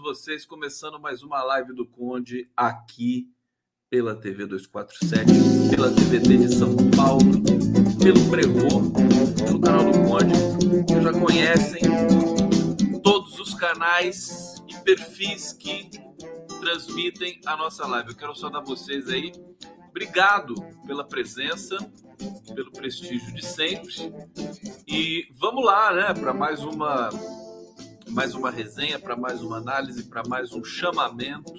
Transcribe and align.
vocês, 0.00 0.46
começando 0.46 0.98
mais 0.98 1.22
uma 1.22 1.42
live 1.42 1.74
do 1.74 1.84
Conde 1.84 2.50
aqui 2.56 3.28
pela 3.90 4.14
TV 4.14 4.46
247, 4.46 5.26
pela 5.68 5.90
TVT 5.90 6.38
de 6.38 6.54
São 6.54 6.74
Paulo, 6.96 7.42
pelo 8.02 8.30
Prevô, 8.30 8.90
pelo 9.44 9.60
canal 9.60 9.84
do 9.84 9.98
Conde, 10.08 10.32
que 10.86 11.02
já 11.02 11.12
conhecem 11.12 11.82
todos 13.02 13.38
os 13.38 13.52
canais 13.54 14.54
e 14.68 14.74
perfis 14.82 15.52
que 15.52 15.90
transmitem 16.60 17.38
a 17.44 17.56
nossa 17.56 17.86
live. 17.86 18.10
Eu 18.10 18.16
quero 18.16 18.34
só 18.34 18.48
dar 18.48 18.60
vocês 18.60 19.06
aí 19.08 19.32
obrigado 19.90 20.54
pela 20.86 21.04
presença, 21.04 21.76
pelo 22.54 22.72
prestígio 22.72 23.34
de 23.34 23.44
sempre. 23.44 23.92
E 24.88 25.28
vamos 25.38 25.62
lá, 25.64 25.92
né, 25.92 26.14
para 26.14 26.32
mais 26.32 26.62
uma 26.62 27.10
mais 28.10 28.34
uma 28.34 28.50
resenha, 28.50 28.98
para 28.98 29.16
mais 29.16 29.42
uma 29.42 29.58
análise, 29.58 30.04
para 30.04 30.22
mais 30.28 30.52
um 30.52 30.64
chamamento, 30.64 31.52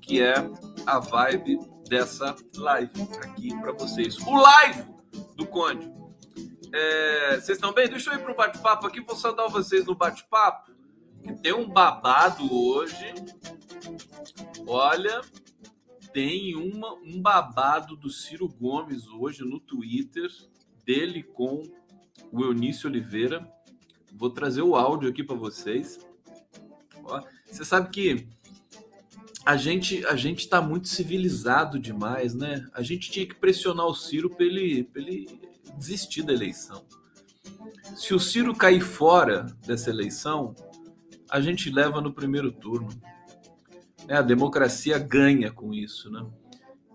que 0.00 0.20
é 0.20 0.34
a 0.86 0.98
vibe 0.98 1.58
dessa 1.88 2.34
live 2.56 3.02
aqui 3.22 3.48
para 3.60 3.72
vocês. 3.72 4.16
O 4.18 4.36
live 4.36 4.84
do 5.36 5.46
Conde. 5.46 5.92
É, 6.72 7.34
vocês 7.34 7.58
estão 7.58 7.72
bem? 7.72 7.88
Deixa 7.88 8.10
eu 8.10 8.14
ir 8.18 8.22
para 8.22 8.32
o 8.32 8.36
bate-papo 8.36 8.86
aqui, 8.86 9.00
vou 9.00 9.16
saudar 9.16 9.48
vocês 9.48 9.84
no 9.84 9.94
bate-papo. 9.94 10.72
Tem 11.42 11.52
um 11.52 11.68
babado 11.68 12.52
hoje. 12.52 13.14
Olha, 14.66 15.20
tem 16.12 16.56
uma, 16.56 16.94
um 16.94 17.20
babado 17.20 17.96
do 17.96 18.10
Ciro 18.10 18.48
Gomes 18.48 19.06
hoje 19.08 19.44
no 19.44 19.60
Twitter, 19.60 20.30
dele 20.84 21.22
com 21.22 21.62
o 22.32 22.42
Eunício 22.42 22.88
Oliveira. 22.88 23.55
Vou 24.16 24.30
trazer 24.30 24.62
o 24.62 24.74
áudio 24.74 25.10
aqui 25.10 25.22
para 25.22 25.36
vocês. 25.36 25.98
Ó, 27.04 27.22
você 27.44 27.64
sabe 27.64 27.90
que 27.90 28.26
a 29.44 29.56
gente 29.56 30.04
a 30.06 30.16
gente 30.16 30.40
está 30.40 30.60
muito 30.60 30.88
civilizado 30.88 31.78
demais, 31.78 32.34
né? 32.34 32.66
A 32.72 32.82
gente 32.82 33.10
tinha 33.10 33.26
que 33.26 33.34
pressionar 33.34 33.86
o 33.86 33.94
Ciro 33.94 34.30
para 34.30 34.44
ele, 34.44 34.88
ele 34.94 35.40
desistir 35.76 36.22
da 36.22 36.32
eleição. 36.32 36.84
Se 37.94 38.14
o 38.14 38.18
Ciro 38.18 38.54
cair 38.54 38.80
fora 38.80 39.46
dessa 39.66 39.90
eleição, 39.90 40.54
a 41.30 41.40
gente 41.40 41.70
leva 41.70 42.00
no 42.00 42.12
primeiro 42.12 42.50
turno. 42.50 42.88
Né? 44.06 44.16
A 44.16 44.22
democracia 44.22 44.98
ganha 44.98 45.52
com 45.52 45.74
isso, 45.74 46.10
né? 46.10 46.26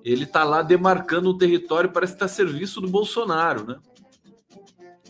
Ele 0.03 0.23
está 0.23 0.43
lá 0.43 0.63
demarcando 0.63 1.29
um 1.29 1.37
território, 1.37 1.91
parece 1.91 2.13
estar 2.13 2.25
tá 2.25 2.31
a 2.31 2.35
serviço 2.35 2.81
do 2.81 2.89
Bolsonaro, 2.89 3.65
né? 3.65 3.79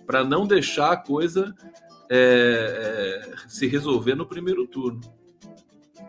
Para 0.06 0.24
não 0.24 0.46
deixar 0.46 0.92
a 0.92 0.98
coisa 0.98 1.56
é, 2.14 3.24
é, 3.34 3.48
se 3.48 3.68
resolver 3.68 4.16
no 4.16 4.26
primeiro 4.26 4.68
turno. 4.68 5.00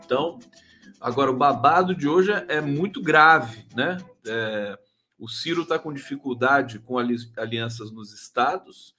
Então, 0.04 0.40
agora 1.00 1.30
o 1.30 1.36
babado 1.36 1.94
de 1.94 2.08
hoje 2.08 2.32
é 2.48 2.60
muito 2.60 3.00
grave, 3.00 3.64
né? 3.72 3.98
É, 4.26 4.76
o 5.16 5.28
Ciro 5.28 5.62
está 5.62 5.78
com 5.78 5.92
dificuldade 5.92 6.80
com 6.80 6.98
alianças 6.98 7.92
nos 7.92 8.12
estados. 8.12 8.96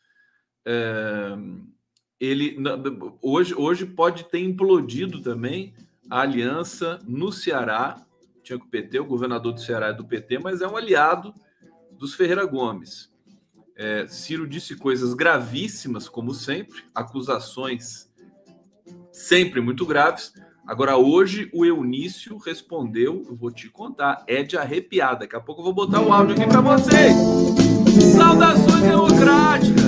É, 0.65 1.35
ele 2.17 2.55
hoje, 3.21 3.53
hoje 3.53 3.85
pode 3.85 4.23
ter 4.23 4.39
implodido 4.39 5.21
também 5.21 5.73
a 6.09 6.21
aliança 6.21 7.01
no 7.05 7.33
Ceará. 7.33 8.01
Tinha 8.41 8.57
com 8.57 8.65
o 8.65 8.69
PT, 8.69 9.01
o 9.01 9.05
governador 9.05 9.51
do 9.51 9.59
Ceará 9.59 9.87
é 9.87 9.93
do 9.93 10.05
PT, 10.05 10.39
mas 10.39 10.61
é 10.61 10.67
um 10.69 10.77
aliado 10.77 11.35
dos 11.91 12.15
Ferreira 12.15 12.45
Gomes. 12.45 13.12
É, 13.75 14.07
Ciro 14.07 14.47
disse 14.47 14.75
coisas 14.75 15.13
gravíssimas, 15.13 16.07
como 16.07 16.34
sempre, 16.34 16.84
acusações 16.94 18.11
sempre 19.11 19.61
muito 19.61 19.85
graves. 19.85 20.34
Agora, 20.66 20.95
hoje, 20.97 21.50
o 21.53 21.66
Eunício 21.66 22.38
respondeu, 22.38 23.25
eu 23.28 23.35
vou 23.35 23.51
te 23.51 23.69
contar, 23.69 24.23
é 24.28 24.44
de 24.44 24.57
arrepiar. 24.57 25.19
Daqui 25.19 25.35
a 25.35 25.41
pouco 25.41 25.62
eu 25.62 25.66
vou 25.66 25.73
botar 25.73 26.01
o 26.01 26.13
áudio 26.13 26.35
aqui 26.35 26.47
para 26.47 26.62
vocês. 26.62 27.13
Saudações 28.16 28.81
democráticas! 28.81 29.83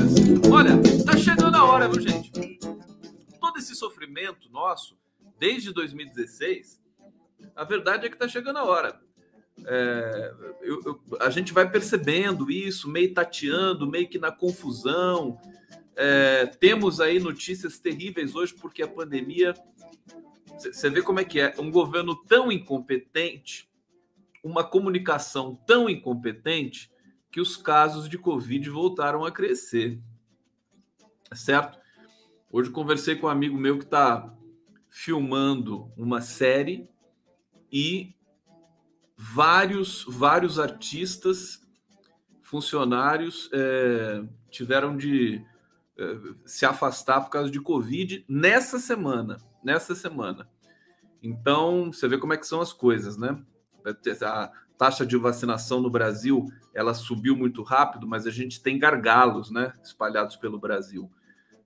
Olha, 0.52 0.72
tá 1.06 1.16
chegando 1.18 1.56
a 1.56 1.64
hora, 1.64 1.88
viu, 1.88 2.02
gente? 2.02 2.32
Todo 3.40 3.58
esse 3.58 3.74
sofrimento 3.76 4.50
nosso 4.52 4.98
desde 5.40 5.74
2016, 5.74 6.82
a 7.56 7.64
verdade 7.64 8.06
é 8.06 8.10
que 8.10 8.16
está 8.16 8.28
chegando 8.28 8.58
a 8.58 8.66
hora. 8.66 9.00
É, 9.64 10.34
eu, 10.62 10.82
eu, 10.84 11.02
a 11.22 11.30
gente 11.30 11.54
vai 11.54 11.70
percebendo 11.70 12.52
isso, 12.52 12.90
meio 12.90 13.14
tateando, 13.14 13.90
meio 13.90 14.08
que 14.08 14.20
na 14.20 14.32
confusão. 14.32 15.40
É, 15.96 16.46
temos 16.46 17.00
aí 17.00 17.20
notícias 17.20 17.80
terríveis 17.80 18.36
hoje, 18.36 18.54
porque 18.54 18.84
a 18.84 18.88
pandemia. 18.88 19.54
Você 20.58 20.90
vê 20.90 21.02
como 21.02 21.20
é 21.20 21.26
que 21.26 21.40
é? 21.40 21.54
Um 21.60 21.70
governo 21.70 22.16
tão 22.16 22.52
incompetente, 22.52 23.70
uma 24.44 24.64
comunicação 24.64 25.56
tão 25.68 25.90
incompetente, 25.90 26.92
que 27.32 27.42
os 27.42 27.58
casos 27.58 28.08
de 28.08 28.18
Covid 28.18 28.70
voltaram 28.70 29.26
a 29.26 29.32
crescer. 29.32 30.00
Certo? 31.34 31.78
Hoje 32.50 32.70
conversei 32.70 33.16
com 33.16 33.28
um 33.28 33.30
amigo 33.30 33.58
meu 33.58 33.78
que 33.78 33.84
está 33.84 34.34
filmando 34.90 35.92
uma 35.98 36.22
série 36.22 36.90
e 37.70 38.16
vários 39.18 40.06
vários 40.08 40.60
artistas 40.60 41.62
funcionários 42.42 43.50
é, 43.54 44.24
tiveram 44.50 44.96
de 44.96 45.42
é, 45.98 46.18
se 46.46 46.66
afastar 46.66 47.22
por 47.22 47.30
causa 47.30 47.50
de 47.50 47.60
covid 47.60 48.26
nessa 48.28 48.80
semana 48.80 49.38
nessa 49.64 49.96
semana. 49.96 50.48
Então 51.24 51.92
você 51.92 52.08
vê 52.08 52.18
como 52.18 52.34
é 52.34 52.38
que 52.38 52.46
são 52.46 52.62
as 52.62 52.72
coisas 52.74 53.18
né? 53.18 53.42
A 54.24 54.52
taxa 54.78 55.06
de 55.06 55.16
vacinação 55.16 55.80
no 55.82 55.90
Brasil 55.90 56.46
ela 56.74 56.94
subiu 56.94 57.36
muito 57.36 57.64
rápido 57.64 58.08
mas 58.08 58.28
a 58.28 58.32
gente 58.32 58.62
tem 58.62 58.78
gargalos 58.78 59.50
né 59.50 59.72
espalhados 59.84 60.36
pelo 60.36 60.60
Brasil 60.60 61.10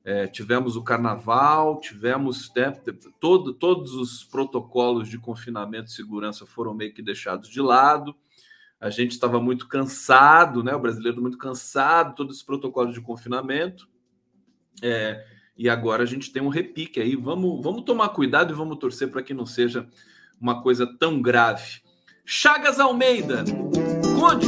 é, 0.09 0.25
tivemos 0.25 0.75
o 0.75 0.81
carnaval, 0.81 1.79
tivemos 1.79 2.51
né, 2.55 2.71
todo, 3.19 3.53
todos 3.53 3.93
os 3.93 4.23
protocolos 4.23 5.07
de 5.07 5.19
confinamento 5.19 5.91
e 5.91 5.93
segurança 5.93 6.47
foram 6.47 6.73
meio 6.73 6.91
que 6.91 7.03
deixados 7.03 7.47
de 7.47 7.61
lado. 7.61 8.15
A 8.81 8.89
gente 8.89 9.11
estava 9.11 9.39
muito 9.39 9.67
cansado, 9.67 10.63
né? 10.63 10.73
O 10.73 10.79
brasileiro 10.79 11.21
muito 11.21 11.37
cansado, 11.37 12.15
todos 12.15 12.37
os 12.37 12.43
protocolos 12.43 12.95
de 12.95 13.01
confinamento. 13.01 13.87
É, 14.81 15.23
e 15.55 15.69
agora 15.69 16.01
a 16.01 16.07
gente 16.07 16.31
tem 16.31 16.41
um 16.41 16.49
repique 16.49 16.99
aí. 16.99 17.15
Vamos, 17.15 17.61
vamos 17.61 17.83
tomar 17.83 18.09
cuidado 18.09 18.51
e 18.51 18.57
vamos 18.57 18.79
torcer 18.79 19.11
para 19.11 19.21
que 19.21 19.35
não 19.35 19.45
seja 19.45 19.87
uma 20.41 20.63
coisa 20.63 20.87
tão 20.97 21.21
grave. 21.21 21.81
Chagas 22.25 22.79
Almeida, 22.79 23.43
Conde, 24.19 24.47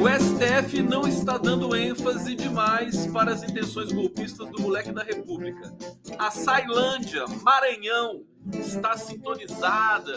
o 0.00 0.08
STF 0.08 0.82
não 0.82 1.06
está 1.06 1.38
dando 1.38 1.74
ênfase 1.76 2.34
demais 2.34 3.06
para 3.06 3.32
as 3.32 3.42
intenções 3.42 3.92
golpistas 3.92 4.48
do 4.50 4.60
moleque 4.60 4.92
da 4.92 5.02
República. 5.02 5.72
A 6.18 6.30
Sailândia, 6.30 7.24
Maranhão, 7.42 8.24
está 8.52 8.96
sintonizada. 8.96 10.14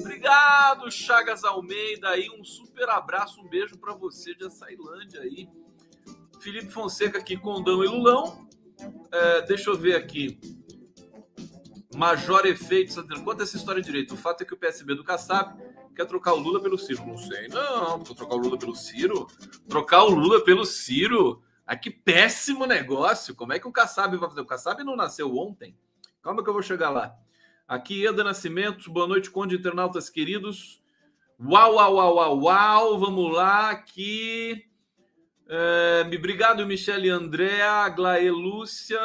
Obrigado, 0.00 0.90
Chagas 0.90 1.44
Almeida 1.44 2.08
aí, 2.08 2.28
um 2.30 2.44
super 2.44 2.88
abraço, 2.88 3.40
um 3.40 3.48
beijo 3.48 3.78
para 3.78 3.94
você 3.94 4.34
de 4.34 4.46
Açailândia 4.46 5.20
aí. 5.20 5.48
Felipe 6.40 6.70
Fonseca 6.70 7.18
aqui, 7.18 7.36
Condão 7.36 7.82
e 7.82 7.88
Lulão. 7.88 8.46
É, 9.10 9.42
deixa 9.42 9.70
eu 9.70 9.76
ver 9.76 9.96
aqui. 9.96 10.38
Major 11.94 12.46
Efeitos, 12.46 12.96
conta 13.24 13.42
essa 13.42 13.56
história 13.56 13.82
direito. 13.82 14.14
O 14.14 14.16
fato 14.16 14.42
é 14.42 14.44
que 14.44 14.54
o 14.54 14.56
PSB 14.56 14.94
do 14.94 15.02
Kassab 15.02 15.56
quer 15.96 16.04
trocar 16.04 16.34
o 16.34 16.38
Lula 16.38 16.60
pelo 16.60 16.78
Ciro. 16.78 17.06
Não 17.06 17.16
sei, 17.16 17.48
não. 17.48 17.98
Vou 18.04 18.14
trocar 18.14 18.34
o 18.34 18.38
Lula 18.38 18.58
pelo 18.58 18.76
Ciro? 18.76 19.26
Trocar 19.66 20.04
o 20.04 20.10
Lula 20.10 20.44
pelo 20.44 20.64
Ciro? 20.64 21.42
Ah, 21.66 21.74
que 21.74 21.90
péssimo 21.90 22.66
negócio. 22.66 23.34
Como 23.34 23.54
é 23.54 23.58
que 23.58 23.66
o 23.66 23.72
Kassab 23.72 24.16
vai 24.16 24.28
fazer? 24.28 24.42
O 24.42 24.46
Kassab 24.46 24.84
não 24.84 24.94
nasceu 24.94 25.34
ontem. 25.36 25.76
Calma 26.22 26.44
que 26.44 26.48
eu 26.50 26.52
vou 26.52 26.62
chegar 26.62 26.90
lá. 26.90 27.16
Aqui, 27.66 28.06
Eda 28.06 28.22
Nascimento. 28.22 28.90
Boa 28.90 29.06
noite, 29.06 29.30
Conde 29.30 29.56
Internautas 29.56 30.10
queridos. 30.10 30.80
Uau, 31.40 31.74
uau, 31.74 31.94
uau, 31.94 32.14
uau, 32.16 32.40
uau. 32.42 32.98
Vamos 32.98 33.34
lá. 33.34 33.70
Aqui. 33.70 34.64
É, 35.48 36.02
obrigado, 36.14 36.66
Michele 36.66 37.08
Andréa, 37.08 37.88
Glaê 37.88 38.30
Lúcia. 38.30 39.00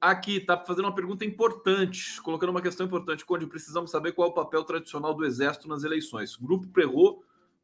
Aqui, 0.00 0.40
tá 0.40 0.58
fazendo 0.58 0.84
uma 0.84 0.94
pergunta 0.94 1.24
importante, 1.24 2.20
colocando 2.22 2.50
uma 2.50 2.62
questão 2.62 2.86
importante. 2.86 3.24
Conde, 3.24 3.46
precisamos 3.46 3.90
saber 3.90 4.12
qual 4.12 4.28
é 4.28 4.30
o 4.30 4.34
papel 4.34 4.62
tradicional 4.64 5.14
do 5.14 5.24
Exército 5.24 5.68
nas 5.68 5.84
eleições. 5.84 6.36
Grupo 6.36 6.68
Prerro 6.68 7.22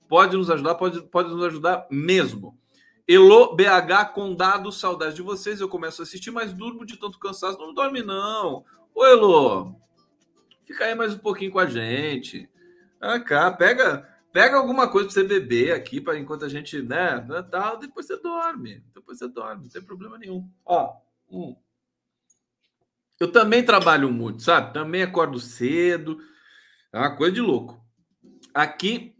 pode 0.09 0.37
nos 0.37 0.51
ajudar, 0.51 0.75
pode, 0.75 1.03
pode 1.03 1.31
nos 1.31 1.45
ajudar 1.45 1.87
mesmo. 1.91 2.59
Elo 3.07 3.55
BH 3.55 4.13
Condado, 4.15 4.71
saudade 4.71 5.17
de 5.17 5.23
vocês. 5.23 5.61
Eu 5.61 5.69
começo 5.69 6.03
a 6.03 6.05
assistir, 6.05 6.31
mas 6.31 6.53
durmo 6.53 6.87
de 6.87 6.97
tanto 6.97 7.19
cansaço. 7.19 7.59
Não 7.59 7.75
dorme, 7.75 8.03
não. 8.03 8.65
Ô, 8.95 9.05
Elo, 9.05 9.75
fica 10.65 10.85
aí 10.85 10.95
mais 10.95 11.15
um 11.15 11.19
pouquinho 11.19 11.51
com 11.51 11.59
a 11.59 11.67
gente. 11.67 12.49
Ah, 13.01 13.19
cá, 13.19 13.51
pega, 13.51 14.09
pega 14.33 14.57
alguma 14.57 14.89
coisa 14.89 15.09
para 15.09 15.15
você 15.15 15.25
beber 15.25 15.73
aqui, 15.73 16.01
para 16.01 16.19
enquanto 16.19 16.45
a 16.45 16.49
gente, 16.49 16.81
né, 16.81 17.21
tal, 17.51 17.79
depois 17.79 18.07
você 18.07 18.17
dorme. 18.17 18.83
Depois 18.95 19.19
você 19.19 19.29
dorme, 19.29 19.65
não 19.65 19.71
tem 19.71 19.83
problema 19.83 20.17
nenhum. 20.17 20.49
Ó, 20.65 20.95
um. 21.31 21.57
Eu 23.23 23.31
também 23.31 23.65
trabalho 23.65 24.11
muito, 24.11 24.43
sabe? 24.43 24.75
Também 24.75 25.01
acordo 25.01 25.39
cedo. 25.39 26.19
É 26.93 26.99
uma 26.99 27.15
coisa 27.15 27.33
de 27.33 27.41
louco. 27.41 27.81
Aqui, 28.53 29.15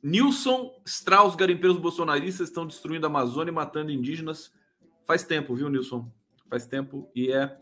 Nilson 0.00 0.70
Strauss, 0.86 1.34
garimpeiros 1.34 1.76
bolsonaristas 1.76 2.46
estão 2.46 2.64
destruindo 2.64 3.04
a 3.04 3.08
Amazônia 3.08 3.50
e 3.50 3.54
matando 3.54 3.90
indígenas. 3.90 4.52
Faz 5.04 5.24
tempo, 5.24 5.56
viu, 5.56 5.68
Nilson? 5.68 6.08
Faz 6.48 6.66
tempo 6.66 7.10
e 7.16 7.32
é 7.32 7.58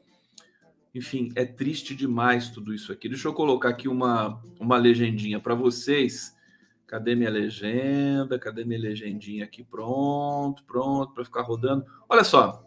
enfim, 0.94 1.32
é 1.34 1.46
triste 1.46 1.94
demais 1.94 2.50
tudo 2.50 2.74
isso 2.74 2.92
aqui. 2.92 3.08
Deixa 3.08 3.26
eu 3.26 3.32
colocar 3.32 3.70
aqui 3.70 3.88
uma, 3.88 4.42
uma 4.60 4.76
legendinha 4.76 5.40
para 5.40 5.54
vocês. 5.54 6.36
Cadê 6.86 7.14
minha 7.14 7.30
legenda? 7.30 8.38
Cadê 8.38 8.66
minha 8.66 8.78
legendinha 8.78 9.46
aqui? 9.46 9.64
Pronto, 9.64 10.62
pronto, 10.64 11.14
para 11.14 11.24
ficar 11.24 11.40
rodando. 11.40 11.86
Olha 12.06 12.22
só. 12.22 12.63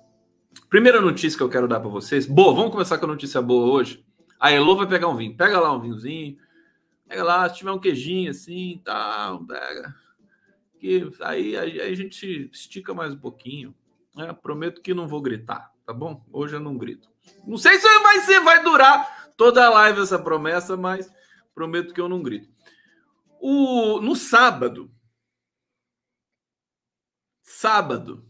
Primeira 0.59 0.99
notícia 0.99 1.37
que 1.37 1.43
eu 1.43 1.49
quero 1.49 1.67
dar 1.67 1.79
para 1.79 1.89
vocês. 1.89 2.25
Boa, 2.25 2.53
vamos 2.53 2.71
começar 2.71 2.97
com 2.97 3.05
a 3.05 3.09
notícia 3.09 3.41
boa 3.41 3.71
hoje. 3.71 4.05
A 4.39 4.51
Elo 4.51 4.75
vai 4.75 4.87
pegar 4.87 5.07
um 5.07 5.15
vinho. 5.15 5.35
Pega 5.35 5.59
lá 5.59 5.71
um 5.71 5.79
vinhozinho. 5.79 6.37
Pega 7.07 7.23
lá, 7.23 7.49
se 7.49 7.57
tiver 7.57 7.71
um 7.71 7.79
queijinho 7.79 8.31
assim, 8.31 8.81
tá, 8.83 9.39
pega. 9.47 9.95
Que 10.79 11.09
aí, 11.21 11.57
aí, 11.57 11.81
a 11.81 11.95
gente 11.95 12.49
estica 12.51 12.93
mais 12.93 13.13
um 13.13 13.17
pouquinho. 13.17 13.73
É, 14.17 14.33
prometo 14.33 14.81
que 14.81 14.93
não 14.93 15.07
vou 15.07 15.21
gritar, 15.21 15.71
tá 15.85 15.93
bom? 15.93 16.25
Hoje 16.31 16.55
eu 16.55 16.59
não 16.59 16.77
grito. 16.77 17.09
Não 17.45 17.57
sei 17.57 17.79
se 17.79 17.99
vai 17.99 18.19
ser, 18.21 18.41
vai 18.41 18.63
durar 18.63 19.31
toda 19.37 19.65
a 19.65 19.69
live 19.69 20.01
essa 20.01 20.19
promessa, 20.19 20.75
mas 20.75 21.11
prometo 21.55 21.93
que 21.93 22.01
eu 22.01 22.09
não 22.09 22.21
grito. 22.21 22.49
O, 23.39 24.01
no 24.01 24.15
sábado, 24.15 24.91
sábado, 27.41 28.25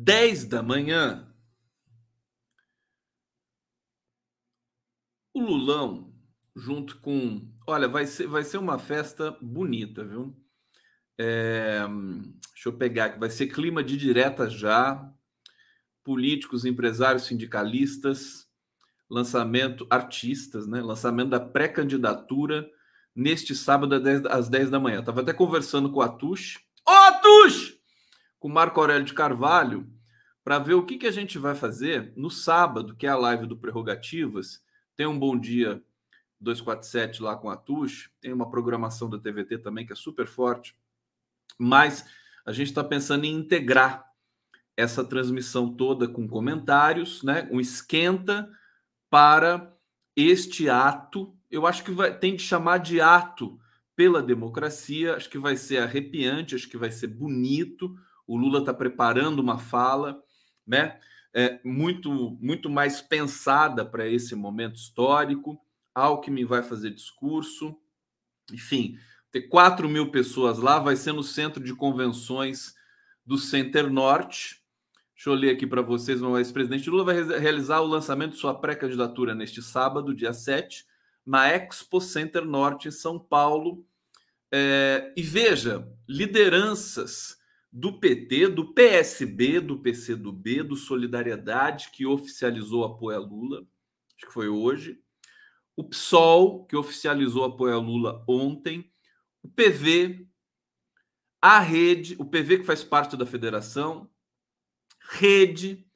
10 0.00 0.44
da 0.44 0.62
manhã, 0.62 1.28
o 5.34 5.40
Lulão, 5.40 6.14
junto 6.54 7.00
com. 7.00 7.52
Olha, 7.66 7.88
vai 7.88 8.06
ser, 8.06 8.28
vai 8.28 8.44
ser 8.44 8.58
uma 8.58 8.78
festa 8.78 9.36
bonita, 9.42 10.04
viu? 10.04 10.36
É, 11.18 11.80
deixa 12.52 12.68
eu 12.68 12.72
pegar 12.74 13.06
aqui, 13.06 13.18
vai 13.18 13.28
ser 13.28 13.48
clima 13.48 13.82
de 13.82 13.96
direta 13.96 14.48
já 14.48 15.12
políticos, 16.04 16.64
empresários, 16.64 17.24
sindicalistas, 17.24 18.46
lançamento, 19.10 19.84
artistas, 19.90 20.68
né? 20.68 20.80
Lançamento 20.80 21.30
da 21.30 21.40
pré-candidatura 21.40 22.70
neste 23.16 23.52
sábado 23.52 23.96
às 24.30 24.48
10 24.48 24.70
da 24.70 24.78
manhã. 24.78 25.00
Estava 25.00 25.22
até 25.22 25.32
conversando 25.32 25.90
com 25.90 25.98
o 25.98 26.02
Atush. 26.02 26.60
Ô, 26.86 26.92
oh! 26.92 27.77
Com 28.38 28.48
Marco 28.48 28.80
Aurélio 28.80 29.04
de 29.04 29.14
Carvalho, 29.14 29.88
para 30.44 30.58
ver 30.58 30.74
o 30.74 30.84
que, 30.84 30.96
que 30.96 31.06
a 31.06 31.12
gente 31.12 31.38
vai 31.38 31.54
fazer 31.54 32.12
no 32.16 32.30
sábado, 32.30 32.94
que 32.94 33.06
é 33.06 33.10
a 33.10 33.16
live 33.16 33.46
do 33.46 33.56
Prerrogativas. 33.56 34.62
Tem 34.96 35.06
um 35.06 35.18
bom 35.18 35.38
dia 35.38 35.82
247 36.40 37.22
lá 37.22 37.36
com 37.36 37.50
a 37.50 37.54
Atush, 37.54 38.10
tem 38.20 38.32
uma 38.32 38.50
programação 38.50 39.10
da 39.10 39.18
TVT 39.18 39.58
também 39.58 39.84
que 39.84 39.92
é 39.92 39.96
super 39.96 40.26
forte, 40.26 40.76
mas 41.58 42.06
a 42.46 42.52
gente 42.52 42.68
está 42.68 42.82
pensando 42.82 43.24
em 43.24 43.34
integrar 43.34 44.08
essa 44.76 45.04
transmissão 45.04 45.74
toda 45.74 46.06
com 46.06 46.28
comentários, 46.28 47.22
né? 47.24 47.48
Um 47.50 47.60
esquenta 47.60 48.48
para 49.10 49.76
este 50.14 50.70
ato. 50.70 51.36
Eu 51.50 51.66
acho 51.66 51.82
que 51.82 51.90
vai, 51.90 52.16
tem 52.16 52.36
de 52.36 52.42
chamar 52.42 52.78
de 52.78 53.00
ato 53.00 53.58
pela 53.96 54.22
democracia. 54.22 55.16
Acho 55.16 55.28
que 55.28 55.38
vai 55.38 55.56
ser 55.56 55.78
arrepiante, 55.78 56.54
acho 56.54 56.68
que 56.68 56.76
vai 56.76 56.92
ser 56.92 57.08
bonito. 57.08 57.98
O 58.28 58.36
Lula 58.36 58.60
está 58.60 58.72
preparando 58.72 59.40
uma 59.40 59.58
fala, 59.58 60.22
né? 60.64 61.00
É, 61.34 61.58
muito, 61.64 62.38
muito 62.40 62.70
mais 62.70 63.00
pensada 63.00 63.84
para 63.84 64.06
esse 64.06 64.36
momento 64.36 64.76
histórico. 64.76 65.60
Alckmin 65.94 66.44
vai 66.44 66.62
fazer 66.62 66.90
discurso. 66.90 67.76
Enfim, 68.52 68.96
ter 69.32 69.48
4 69.48 69.88
mil 69.88 70.10
pessoas 70.10 70.58
lá, 70.58 70.78
vai 70.78 70.94
ser 70.94 71.12
no 71.12 71.24
centro 71.24 71.62
de 71.62 71.74
convenções 71.74 72.74
do 73.26 73.36
Center 73.36 73.90
Norte, 73.90 74.58
Deixa 75.18 75.30
eu 75.30 75.34
ler 75.34 75.50
aqui 75.50 75.66
para 75.66 75.82
vocês. 75.82 76.22
O 76.22 76.38
ex-presidente 76.38 76.88
Lula 76.88 77.02
vai 77.02 77.40
realizar 77.40 77.80
o 77.80 77.88
lançamento 77.88 78.34
de 78.34 78.38
sua 78.38 78.54
pré-candidatura 78.54 79.34
neste 79.34 79.60
sábado, 79.60 80.14
dia 80.14 80.32
7, 80.32 80.86
na 81.26 81.48
Expo 81.48 82.00
Center 82.00 82.44
Norte, 82.44 82.86
em 82.86 82.92
São 82.92 83.18
Paulo. 83.18 83.84
É, 84.52 85.12
e 85.16 85.22
veja, 85.22 85.88
lideranças 86.08 87.36
do 87.72 87.98
PT, 87.98 88.48
do 88.48 88.72
PSB, 88.72 89.60
do 89.60 89.78
PCdoB, 89.78 90.62
do 90.62 90.76
Solidariedade, 90.76 91.90
que 91.90 92.06
oficializou 92.06 92.84
apoio 92.84 93.18
a 93.18 93.20
Lula, 93.20 93.66
acho 94.16 94.26
que 94.26 94.32
foi 94.32 94.48
hoje, 94.48 95.00
o 95.76 95.84
PSOL, 95.84 96.66
que 96.66 96.76
oficializou 96.76 97.44
apoio 97.44 97.74
a 97.74 97.78
Lula 97.78 98.24
ontem, 98.26 98.90
o 99.42 99.48
PV, 99.48 100.26
a 101.40 101.60
rede, 101.60 102.16
o 102.18 102.24
PV 102.24 102.58
que 102.58 102.64
faz 102.64 102.82
parte 102.82 103.16
da 103.16 103.24
federação, 103.24 104.10
rede 105.12 105.86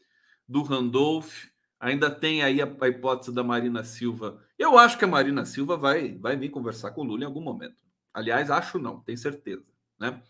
do 0.48 0.62
Randolph. 0.62 1.46
Ainda 1.80 2.08
tem 2.10 2.44
aí 2.44 2.62
a, 2.62 2.76
a, 2.80 2.88
hipótese 2.88 3.34
da 3.34 3.42
Marina 3.42 3.82
Silva. 3.82 4.40
Eu 4.56 4.78
acho 4.78 4.96
que 4.96 5.04
a 5.04 5.08
Marina 5.08 5.44
Silva 5.44 5.76
vai, 5.76 6.16
vai 6.16 6.36
vir 6.36 6.50
conversar 6.50 6.92
com 6.92 7.00
o 7.00 7.04
Lula 7.04 7.22
em 7.22 7.26
algum 7.26 7.40
momento. 7.40 7.82
Aliás, 8.14 8.50
acho 8.50 8.78
não, 8.78 9.00
tenho 9.00 9.18
certeza. 9.18 9.66
Né? 9.98 10.22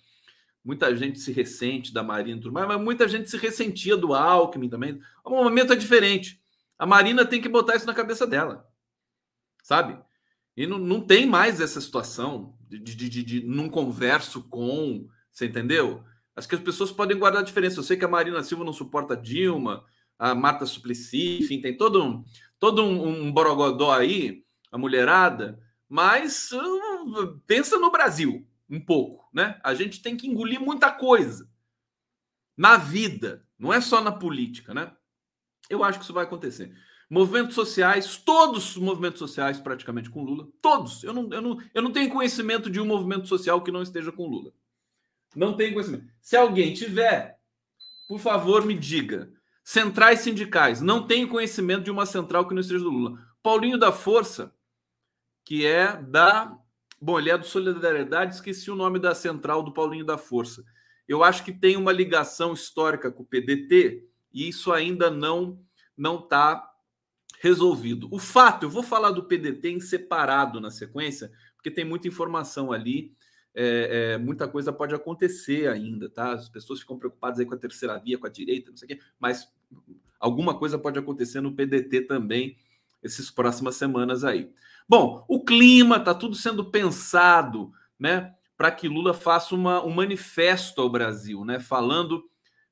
Muita 0.64 0.94
gente 0.96 1.18
se 1.18 1.32
ressente 1.32 1.92
da 1.92 2.02
Marina, 2.02 2.40
tudo 2.40 2.52
mais, 2.52 2.68
mas 2.68 2.80
muita 2.80 3.08
gente 3.08 3.28
se 3.28 3.36
ressentia 3.36 3.96
do 3.96 4.14
Alckmin 4.14 4.68
também. 4.68 5.00
O 5.24 5.30
momento 5.30 5.72
é 5.72 5.76
diferente. 5.76 6.40
A 6.78 6.86
Marina 6.86 7.24
tem 7.26 7.40
que 7.40 7.48
botar 7.48 7.74
isso 7.74 7.86
na 7.86 7.94
cabeça 7.94 8.26
dela. 8.26 8.68
Sabe? 9.62 9.98
E 10.56 10.66
não, 10.66 10.78
não 10.78 11.00
tem 11.00 11.26
mais 11.26 11.60
essa 11.60 11.80
situação 11.80 12.56
de, 12.68 12.78
de, 12.78 13.08
de, 13.08 13.22
de 13.22 13.70
converso 13.70 14.42
com. 14.48 15.08
Você 15.30 15.46
entendeu? 15.46 16.04
Acho 16.36 16.48
que 16.48 16.54
as 16.54 16.60
pessoas 16.60 16.92
podem 16.92 17.18
guardar 17.18 17.42
a 17.42 17.44
diferença. 17.44 17.80
Eu 17.80 17.84
sei 17.84 17.96
que 17.96 18.04
a 18.04 18.08
Marina 18.08 18.42
Silva 18.42 18.64
não 18.64 18.72
suporta 18.72 19.14
a 19.14 19.16
Dilma, 19.16 19.84
a 20.18 20.34
Marta 20.34 20.64
Suplicy, 20.64 21.40
enfim, 21.40 21.60
tem 21.60 21.76
todo 21.76 22.02
um, 22.02 22.24
todo 22.58 22.84
um, 22.84 23.26
um 23.26 23.32
borogodó 23.32 23.92
aí, 23.92 24.44
a 24.70 24.78
mulherada, 24.78 25.58
mas 25.88 26.52
uh, 26.52 27.40
pensa 27.46 27.78
no 27.78 27.90
Brasil 27.90 28.46
um 28.72 28.80
pouco, 28.80 29.28
né? 29.32 29.60
A 29.62 29.74
gente 29.74 30.00
tem 30.00 30.16
que 30.16 30.26
engolir 30.26 30.60
muita 30.60 30.90
coisa 30.90 31.48
na 32.56 32.78
vida, 32.78 33.46
não 33.58 33.72
é 33.72 33.80
só 33.80 34.00
na 34.00 34.10
política, 34.10 34.72
né? 34.72 34.90
Eu 35.68 35.84
acho 35.84 35.98
que 35.98 36.04
isso 36.04 36.12
vai 36.12 36.24
acontecer. 36.24 36.74
Movimentos 37.08 37.54
sociais, 37.54 38.16
todos 38.16 38.74
os 38.74 38.82
movimentos 38.82 39.18
sociais 39.18 39.60
praticamente 39.60 40.08
com 40.08 40.22
Lula, 40.22 40.48
todos. 40.62 41.04
Eu 41.04 41.12
não, 41.12 41.28
eu 41.30 41.42
não, 41.42 41.58
eu 41.74 41.82
não 41.82 41.92
tenho 41.92 42.10
conhecimento 42.10 42.70
de 42.70 42.80
um 42.80 42.86
movimento 42.86 43.28
social 43.28 43.62
que 43.62 43.70
não 43.70 43.82
esteja 43.82 44.10
com 44.10 44.26
Lula. 44.26 44.52
Não 45.36 45.54
tem 45.54 45.72
conhecimento. 45.72 46.06
Se 46.22 46.36
alguém 46.36 46.72
tiver, 46.72 47.38
por 48.08 48.18
favor, 48.18 48.64
me 48.64 48.74
diga. 48.74 49.30
Centrais 49.62 50.20
sindicais. 50.20 50.80
Não 50.80 51.06
tem 51.06 51.26
conhecimento 51.26 51.84
de 51.84 51.90
uma 51.90 52.06
central 52.06 52.48
que 52.48 52.54
não 52.54 52.60
esteja 52.60 52.82
do 52.82 52.90
Lula. 52.90 53.18
Paulinho 53.42 53.78
da 53.78 53.92
Força, 53.92 54.54
que 55.44 55.66
é 55.66 55.96
da. 55.96 56.58
Bom, 57.04 57.18
ele 57.18 57.30
é 57.30 57.36
do 57.36 57.44
Solidariedade, 57.44 58.36
esqueci 58.36 58.70
o 58.70 58.76
nome 58.76 59.00
da 59.00 59.12
central 59.12 59.60
do 59.60 59.72
Paulinho 59.72 60.04
da 60.04 60.16
Força. 60.16 60.64
Eu 61.08 61.24
acho 61.24 61.44
que 61.44 61.52
tem 61.52 61.76
uma 61.76 61.90
ligação 61.90 62.52
histórica 62.52 63.10
com 63.10 63.24
o 63.24 63.26
PDT 63.26 64.06
e 64.32 64.48
isso 64.48 64.72
ainda 64.72 65.10
não 65.10 65.60
não 65.96 66.20
está 66.20 66.64
resolvido. 67.40 68.06
O 68.12 68.20
fato, 68.20 68.66
eu 68.66 68.70
vou 68.70 68.84
falar 68.84 69.10
do 69.10 69.24
PDT 69.24 69.68
em 69.68 69.80
separado 69.80 70.60
na 70.60 70.70
sequência, 70.70 71.32
porque 71.56 71.72
tem 71.72 71.84
muita 71.84 72.06
informação 72.06 72.70
ali 72.70 73.12
é, 73.52 74.12
é, 74.14 74.18
muita 74.18 74.46
coisa 74.46 74.72
pode 74.72 74.94
acontecer 74.94 75.68
ainda, 75.68 76.08
tá? 76.08 76.32
As 76.32 76.48
pessoas 76.48 76.80
ficam 76.80 76.96
preocupadas 76.96 77.40
aí 77.40 77.46
com 77.46 77.54
a 77.54 77.58
terceira 77.58 77.98
via, 77.98 78.16
com 78.16 78.26
a 78.26 78.30
direita, 78.30 78.70
não 78.70 78.76
sei 78.76 78.86
o 78.86 78.88
quê, 78.88 79.04
mas 79.18 79.52
alguma 80.20 80.56
coisa 80.56 80.78
pode 80.78 81.00
acontecer 81.00 81.40
no 81.40 81.52
PDT 81.52 82.02
também 82.02 82.56
essas 83.02 83.28
próximas 83.28 83.74
semanas 83.74 84.22
aí. 84.22 84.50
Bom, 84.88 85.24
o 85.28 85.44
clima 85.44 85.96
está 85.96 86.14
tudo 86.14 86.34
sendo 86.34 86.70
pensado, 86.70 87.72
né, 87.98 88.34
para 88.56 88.70
que 88.70 88.88
Lula 88.88 89.14
faça 89.14 89.54
uma, 89.54 89.84
um 89.84 89.90
manifesto 89.90 90.80
ao 90.80 90.90
Brasil, 90.90 91.44
né, 91.44 91.58
falando 91.58 92.24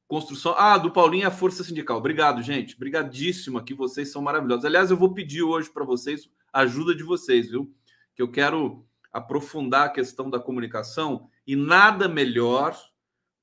construção. 0.07 0.55
Ah, 0.59 0.76
do 0.76 0.90
Paulinho 0.90 1.29
a 1.29 1.31
Força 1.31 1.62
Sindical. 1.62 1.99
Obrigado, 1.99 2.43
gente. 2.43 2.75
Obrigadíssimo 2.75 3.59
aqui, 3.59 3.73
vocês 3.73 4.11
são 4.11 4.21
maravilhosos. 4.21 4.64
Aliás, 4.64 4.90
eu 4.90 4.97
vou 4.97 5.14
pedir 5.14 5.43
hoje 5.43 5.71
para 5.71 5.85
vocês 5.85 6.29
a 6.52 6.62
ajuda 6.62 6.95
de 6.95 7.05
vocês, 7.05 7.49
viu? 7.49 7.73
Que 8.14 8.21
eu 8.21 8.31
quero 8.31 8.85
aprofundar 9.12 9.87
a 9.87 9.90
questão 9.90 10.29
da 10.29 10.40
comunicação 10.40 11.29
e 11.47 11.55
nada 11.55 12.09
melhor 12.09 12.76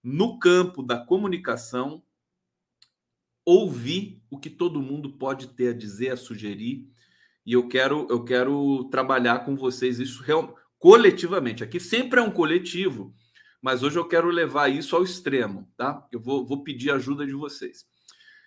no 0.03 0.39
campo 0.39 0.83
da 0.83 0.97
comunicação 0.97 2.03
ouvir 3.45 4.21
o 4.29 4.37
que 4.37 4.49
todo 4.49 4.81
mundo 4.81 5.13
pode 5.13 5.47
ter 5.47 5.69
a 5.69 5.73
dizer, 5.73 6.11
a 6.11 6.17
sugerir. 6.17 6.85
E 7.47 7.53
eu 7.53 7.69
quero 7.69 8.05
eu 8.09 8.25
quero 8.25 8.83
trabalhar 8.91 9.45
com 9.45 9.55
vocês 9.55 9.99
isso 9.99 10.21
real, 10.21 10.53
coletivamente. 10.77 11.63
Aqui 11.63 11.79
sempre 11.79 12.19
é 12.19 12.21
um 12.21 12.29
coletivo, 12.29 13.15
mas 13.61 13.83
hoje 13.83 13.97
eu 13.97 14.05
quero 14.05 14.29
levar 14.29 14.67
isso 14.67 14.97
ao 14.97 15.01
extremo, 15.01 15.65
tá? 15.77 16.05
Eu 16.11 16.19
vou, 16.19 16.45
vou 16.45 16.61
pedir 16.61 16.91
ajuda 16.91 17.25
de 17.25 17.31
vocês. 17.31 17.85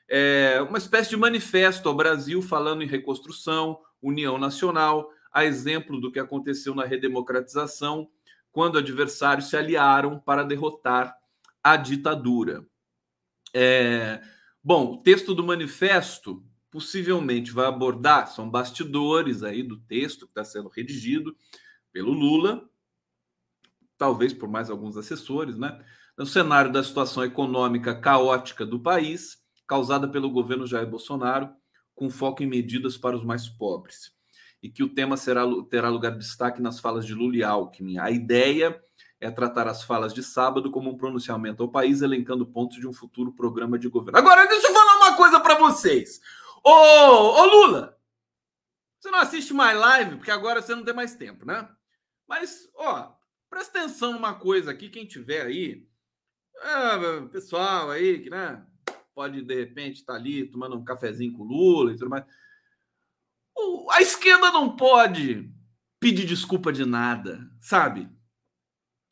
é, 0.06 0.60
uma 0.68 0.76
espécie 0.76 1.08
de 1.08 1.16
manifesto 1.16 1.88
ao 1.88 1.96
Brasil 1.96 2.42
falando 2.42 2.82
em 2.82 2.86
reconstrução, 2.86 3.80
união 4.02 4.36
nacional, 4.36 5.08
a 5.32 5.46
exemplo 5.46 5.98
do 5.98 6.12
que 6.12 6.18
aconteceu 6.18 6.74
na 6.74 6.84
redemocratização, 6.84 8.06
quando 8.52 8.76
adversários 8.76 9.48
se 9.48 9.56
aliaram 9.56 10.18
para 10.18 10.42
derrotar 10.42 11.16
a 11.64 11.76
ditadura. 11.76 12.66
É, 13.54 14.20
bom, 14.62 14.92
o 14.92 14.98
texto 14.98 15.34
do 15.34 15.42
manifesto 15.42 16.44
possivelmente 16.70 17.50
vai 17.50 17.66
abordar, 17.66 18.28
são 18.28 18.48
bastidores 18.48 19.42
aí 19.42 19.62
do 19.62 19.78
texto 19.80 20.26
que 20.26 20.32
está 20.32 20.44
sendo 20.44 20.68
redigido 20.68 21.36
pelo 21.92 22.12
Lula, 22.12 22.68
talvez 23.98 24.32
por 24.32 24.48
mais 24.48 24.70
alguns 24.70 24.96
assessores, 24.96 25.58
né? 25.58 25.84
No 26.16 26.24
cenário 26.26 26.70
da 26.70 26.82
situação 26.82 27.24
econômica 27.24 27.94
caótica 27.94 28.64
do 28.64 28.78
país, 28.78 29.38
causada 29.66 30.08
pelo 30.08 30.30
governo 30.30 30.66
Jair 30.66 30.88
Bolsonaro, 30.88 31.50
com 31.94 32.08
foco 32.08 32.42
em 32.42 32.46
medidas 32.46 32.96
para 32.96 33.16
os 33.16 33.24
mais 33.24 33.48
pobres. 33.48 34.12
E 34.62 34.68
que 34.68 34.82
o 34.82 34.88
tema 34.88 35.16
será, 35.16 35.44
terá 35.70 35.88
lugar 35.88 36.12
de 36.12 36.18
destaque 36.18 36.60
nas 36.60 36.78
falas 36.78 37.06
de 37.06 37.14
Lula 37.14 37.36
e 37.36 37.42
Alckmin. 37.42 37.98
A 37.98 38.10
ideia 38.10 38.82
é 39.20 39.30
tratar 39.30 39.68
as 39.68 39.82
falas 39.82 40.14
de 40.14 40.22
sábado 40.22 40.70
como 40.70 40.90
um 40.90 40.96
pronunciamento 40.96 41.62
ao 41.62 41.70
país, 41.70 42.00
elencando 42.00 42.46
pontos 42.46 42.78
de 42.78 42.86
um 42.86 42.92
futuro 42.92 43.32
programa 43.32 43.78
de 43.78 43.88
governo. 43.88 44.18
Agora, 44.18 44.46
deixa 44.46 44.66
eu 44.66 44.72
falar 44.72 44.96
uma 44.96 45.16
coisa 45.16 45.40
para 45.40 45.58
vocês. 45.58 46.20
Ô, 46.64 46.70
ô 46.70 47.44
Lula, 47.46 47.98
você 48.98 49.10
não 49.10 49.18
assiste 49.20 49.52
mais 49.52 49.78
live, 49.78 50.16
porque 50.16 50.30
agora 50.30 50.60
você 50.60 50.74
não 50.74 50.84
tem 50.84 50.94
mais 50.94 51.14
tempo, 51.14 51.46
né? 51.46 51.68
Mas, 52.28 52.68
ó, 52.74 53.14
presta 53.48 53.78
atenção 53.78 54.12
numa 54.12 54.34
coisa 54.34 54.70
aqui, 54.70 54.88
quem 54.88 55.06
tiver 55.06 55.46
aí, 55.46 55.88
é, 56.62 57.20
pessoal 57.28 57.90
aí, 57.90 58.22
que, 58.22 58.30
né, 58.30 58.64
pode 59.14 59.42
de 59.42 59.54
repente 59.54 60.00
estar 60.00 60.14
tá 60.14 60.18
ali 60.18 60.50
tomando 60.50 60.76
um 60.76 60.84
cafezinho 60.84 61.32
com 61.32 61.42
o 61.42 61.46
Lula 61.46 61.92
e 61.92 61.96
tudo 61.96 62.10
mais. 62.10 62.24
O, 63.56 63.90
a 63.90 64.00
esquerda 64.00 64.50
não 64.50 64.76
pode 64.76 65.52
pedir 65.98 66.26
desculpa 66.26 66.72
de 66.72 66.84
nada, 66.84 67.40
sabe? 67.60 68.08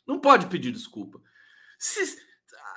Não 0.07 0.19
pode 0.19 0.47
pedir 0.47 0.73
desculpa. 0.73 1.21
Se, 1.79 2.19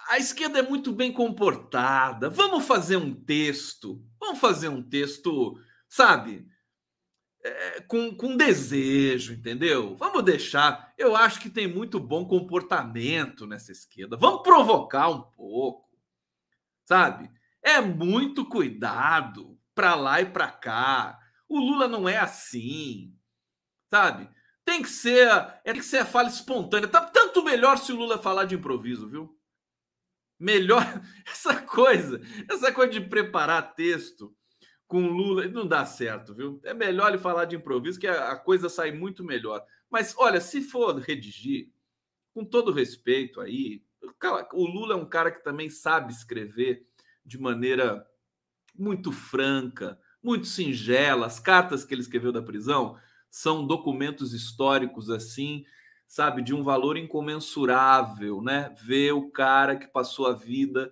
a 0.09 0.17
esquerda 0.17 0.59
é 0.59 0.61
muito 0.61 0.91
bem 0.91 1.11
comportada. 1.11 2.29
Vamos 2.29 2.65
fazer 2.65 2.97
um 2.97 3.13
texto. 3.13 4.03
Vamos 4.31 4.39
fazer 4.39 4.69
um 4.69 4.81
texto, 4.81 5.59
sabe? 5.89 6.47
É, 7.43 7.81
com, 7.81 8.15
com 8.15 8.37
desejo, 8.37 9.33
entendeu? 9.33 9.93
Vamos 9.97 10.23
deixar. 10.23 10.93
Eu 10.97 11.17
acho 11.17 11.41
que 11.41 11.49
tem 11.49 11.67
muito 11.67 11.99
bom 11.99 12.25
comportamento 12.25 13.45
nessa 13.45 13.73
esquerda. 13.73 14.15
Vamos 14.15 14.41
provocar 14.41 15.09
um 15.09 15.21
pouco, 15.21 15.89
sabe? 16.85 17.29
É 17.61 17.81
muito 17.81 18.45
cuidado 18.45 19.59
para 19.75 19.95
lá 19.95 20.21
e 20.21 20.25
para 20.25 20.49
cá. 20.49 21.19
O 21.49 21.59
Lula 21.59 21.89
não 21.89 22.07
é 22.07 22.17
assim, 22.17 23.13
sabe? 23.89 24.29
Tem 24.63 24.81
que 24.81 24.89
ser, 24.89 25.27
é, 25.27 25.73
tem 25.73 25.73
que 25.73 25.83
ser 25.83 25.97
a 25.97 26.05
fala 26.05 26.29
espontânea. 26.29 26.87
Tá 26.87 27.01
tanto 27.01 27.43
melhor 27.43 27.77
se 27.77 27.91
o 27.91 27.97
Lula 27.97 28.17
falar 28.17 28.45
de 28.45 28.55
improviso, 28.55 29.09
viu? 29.09 29.37
Melhor 30.41 30.81
essa 31.25 31.55
coisa, 31.61 32.19
essa 32.49 32.71
coisa 32.71 32.91
de 32.91 33.01
preparar 33.01 33.75
texto 33.75 34.35
com 34.87 35.07
Lula 35.07 35.47
não 35.47 35.67
dá 35.67 35.85
certo, 35.85 36.33
viu? 36.33 36.59
É 36.63 36.73
melhor 36.73 37.09
ele 37.09 37.17
falar 37.17 37.45
de 37.45 37.55
improviso 37.55 37.99
que 37.99 38.07
a, 38.07 38.31
a 38.31 38.35
coisa 38.35 38.67
sai 38.67 38.91
muito 38.91 39.23
melhor. 39.23 39.63
Mas 39.89 40.15
olha, 40.17 40.41
se 40.41 40.61
for 40.61 40.97
redigir, 40.97 41.69
com 42.33 42.43
todo 42.43 42.73
respeito 42.73 43.39
aí, 43.39 43.83
o 44.53 44.65
Lula 44.65 44.95
é 44.95 44.97
um 44.97 45.05
cara 45.05 45.31
que 45.31 45.43
também 45.43 45.69
sabe 45.69 46.11
escrever 46.11 46.87
de 47.23 47.39
maneira 47.39 48.05
muito 48.75 49.11
franca, 49.11 49.99
muito 50.23 50.47
singela. 50.47 51.27
As 51.27 51.39
cartas 51.39 51.85
que 51.85 51.93
ele 51.93 52.01
escreveu 52.01 52.31
da 52.31 52.41
prisão 52.41 52.97
são 53.29 53.65
documentos 53.65 54.33
históricos 54.33 55.09
assim, 55.09 55.63
sabe, 56.11 56.41
de 56.41 56.53
um 56.53 56.61
valor 56.61 56.97
incomensurável, 56.97 58.41
né? 58.41 58.75
Ver 58.83 59.13
o 59.13 59.31
cara 59.31 59.77
que 59.77 59.87
passou 59.87 60.27
a 60.27 60.33
vida, 60.33 60.91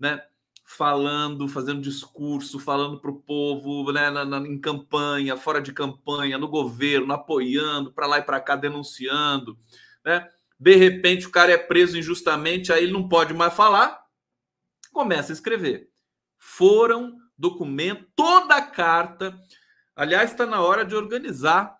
né? 0.00 0.24
Falando, 0.64 1.46
fazendo 1.46 1.82
discurso, 1.82 2.58
falando 2.58 2.98
para 2.98 3.10
o 3.10 3.20
povo, 3.20 3.92
né, 3.92 4.08
na, 4.08 4.24
na, 4.24 4.38
em 4.38 4.58
campanha, 4.58 5.36
fora 5.36 5.60
de 5.60 5.70
campanha, 5.70 6.38
no 6.38 6.48
governo, 6.48 7.12
apoiando, 7.12 7.92
para 7.92 8.06
lá 8.06 8.18
e 8.20 8.22
para 8.22 8.40
cá, 8.40 8.56
denunciando, 8.56 9.58
né? 10.02 10.30
De 10.58 10.74
repente 10.76 11.26
o 11.26 11.30
cara 11.30 11.52
é 11.52 11.58
preso 11.58 11.98
injustamente, 11.98 12.72
aí 12.72 12.84
ele 12.84 12.92
não 12.92 13.06
pode 13.06 13.34
mais 13.34 13.52
falar, 13.52 14.02
começa 14.94 15.30
a 15.30 15.34
escrever. 15.34 15.90
Foram 16.38 17.18
documento, 17.36 18.06
toda 18.16 18.56
a 18.56 18.62
carta. 18.62 19.38
Aliás, 19.94 20.30
está 20.30 20.46
na 20.46 20.62
hora 20.62 20.86
de 20.86 20.96
organizar 20.96 21.78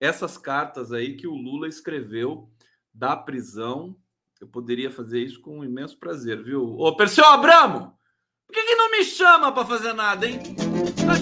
essas 0.00 0.38
cartas 0.38 0.92
aí 0.92 1.14
que 1.14 1.26
o 1.26 1.34
Lula 1.34 1.68
escreveu 1.68 2.50
da 2.92 3.14
prisão. 3.14 3.94
Eu 4.40 4.48
poderia 4.48 4.90
fazer 4.90 5.20
isso 5.20 5.40
com 5.42 5.58
um 5.58 5.64
imenso 5.64 5.98
prazer, 5.98 6.42
viu? 6.42 6.78
Ô, 6.78 6.96
Perseu 6.96 7.26
Abramo, 7.26 7.94
por 8.46 8.54
que, 8.54 8.64
que 8.64 8.74
não 8.74 8.90
me 8.90 9.04
chama 9.04 9.52
para 9.52 9.66
fazer 9.66 9.92
nada, 9.92 10.26
hein? 10.26 10.40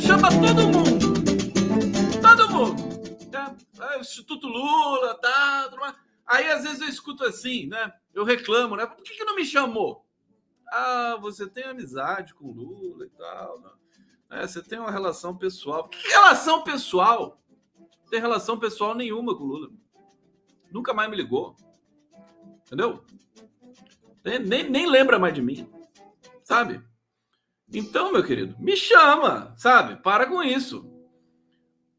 Chama 0.06 0.28
todo 0.30 0.68
mundo. 0.68 1.08
Todo 2.22 2.50
mundo. 2.50 2.82
É, 3.80 3.96
é, 3.96 4.00
Instituto 4.00 4.46
Lula, 4.46 5.14
tá, 5.16 5.68
Aí 6.26 6.48
às 6.50 6.62
vezes 6.62 6.80
eu 6.80 6.88
escuto 6.88 7.24
assim, 7.24 7.66
né? 7.66 7.92
Eu 8.14 8.22
reclamo, 8.22 8.76
né? 8.76 8.86
Por 8.86 9.02
que, 9.02 9.14
que 9.14 9.24
não 9.24 9.34
me 9.34 9.44
chamou? 9.44 10.06
Ah, 10.70 11.16
você 11.20 11.48
tem 11.48 11.64
amizade 11.64 12.34
com 12.34 12.46
o 12.46 12.52
Lula 12.52 13.06
e 13.06 13.10
tal. 13.10 13.60
Né? 13.60 13.70
É, 14.30 14.46
você 14.46 14.62
tem 14.62 14.78
uma 14.78 14.90
relação 14.90 15.36
pessoal. 15.36 15.88
Que 15.88 16.08
relação 16.08 16.62
pessoal? 16.62 17.40
Não 18.08 18.10
tem 18.10 18.20
relação 18.20 18.58
pessoal 18.58 18.94
nenhuma 18.94 19.36
com 19.36 19.44
o 19.44 19.46
Lula. 19.46 19.68
Nunca 20.72 20.94
mais 20.94 21.10
me 21.10 21.16
ligou. 21.16 21.54
Entendeu? 22.66 23.04
Nem, 24.24 24.70
nem 24.70 24.86
lembra 24.88 25.18
mais 25.18 25.34
de 25.34 25.42
mim. 25.42 25.70
Sabe? 26.42 26.82
Então, 27.70 28.10
meu 28.10 28.24
querido, 28.24 28.56
me 28.58 28.74
chama, 28.74 29.52
sabe? 29.58 29.96
Para 30.02 30.24
com 30.24 30.42
isso. 30.42 30.90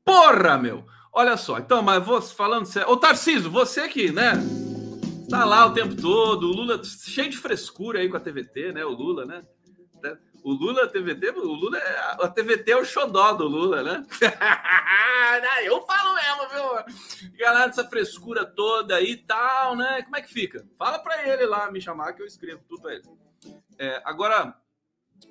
Porra, 0.04 0.58
meu! 0.58 0.84
Olha 1.14 1.38
só, 1.38 1.60
então, 1.60 1.84
mas 1.84 2.04
vou 2.04 2.20
falando 2.20 2.66
sério. 2.66 2.90
Ô, 2.90 2.98
Tarciso, 2.98 3.52
você 3.52 3.88
que, 3.88 4.12
né? 4.12 4.34
Tá 5.30 5.46
lá 5.46 5.68
o 5.68 5.74
tempo 5.74 5.96
todo, 5.96 6.48
o 6.48 6.56
Lula 6.56 6.84
cheio 6.84 7.30
de 7.30 7.38
frescura 7.38 8.00
aí 8.00 8.10
com 8.10 8.18
a 8.18 8.20
TVT, 8.20 8.72
né? 8.74 8.84
O 8.84 8.90
Lula, 8.90 9.26
né? 9.26 9.46
O 10.44 10.54
Lula, 10.54 10.84
a 10.84 10.88
TVT, 10.88 11.32
o 11.32 11.54
Lula, 11.54 11.78
é, 11.78 12.00
a 12.24 12.28
TVT 12.28 12.72
é 12.72 12.78
o 12.78 12.86
xodó 12.86 13.34
do 13.34 13.48
Lula, 13.48 13.84
né? 13.84 14.06
Eu 15.64 15.82
falo 15.86 16.16
mesmo, 16.16 16.50
viu? 16.50 17.30
Galera, 17.38 17.70
essa 17.70 17.88
frescura 17.88 18.46
toda 18.46 18.96
aí 18.96 19.12
e 19.12 19.18
tal, 19.18 19.76
né? 19.76 20.02
Como 20.04 20.16
é 20.16 20.22
que 20.22 20.32
fica? 20.32 20.66
Fala 20.78 21.00
para 21.00 21.28
ele 21.28 21.46
lá 21.46 21.72
me 21.72 21.82
chamar 21.82 22.14
que 22.14 22.22
eu 22.22 22.26
escrevo 22.26 22.64
tudo 22.68 22.82
pra 22.82 22.94
ele. 22.94 23.04
É, 23.78 24.02
agora, 24.06 24.56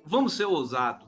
vamos 0.05 0.33
ser 0.33 0.45
ousados, 0.45 1.07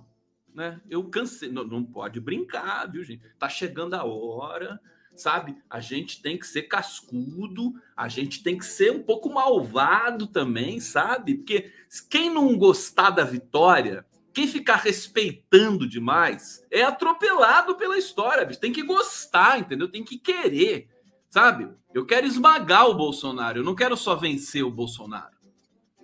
né? 0.53 0.81
Eu 0.89 1.03
cansei, 1.10 1.50
não, 1.50 1.63
não 1.63 1.84
pode 1.84 2.20
brincar, 2.20 2.89
viu, 2.91 3.03
gente? 3.03 3.24
Tá 3.39 3.48
chegando 3.48 3.93
a 3.93 4.03
hora 4.03 4.79
sabe? 5.15 5.57
A 5.69 5.79
gente 5.79 6.21
tem 6.21 6.37
que 6.37 6.47
ser 6.47 6.63
cascudo, 6.63 7.73
a 7.95 8.07
gente 8.07 8.43
tem 8.43 8.57
que 8.57 8.65
ser 8.65 8.91
um 8.91 9.03
pouco 9.03 9.29
malvado 9.29 10.27
também, 10.27 10.79
sabe? 10.79 11.35
Porque 11.35 11.71
quem 12.09 12.29
não 12.29 12.57
gostar 12.57 13.09
da 13.11 13.23
vitória, 13.23 14.05
quem 14.33 14.47
ficar 14.47 14.77
respeitando 14.77 15.87
demais, 15.87 16.65
é 16.71 16.83
atropelado 16.83 17.75
pela 17.75 17.97
história, 17.97 18.45
bicho. 18.45 18.59
Tem 18.59 18.71
que 18.71 18.83
gostar, 18.83 19.59
entendeu? 19.59 19.89
Tem 19.89 20.03
que 20.03 20.17
querer, 20.17 20.89
sabe? 21.29 21.69
Eu 21.93 22.05
quero 22.05 22.25
esmagar 22.25 22.87
o 22.87 22.95
Bolsonaro, 22.95 23.59
eu 23.59 23.63
não 23.63 23.75
quero 23.75 23.97
só 23.97 24.15
vencer 24.15 24.63
o 24.63 24.71
Bolsonaro. 24.71 25.35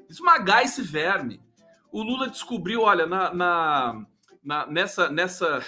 Esmagar 0.10 0.64
esse 0.64 0.82
verme. 0.82 1.42
O 1.92 2.02
Lula 2.04 2.30
descobriu, 2.30 2.82
olha, 2.82 3.06
na, 3.06 3.34
na, 3.34 4.06
na 4.44 4.68
nessa, 4.68 5.10
nessa 5.10 5.64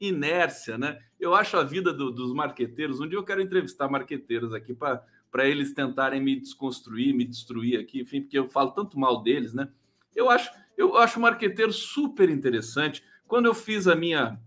inércia, 0.00 0.76
né? 0.76 0.98
Eu 1.24 1.34
acho 1.34 1.56
a 1.56 1.64
vida 1.64 1.90
do, 1.90 2.10
dos 2.10 2.34
marqueteiros. 2.34 3.00
Um 3.00 3.08
dia 3.08 3.18
eu 3.18 3.24
quero 3.24 3.40
entrevistar 3.40 3.88
marqueteiros 3.88 4.52
aqui 4.52 4.74
para 4.74 5.48
eles 5.48 5.72
tentarem 5.72 6.20
me 6.20 6.38
desconstruir, 6.38 7.14
me 7.14 7.24
destruir 7.24 7.80
aqui, 7.80 8.02
enfim, 8.02 8.20
porque 8.20 8.38
eu 8.38 8.46
falo 8.46 8.72
tanto 8.72 8.98
mal 8.98 9.22
deles, 9.22 9.54
né? 9.54 9.70
Eu 10.14 10.28
acho, 10.28 10.50
eu 10.76 10.98
acho 10.98 11.18
marqueteiro 11.18 11.72
super 11.72 12.28
interessante. 12.28 13.02
Quando 13.26 13.46
eu 13.46 13.54
fiz 13.54 13.88
a 13.88 13.94
minha 13.94 14.38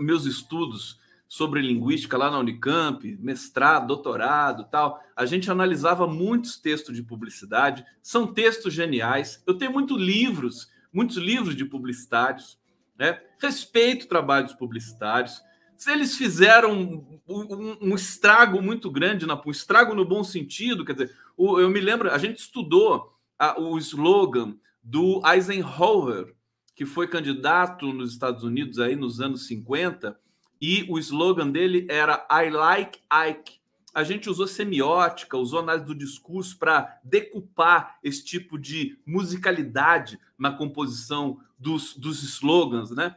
meus 0.00 0.26
estudos 0.26 0.98
sobre 1.28 1.62
linguística 1.62 2.18
lá 2.18 2.28
na 2.28 2.40
Unicamp, 2.40 3.16
mestrado, 3.20 3.86
doutorado, 3.86 4.64
tal, 4.64 5.00
a 5.14 5.24
gente 5.24 5.48
analisava 5.48 6.08
muitos 6.08 6.56
textos 6.56 6.96
de 6.96 7.04
publicidade. 7.04 7.84
São 8.02 8.26
textos 8.26 8.74
geniais. 8.74 9.42
Eu 9.46 9.54
tenho 9.54 9.72
muitos 9.72 9.96
livros, 9.96 10.68
muitos 10.92 11.16
livros 11.16 11.54
de 11.54 11.64
publicitários 11.64 12.58
né? 12.98 13.20
Respeito 13.38 14.04
o 14.04 14.08
trabalho 14.08 14.46
dos 14.46 14.54
publicitários. 14.54 15.42
Se 15.76 15.90
eles 15.90 16.16
fizeram 16.16 17.18
um, 17.26 17.76
um, 17.80 17.94
estrago 17.94 18.62
muito 18.62 18.90
grande, 18.90 19.26
um 19.26 19.50
estrago 19.50 19.94
no 19.94 20.04
bom 20.04 20.22
sentido, 20.22 20.84
quer 20.84 20.92
dizer, 20.92 21.16
o, 21.36 21.58
eu 21.58 21.68
me 21.68 21.80
lembro, 21.80 22.10
a 22.10 22.18
gente 22.18 22.38
estudou 22.38 23.12
a, 23.38 23.60
o 23.60 23.76
slogan 23.78 24.56
do 24.82 25.22
Eisenhower 25.26 26.34
que 26.74 26.84
foi 26.84 27.06
candidato 27.06 27.92
nos 27.92 28.12
Estados 28.12 28.42
Unidos 28.42 28.78
aí 28.78 28.96
nos 28.96 29.20
anos 29.20 29.46
50 29.46 30.18
e 30.60 30.84
o 30.88 30.98
slogan 30.98 31.50
dele 31.50 31.86
era 31.88 32.26
I 32.30 32.50
like 32.50 32.98
Ike. 33.28 33.60
A 33.94 34.02
gente 34.02 34.28
usou 34.28 34.46
semiótica, 34.48 35.36
usou 35.36 35.60
análise 35.60 35.86
do 35.86 35.94
discurso 35.94 36.58
para 36.58 36.98
decupar 37.04 37.98
esse 38.02 38.24
tipo 38.24 38.58
de 38.58 38.98
musicalidade 39.06 40.18
na 40.36 40.50
composição 40.50 41.38
dos, 41.56 41.96
dos 41.96 42.22
slogans, 42.24 42.90
né? 42.90 43.14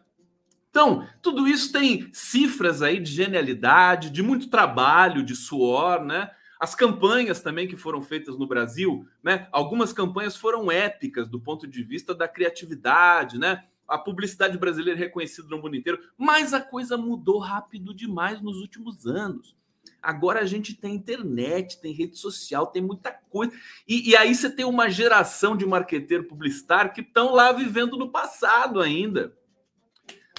Então, 0.77 1.07
tudo 1.23 1.47
isso 1.47 1.71
tem 1.71 2.07
cifras 2.13 2.83
aí 2.83 2.99
de 2.99 3.11
genialidade, 3.11 4.11
de 4.11 4.21
muito 4.21 4.47
trabalho, 4.47 5.23
de 5.23 5.35
suor, 5.35 6.05
né? 6.05 6.29
As 6.59 6.75
campanhas 6.75 7.41
também 7.41 7.67
que 7.67 7.75
foram 7.75 7.99
feitas 7.99 8.37
no 8.37 8.45
Brasil, 8.45 9.03
né? 9.23 9.47
Algumas 9.51 9.91
campanhas 9.91 10.37
foram 10.37 10.71
épicas 10.71 11.27
do 11.27 11.39
ponto 11.39 11.65
de 11.65 11.81
vista 11.81 12.13
da 12.13 12.27
criatividade, 12.27 13.39
né? 13.39 13.63
A 13.87 13.97
publicidade 13.97 14.55
brasileira 14.55 14.99
é 14.99 15.03
reconhecida 15.03 15.47
no 15.47 15.59
mundo 15.59 15.75
inteiro, 15.75 15.99
mas 16.15 16.53
a 16.53 16.61
coisa 16.61 16.95
mudou 16.95 17.39
rápido 17.39 17.91
demais 17.91 18.39
nos 18.39 18.57
últimos 18.57 19.07
anos. 19.07 19.57
Agora 19.99 20.41
a 20.41 20.45
gente 20.45 20.75
tem 20.75 20.93
internet, 20.93 21.81
tem 21.81 21.91
rede 21.91 22.19
social, 22.19 22.67
tem 22.67 22.83
muita 22.83 23.11
coisa. 23.31 23.51
E, 23.87 24.11
e 24.11 24.15
aí 24.15 24.35
você 24.35 24.47
tem 24.47 24.63
uma 24.63 24.91
geração 24.91 25.57
de 25.57 25.65
marqueteiro 25.65 26.25
publicitário 26.25 26.93
que 26.93 27.01
estão 27.01 27.33
lá 27.33 27.51
vivendo 27.51 27.97
no 27.97 28.11
passado 28.11 28.79
ainda. 28.79 29.35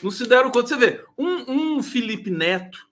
Não 0.03 0.11
se 0.11 0.27
deram 0.27 0.51
conta. 0.51 0.69
Você 0.69 0.77
vê, 0.77 1.05
um, 1.17 1.77
um 1.77 1.83
Felipe 1.83 2.31
Neto, 2.31 2.87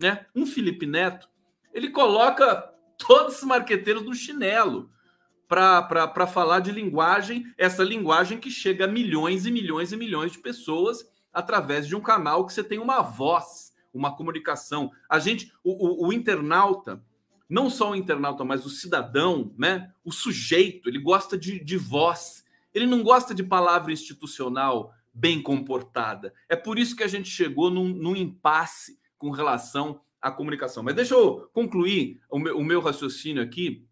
né? 0.00 0.26
Um 0.34 0.46
Felipe 0.46 0.86
Neto 0.86 1.28
ele 1.72 1.90
coloca 1.90 2.72
todos 2.96 3.36
os 3.36 3.44
marqueteiros 3.44 4.02
no 4.02 4.14
chinelo 4.14 4.90
para 5.46 6.26
falar 6.26 6.60
de 6.60 6.72
linguagem, 6.72 7.44
essa 7.56 7.84
linguagem 7.84 8.38
que 8.38 8.50
chega 8.50 8.84
a 8.84 8.88
milhões 8.88 9.46
e 9.46 9.50
milhões 9.50 9.92
e 9.92 9.96
milhões 9.96 10.32
de 10.32 10.38
pessoas 10.38 11.08
através 11.32 11.86
de 11.86 11.94
um 11.94 12.00
canal 12.00 12.44
que 12.46 12.52
você 12.52 12.64
tem 12.64 12.78
uma 12.78 13.00
voz, 13.00 13.72
uma 13.92 14.16
comunicação. 14.16 14.90
A 15.08 15.18
gente, 15.18 15.52
o, 15.62 16.04
o, 16.04 16.08
o 16.08 16.12
internauta, 16.12 17.00
não 17.48 17.70
só 17.70 17.92
o 17.92 17.94
internauta, 17.94 18.44
mas 18.44 18.66
o 18.66 18.70
cidadão, 18.70 19.54
né? 19.56 19.92
O 20.04 20.10
sujeito, 20.10 20.88
ele 20.88 20.98
gosta 20.98 21.38
de, 21.38 21.62
de 21.62 21.76
voz. 21.76 22.44
Ele 22.74 22.86
não 22.86 23.02
gosta 23.02 23.32
de 23.32 23.44
palavra 23.44 23.92
institucional 23.92 24.92
bem 25.16 25.42
comportada. 25.42 26.34
É 26.46 26.54
por 26.54 26.78
isso 26.78 26.94
que 26.94 27.02
a 27.02 27.08
gente 27.08 27.30
chegou 27.30 27.70
num, 27.70 27.88
num 27.88 28.14
impasse 28.14 28.98
com 29.16 29.30
relação 29.30 30.00
a 30.20 30.30
comunicação. 30.30 30.82
Mas 30.82 30.94
deixa 30.94 31.14
eu 31.14 31.48
concluir 31.54 32.20
o 32.30 32.38
meu, 32.38 32.58
o 32.58 32.64
meu 32.64 32.80
raciocínio 32.80 33.42
aqui 33.42 33.86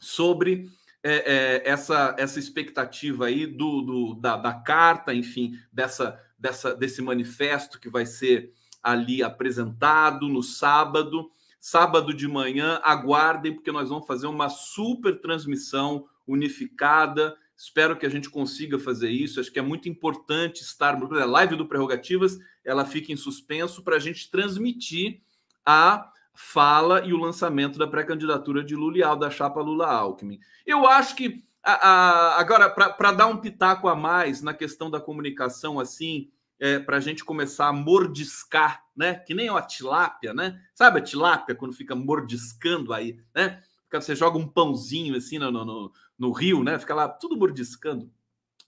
sobre 0.00 0.68
é, 1.02 1.62
é, 1.62 1.68
essa, 1.68 2.16
essa 2.18 2.38
expectativa 2.40 3.26
aí 3.26 3.46
do, 3.46 3.82
do 3.82 4.14
da, 4.14 4.36
da, 4.36 4.52
carta, 4.52 5.14
enfim, 5.14 5.56
dessa, 5.72 6.20
dessa, 6.38 6.74
desse 6.74 7.00
manifesto 7.00 7.78
que 7.78 7.88
vai 7.88 8.04
ser 8.04 8.52
ali 8.82 9.22
apresentado 9.22 10.28
no 10.28 10.42
sábado. 10.42 11.30
Sábado 11.60 12.12
de 12.12 12.28
manhã, 12.28 12.80
aguardem, 12.82 13.54
porque 13.54 13.72
nós 13.72 13.88
vamos 13.88 14.06
fazer 14.06 14.26
uma 14.26 14.48
super 14.50 15.20
transmissão 15.20 16.06
unificada. 16.26 17.36
Espero 17.56 17.96
que 17.96 18.04
a 18.04 18.08
gente 18.08 18.28
consiga 18.28 18.78
fazer 18.78 19.10
isso. 19.10 19.40
Acho 19.40 19.52
que 19.52 19.58
é 19.58 19.62
muito 19.62 19.88
importante 19.88 20.62
estar. 20.62 20.94
A 20.94 21.24
live 21.24 21.56
do 21.56 21.66
Prerrogativas 21.66 22.38
ela 22.64 22.84
fica 22.84 23.12
em 23.12 23.16
suspenso 23.16 23.82
para 23.82 23.96
a 23.96 24.00
gente 24.00 24.30
transmitir 24.30 25.20
a 25.64 26.10
fala 26.34 27.06
e 27.06 27.12
o 27.12 27.18
lançamento 27.18 27.78
da 27.78 27.86
pré-candidatura 27.86 28.64
de 28.64 28.74
Lula 28.74 28.98
e 28.98 29.02
Al, 29.02 29.16
da 29.16 29.30
chapa 29.30 29.60
Lula-Alckmin. 29.60 30.40
Eu 30.66 30.86
acho 30.86 31.14
que, 31.14 31.44
a, 31.62 31.72
a, 31.72 32.40
agora, 32.40 32.68
para 32.68 33.12
dar 33.12 33.26
um 33.28 33.36
pitaco 33.36 33.88
a 33.88 33.94
mais 33.94 34.42
na 34.42 34.52
questão 34.52 34.90
da 34.90 35.00
comunicação, 35.00 35.78
assim, 35.78 36.28
é, 36.58 36.78
para 36.78 36.96
a 36.96 37.00
gente 37.00 37.24
começar 37.24 37.68
a 37.68 37.72
mordiscar, 37.72 38.84
né? 38.96 39.14
Que 39.14 39.34
nem 39.34 39.48
a 39.48 39.62
tilápia, 39.62 40.34
né? 40.34 40.60
Sabe 40.74 40.98
a 40.98 41.02
tilápia 41.02 41.54
quando 41.54 41.74
fica 41.74 41.94
mordiscando 41.94 42.92
aí, 42.92 43.18
né? 43.34 43.62
Você 43.92 44.16
joga 44.16 44.38
um 44.38 44.48
pãozinho 44.48 45.16
assim 45.16 45.38
no, 45.38 45.52
no, 45.52 45.64
no 45.64 45.92
rio, 46.32 46.62
né? 46.62 46.78
Fica 46.78 46.94
lá 46.94 47.08
tudo 47.08 47.36
mordiscando. 47.36 48.10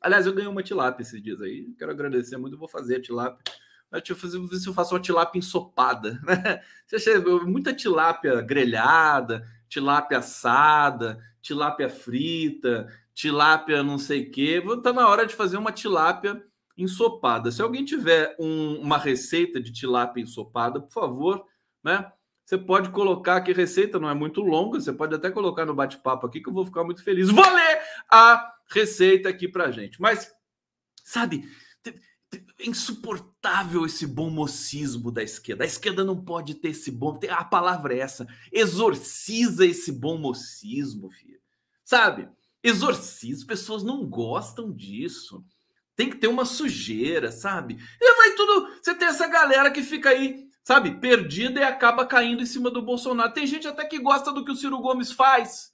Aliás, 0.01 0.27
eu 0.27 0.35
ganhei 0.35 0.49
uma 0.49 0.63
tilápia 0.63 1.03
esses 1.03 1.23
dias 1.23 1.41
aí. 1.41 1.73
Quero 1.79 1.91
agradecer 1.91 2.37
muito. 2.37 2.59
Vou 2.59 2.69
fazer 2.69 2.97
a 2.97 3.01
tilápia 3.01 3.39
Deixa 3.91 4.13
eu 4.13 4.17
fazer, 4.17 4.41
ver 4.41 4.57
se 4.57 4.69
eu 4.69 4.75
faço 4.75 4.95
uma 4.95 5.01
tilápia 5.01 5.39
ensopada. 5.39 6.21
Né? 6.27 6.61
Muita 7.45 7.73
tilápia 7.73 8.41
grelhada, 8.41 9.47
tilápia 9.69 10.19
assada, 10.19 11.19
tilápia 11.41 11.89
frita, 11.89 12.89
tilápia 13.15 13.83
não 13.83 13.99
sei 13.99 14.23
o 14.23 14.31
quê. 14.31 14.63
Está 14.65 14.93
na 14.93 15.09
hora 15.09 15.27
de 15.27 15.35
fazer 15.35 15.57
uma 15.57 15.73
tilápia 15.73 16.43
ensopada. 16.77 17.51
Se 17.51 17.63
alguém 17.63 17.85
tiver 17.85 18.37
um, 18.39 18.77
uma 18.81 18.99
receita 18.99 19.61
de 19.61 19.73
tilápia 19.73 20.23
ensopada, 20.23 20.81
por 20.81 20.93
favor, 20.93 21.45
né? 21.83 22.11
Você 22.47 22.57
pode 22.57 22.91
colocar 22.91 23.37
aqui, 23.37 23.53
receita 23.53 23.99
não 23.99 24.09
é 24.09 24.15
muito 24.15 24.41
longa, 24.41 24.81
você 24.81 24.93
pode 24.93 25.13
até 25.13 25.29
colocar 25.33 25.67
no 25.67 25.75
bate-papo 25.75 26.29
aqui 26.29 26.41
que 26.41 26.49
eu 26.49 26.53
vou 26.53 26.65
ficar 26.65 26.85
muito 26.85 27.03
feliz. 27.03 27.29
Vou 27.29 27.45
ler 27.45 27.81
a 28.09 28.55
receita 28.71 29.29
aqui 29.29 29.49
pra 29.49 29.73
gente. 29.73 30.01
Mas, 30.01 30.33
sabe, 31.03 31.45
é 31.85 32.67
insuportável 32.69 33.85
esse 33.85 34.07
bom 34.07 34.31
mocismo 34.31 35.11
da 35.11 35.25
esquerda. 35.25 35.65
A 35.65 35.67
esquerda 35.67 36.05
não 36.05 36.25
pode 36.25 36.55
ter 36.55 36.69
esse 36.69 36.93
bom. 36.93 37.19
A 37.29 37.45
palavra 37.45 37.95
é 37.95 37.99
essa. 37.99 38.29
Exorciza 38.53 39.67
esse 39.67 39.91
bom 39.91 40.17
mocismo, 40.17 41.11
filho. 41.11 41.41
Sabe? 41.85 42.29
Exorciza. 42.63 43.41
As 43.41 43.45
pessoas 43.45 43.83
não 43.83 44.07
gostam 44.07 44.73
disso. 44.73 45.45
Tem 45.97 46.09
que 46.09 46.17
ter 46.17 46.29
uma 46.29 46.45
sujeira, 46.45 47.33
sabe? 47.33 47.77
E 48.01 48.17
vai 48.17 48.33
tudo. 48.37 48.69
Você 48.81 48.95
tem 48.95 49.09
essa 49.09 49.27
galera 49.27 49.71
que 49.71 49.83
fica 49.83 50.11
aí, 50.11 50.47
sabe, 50.67 50.97
perdida 50.97 51.61
e 51.61 51.63
acaba 51.63 52.05
caindo 52.05 52.43
em 52.43 52.47
cima 52.47 52.73
do 52.73 52.83
Bolsonaro. 52.83 53.33
Tem 53.33 53.47
gente 53.47 53.69
até 53.69 53.85
que 53.85 54.01
gosta 54.01 54.33
do 54.33 54.45
que 54.45 54.51
o 54.51 54.57
Ciro 54.57 54.81
Gomes 54.81 55.13
faz. 55.13 55.73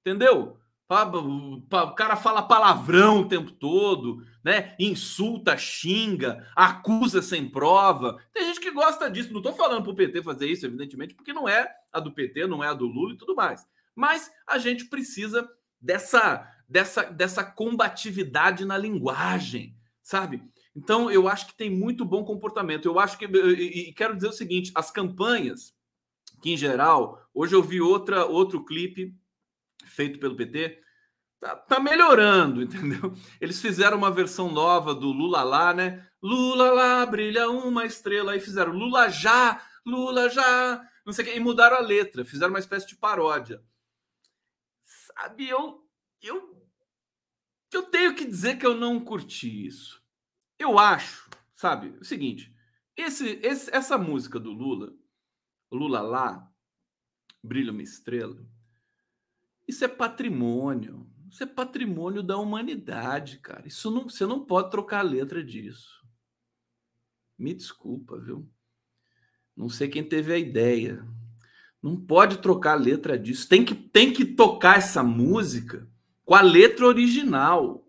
Entendeu? 0.00 0.58
O 0.86 1.94
cara 1.94 2.16
fala 2.16 2.42
palavrão 2.42 3.22
o 3.22 3.28
tempo 3.28 3.50
todo, 3.50 4.22
né? 4.44 4.76
Insulta, 4.78 5.56
xinga, 5.56 6.46
acusa 6.54 7.22
sem 7.22 7.48
prova. 7.48 8.22
Tem 8.30 8.44
gente 8.44 8.60
que 8.60 8.70
gosta 8.70 9.10
disso. 9.10 9.32
Não 9.32 9.40
estou 9.40 9.54
falando 9.54 9.82
para 9.84 9.92
o 9.92 9.96
PT 9.96 10.22
fazer 10.22 10.48
isso, 10.48 10.66
evidentemente, 10.66 11.14
porque 11.14 11.32
não 11.32 11.48
é 11.48 11.74
a 11.90 11.98
do 11.98 12.12
PT, 12.12 12.46
não 12.46 12.62
é 12.62 12.68
a 12.68 12.74
do 12.74 12.86
Lula 12.86 13.14
e 13.14 13.16
tudo 13.16 13.34
mais. 13.34 13.66
Mas 13.94 14.30
a 14.46 14.58
gente 14.58 14.84
precisa 14.84 15.48
dessa, 15.80 16.46
dessa, 16.68 17.04
dessa 17.04 17.42
combatividade 17.42 18.66
na 18.66 18.76
linguagem, 18.76 19.74
sabe? 20.02 20.42
Então, 20.74 21.10
eu 21.10 21.28
acho 21.28 21.48
que 21.48 21.56
tem 21.56 21.68
muito 21.68 22.04
bom 22.04 22.24
comportamento. 22.24 22.86
Eu 22.86 22.98
acho 22.98 23.18
que. 23.18 23.24
E 23.24 23.92
quero 23.92 24.14
dizer 24.14 24.28
o 24.28 24.32
seguinte: 24.32 24.70
as 24.74 24.90
campanhas, 24.90 25.74
que 26.40 26.52
em 26.52 26.56
geral, 26.56 27.20
hoje 27.34 27.54
eu 27.54 27.62
vi 27.62 27.80
outra, 27.80 28.24
outro 28.24 28.64
clipe 28.64 29.14
feito 29.84 30.18
pelo 30.18 30.36
PT, 30.36 30.80
tá, 31.40 31.56
tá, 31.56 31.80
melhorando, 31.80 32.62
entendeu? 32.62 33.14
Eles 33.40 33.60
fizeram 33.60 33.98
uma 33.98 34.10
versão 34.10 34.50
nova 34.50 34.94
do 34.94 35.10
Lula 35.10 35.42
lá, 35.42 35.74
né? 35.74 36.06
Lula 36.22 36.70
lá, 36.70 37.06
brilha 37.06 37.50
uma 37.50 37.84
estrela. 37.84 38.32
Aí 38.32 38.40
fizeram 38.40 38.72
Lula 38.72 39.08
já, 39.08 39.60
Lula 39.84 40.28
já, 40.28 40.88
não 41.04 41.12
sei 41.12 41.24
o 41.24 41.28
que, 41.28 41.36
e 41.36 41.40
mudaram 41.40 41.76
a 41.76 41.80
letra, 41.80 42.24
fizeram 42.24 42.52
uma 42.52 42.58
espécie 42.58 42.86
de 42.86 42.96
paródia. 42.96 43.62
Sabe, 44.84 45.48
eu, 45.48 45.84
eu, 46.22 46.66
eu 47.72 47.82
tenho 47.84 48.14
que 48.14 48.24
dizer 48.24 48.58
que 48.58 48.66
eu 48.66 48.74
não 48.74 49.00
curti 49.00 49.66
isso. 49.66 49.99
Eu 50.60 50.78
acho, 50.78 51.28
sabe, 51.54 51.88
o 51.98 52.04
seguinte, 52.04 52.54
esse, 52.94 53.40
esse, 53.42 53.74
essa 53.74 53.96
música 53.96 54.38
do 54.38 54.52
Lula, 54.52 54.92
Lula 55.72 56.02
lá, 56.02 56.52
brilha 57.42 57.72
uma 57.72 57.82
estrela, 57.82 58.46
isso 59.66 59.84
é 59.84 59.88
patrimônio. 59.88 61.10
Isso 61.30 61.44
é 61.44 61.46
patrimônio 61.46 62.24
da 62.24 62.36
humanidade, 62.36 63.38
cara. 63.38 63.68
Isso 63.68 63.90
não, 63.90 64.08
você 64.08 64.26
não 64.26 64.44
pode 64.44 64.70
trocar 64.70 64.98
a 64.98 65.08
letra 65.08 65.42
disso. 65.44 66.04
Me 67.38 67.54
desculpa, 67.54 68.18
viu? 68.18 68.50
Não 69.56 69.68
sei 69.68 69.88
quem 69.88 70.02
teve 70.02 70.32
a 70.32 70.38
ideia. 70.38 71.06
Não 71.80 71.96
pode 71.96 72.38
trocar 72.38 72.72
a 72.72 72.82
letra 72.82 73.18
disso. 73.18 73.48
Tem 73.48 73.64
que, 73.64 73.74
tem 73.74 74.12
que 74.12 74.24
tocar 74.24 74.78
essa 74.78 75.02
música 75.04 75.88
com 76.24 76.34
a 76.34 76.42
letra 76.42 76.84
original. 76.86 77.88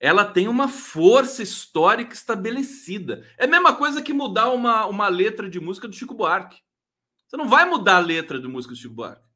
Ela 0.00 0.24
tem 0.24 0.46
uma 0.46 0.68
força 0.68 1.42
histórica 1.42 2.14
estabelecida. 2.14 3.26
É 3.36 3.44
a 3.44 3.48
mesma 3.48 3.74
coisa 3.74 4.00
que 4.00 4.12
mudar 4.12 4.50
uma, 4.50 4.86
uma 4.86 5.08
letra 5.08 5.48
de 5.48 5.58
música 5.58 5.88
do 5.88 5.94
Chico 5.94 6.14
Buarque. 6.14 6.60
Você 7.26 7.36
não 7.36 7.48
vai 7.48 7.64
mudar 7.68 7.96
a 7.96 8.00
letra 8.00 8.40
de 8.40 8.46
música 8.46 8.74
do 8.74 8.78
Chico 8.78 8.94
Buarque. 8.94 9.26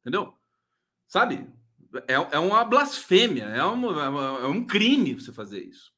Entendeu? 0.00 0.34
Sabe? 1.06 1.46
É, 2.08 2.14
é 2.14 2.38
uma 2.38 2.64
blasfêmia, 2.64 3.44
é, 3.44 3.64
uma, 3.64 4.02
é, 4.02 4.44
é 4.44 4.46
um 4.46 4.66
crime 4.66 5.14
você 5.14 5.32
fazer 5.32 5.62
isso. 5.62 5.94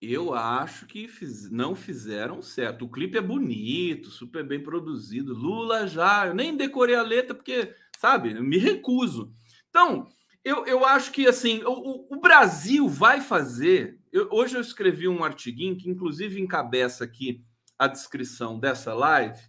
Eu 0.00 0.32
acho 0.32 0.86
que 0.86 1.06
fiz, 1.06 1.50
não 1.50 1.74
fizeram 1.74 2.40
certo. 2.40 2.86
O 2.86 2.90
clipe 2.90 3.18
é 3.18 3.20
bonito, 3.20 4.08
super 4.08 4.42
bem 4.42 4.62
produzido. 4.62 5.34
Lula 5.34 5.86
já. 5.86 6.26
Eu 6.26 6.34
nem 6.34 6.56
decorei 6.56 6.94
a 6.94 7.02
letra 7.02 7.34
porque, 7.34 7.74
sabe, 7.98 8.32
eu 8.32 8.42
me 8.42 8.56
recuso. 8.56 9.34
Então, 9.68 10.08
eu, 10.44 10.66
eu 10.66 10.84
acho 10.84 11.12
que 11.12 11.26
assim 11.26 11.62
o, 11.64 12.06
o 12.10 12.20
Brasil 12.20 12.88
vai 12.88 13.20
fazer. 13.20 13.98
Eu, 14.12 14.28
hoje 14.30 14.56
eu 14.56 14.60
escrevi 14.60 15.06
um 15.06 15.22
artiguinho 15.22 15.76
que, 15.76 15.88
inclusive, 15.88 16.40
encabeça 16.40 17.04
aqui 17.04 17.44
a 17.78 17.86
descrição 17.86 18.58
dessa 18.58 18.92
live, 18.94 19.40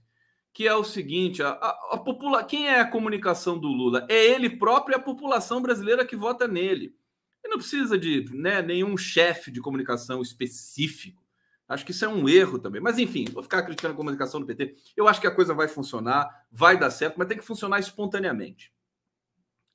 que 0.53 0.67
é 0.67 0.75
o 0.75 0.83
seguinte: 0.83 1.41
a, 1.41 1.49
a, 1.49 1.69
a 1.93 1.97
popula... 1.97 2.43
quem 2.43 2.67
é 2.67 2.79
a 2.79 2.87
comunicação 2.87 3.57
do 3.57 3.67
Lula? 3.67 4.05
É 4.09 4.25
ele 4.25 4.49
próprio 4.49 4.95
e 4.95 4.97
a 4.97 5.01
população 5.01 5.61
brasileira 5.61 6.05
que 6.05 6.15
vota 6.15 6.47
nele. 6.47 6.95
Ele 7.43 7.51
não 7.51 7.57
precisa 7.57 7.97
de 7.97 8.25
né, 8.33 8.61
nenhum 8.61 8.95
chefe 8.95 9.49
de 9.49 9.59
comunicação 9.59 10.21
específico. 10.21 11.21
Acho 11.67 11.85
que 11.85 11.91
isso 11.91 12.03
é 12.03 12.07
um 12.07 12.27
erro 12.27 12.59
também. 12.59 12.81
Mas, 12.81 12.97
enfim, 12.97 13.25
vou 13.31 13.41
ficar 13.41 13.63
criticando 13.63 13.93
a 13.93 13.97
comunicação 13.97 14.41
do 14.41 14.45
PT. 14.45 14.75
Eu 14.95 15.07
acho 15.07 15.21
que 15.21 15.27
a 15.27 15.33
coisa 15.33 15.53
vai 15.53 15.69
funcionar, 15.69 16.29
vai 16.51 16.77
dar 16.77 16.91
certo, 16.91 17.15
mas 17.17 17.29
tem 17.29 17.37
que 17.37 17.45
funcionar 17.45 17.79
espontaneamente. 17.79 18.73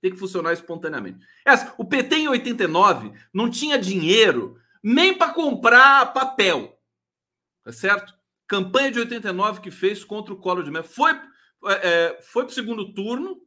Tem 0.01 0.11
que 0.11 0.19
funcionar 0.19 0.53
espontaneamente. 0.53 1.25
Essa, 1.45 1.75
o 1.79 1.85
PT 1.85 2.17
em 2.17 2.29
89 2.29 3.13
não 3.33 3.51
tinha 3.51 3.79
dinheiro 3.79 4.59
nem 4.83 5.17
para 5.17 5.33
comprar 5.33 6.13
papel. 6.13 6.79
Tá 7.65 7.73
certo? 7.73 8.15
Campanha 8.47 8.93
de 8.93 9.01
89 9.01 9.61
que 9.61 9.71
fez 9.71 10.05
contra 10.05 10.33
o 10.33 10.37
Collor 10.37 10.63
de 10.63 10.71
Mello. 10.71 10.85
Foi, 10.85 11.13
é, 11.83 12.21
foi 12.23 12.45
para 12.45 12.53
o 12.53 12.55
segundo 12.55 12.95
turno, 12.95 13.41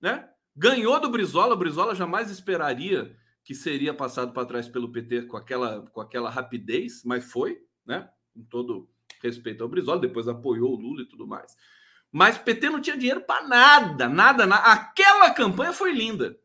né? 0.00 0.28
Ganhou 0.54 1.00
do 1.00 1.08
Brizola. 1.08 1.54
O 1.54 1.58
Brizola 1.58 1.94
jamais 1.94 2.30
esperaria 2.30 3.16
que 3.42 3.54
seria 3.54 3.92
passado 3.92 4.32
para 4.32 4.46
trás 4.46 4.68
pelo 4.68 4.92
PT 4.92 5.22
com 5.22 5.36
aquela, 5.36 5.82
com 5.90 6.00
aquela 6.00 6.30
rapidez, 6.30 7.02
mas 7.04 7.24
foi, 7.24 7.58
né? 7.84 8.08
Com 8.32 8.44
todo 8.44 8.88
respeito 9.20 9.62
ao 9.62 9.68
Brizola, 9.68 10.00
depois 10.00 10.28
apoiou 10.28 10.72
o 10.72 10.80
Lula 10.80 11.02
e 11.02 11.08
tudo 11.08 11.26
mais. 11.26 11.56
Mas 12.12 12.36
o 12.36 12.40
PT 12.40 12.70
não 12.70 12.80
tinha 12.80 12.96
dinheiro 12.96 13.20
para 13.20 13.46
nada, 13.46 14.08
nada, 14.08 14.46
nada. 14.46 14.62
Aquela 14.64 15.30
campanha 15.30 15.72
foi 15.72 15.92
linda. 15.92 16.38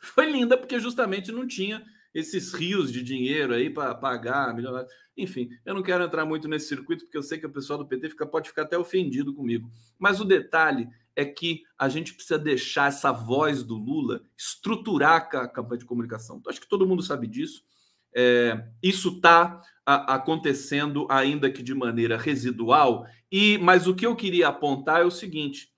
Foi 0.00 0.30
linda 0.30 0.56
porque 0.56 0.78
justamente 0.78 1.32
não 1.32 1.46
tinha 1.46 1.84
esses 2.14 2.52
rios 2.52 2.92
de 2.92 3.02
dinheiro 3.02 3.54
aí 3.54 3.68
para 3.70 3.94
pagar 3.94 4.54
milionários. 4.54 4.92
Enfim, 5.16 5.50
eu 5.64 5.74
não 5.74 5.82
quero 5.82 6.04
entrar 6.04 6.24
muito 6.24 6.48
nesse 6.48 6.68
circuito 6.68 7.04
porque 7.04 7.18
eu 7.18 7.22
sei 7.22 7.38
que 7.38 7.46
o 7.46 7.52
pessoal 7.52 7.78
do 7.78 7.86
PT 7.86 8.10
fica, 8.10 8.26
pode 8.26 8.48
ficar 8.48 8.62
até 8.62 8.78
ofendido 8.78 9.34
comigo. 9.34 9.70
Mas 9.98 10.20
o 10.20 10.24
detalhe 10.24 10.88
é 11.14 11.24
que 11.24 11.62
a 11.78 11.88
gente 11.88 12.14
precisa 12.14 12.38
deixar 12.38 12.88
essa 12.88 13.12
voz 13.12 13.62
do 13.62 13.76
Lula 13.76 14.22
estruturar 14.36 15.28
a 15.34 15.48
campanha 15.48 15.78
de 15.78 15.84
comunicação. 15.84 16.38
Então, 16.38 16.50
acho 16.50 16.60
que 16.60 16.68
todo 16.68 16.86
mundo 16.86 17.02
sabe 17.02 17.26
disso. 17.26 17.64
É, 18.14 18.68
isso 18.82 19.16
está 19.16 19.60
acontecendo 19.84 21.06
ainda 21.10 21.50
que 21.50 21.62
de 21.62 21.74
maneira 21.74 22.16
residual. 22.16 23.06
E 23.30 23.58
mas 23.58 23.86
o 23.86 23.94
que 23.94 24.06
eu 24.06 24.16
queria 24.16 24.48
apontar 24.48 25.00
é 25.00 25.04
o 25.04 25.10
seguinte: 25.10 25.72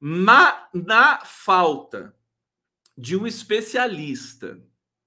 na, 0.00 0.68
na 0.72 1.24
falta 1.24 2.14
de 2.96 3.16
um 3.16 3.26
especialista, 3.26 4.62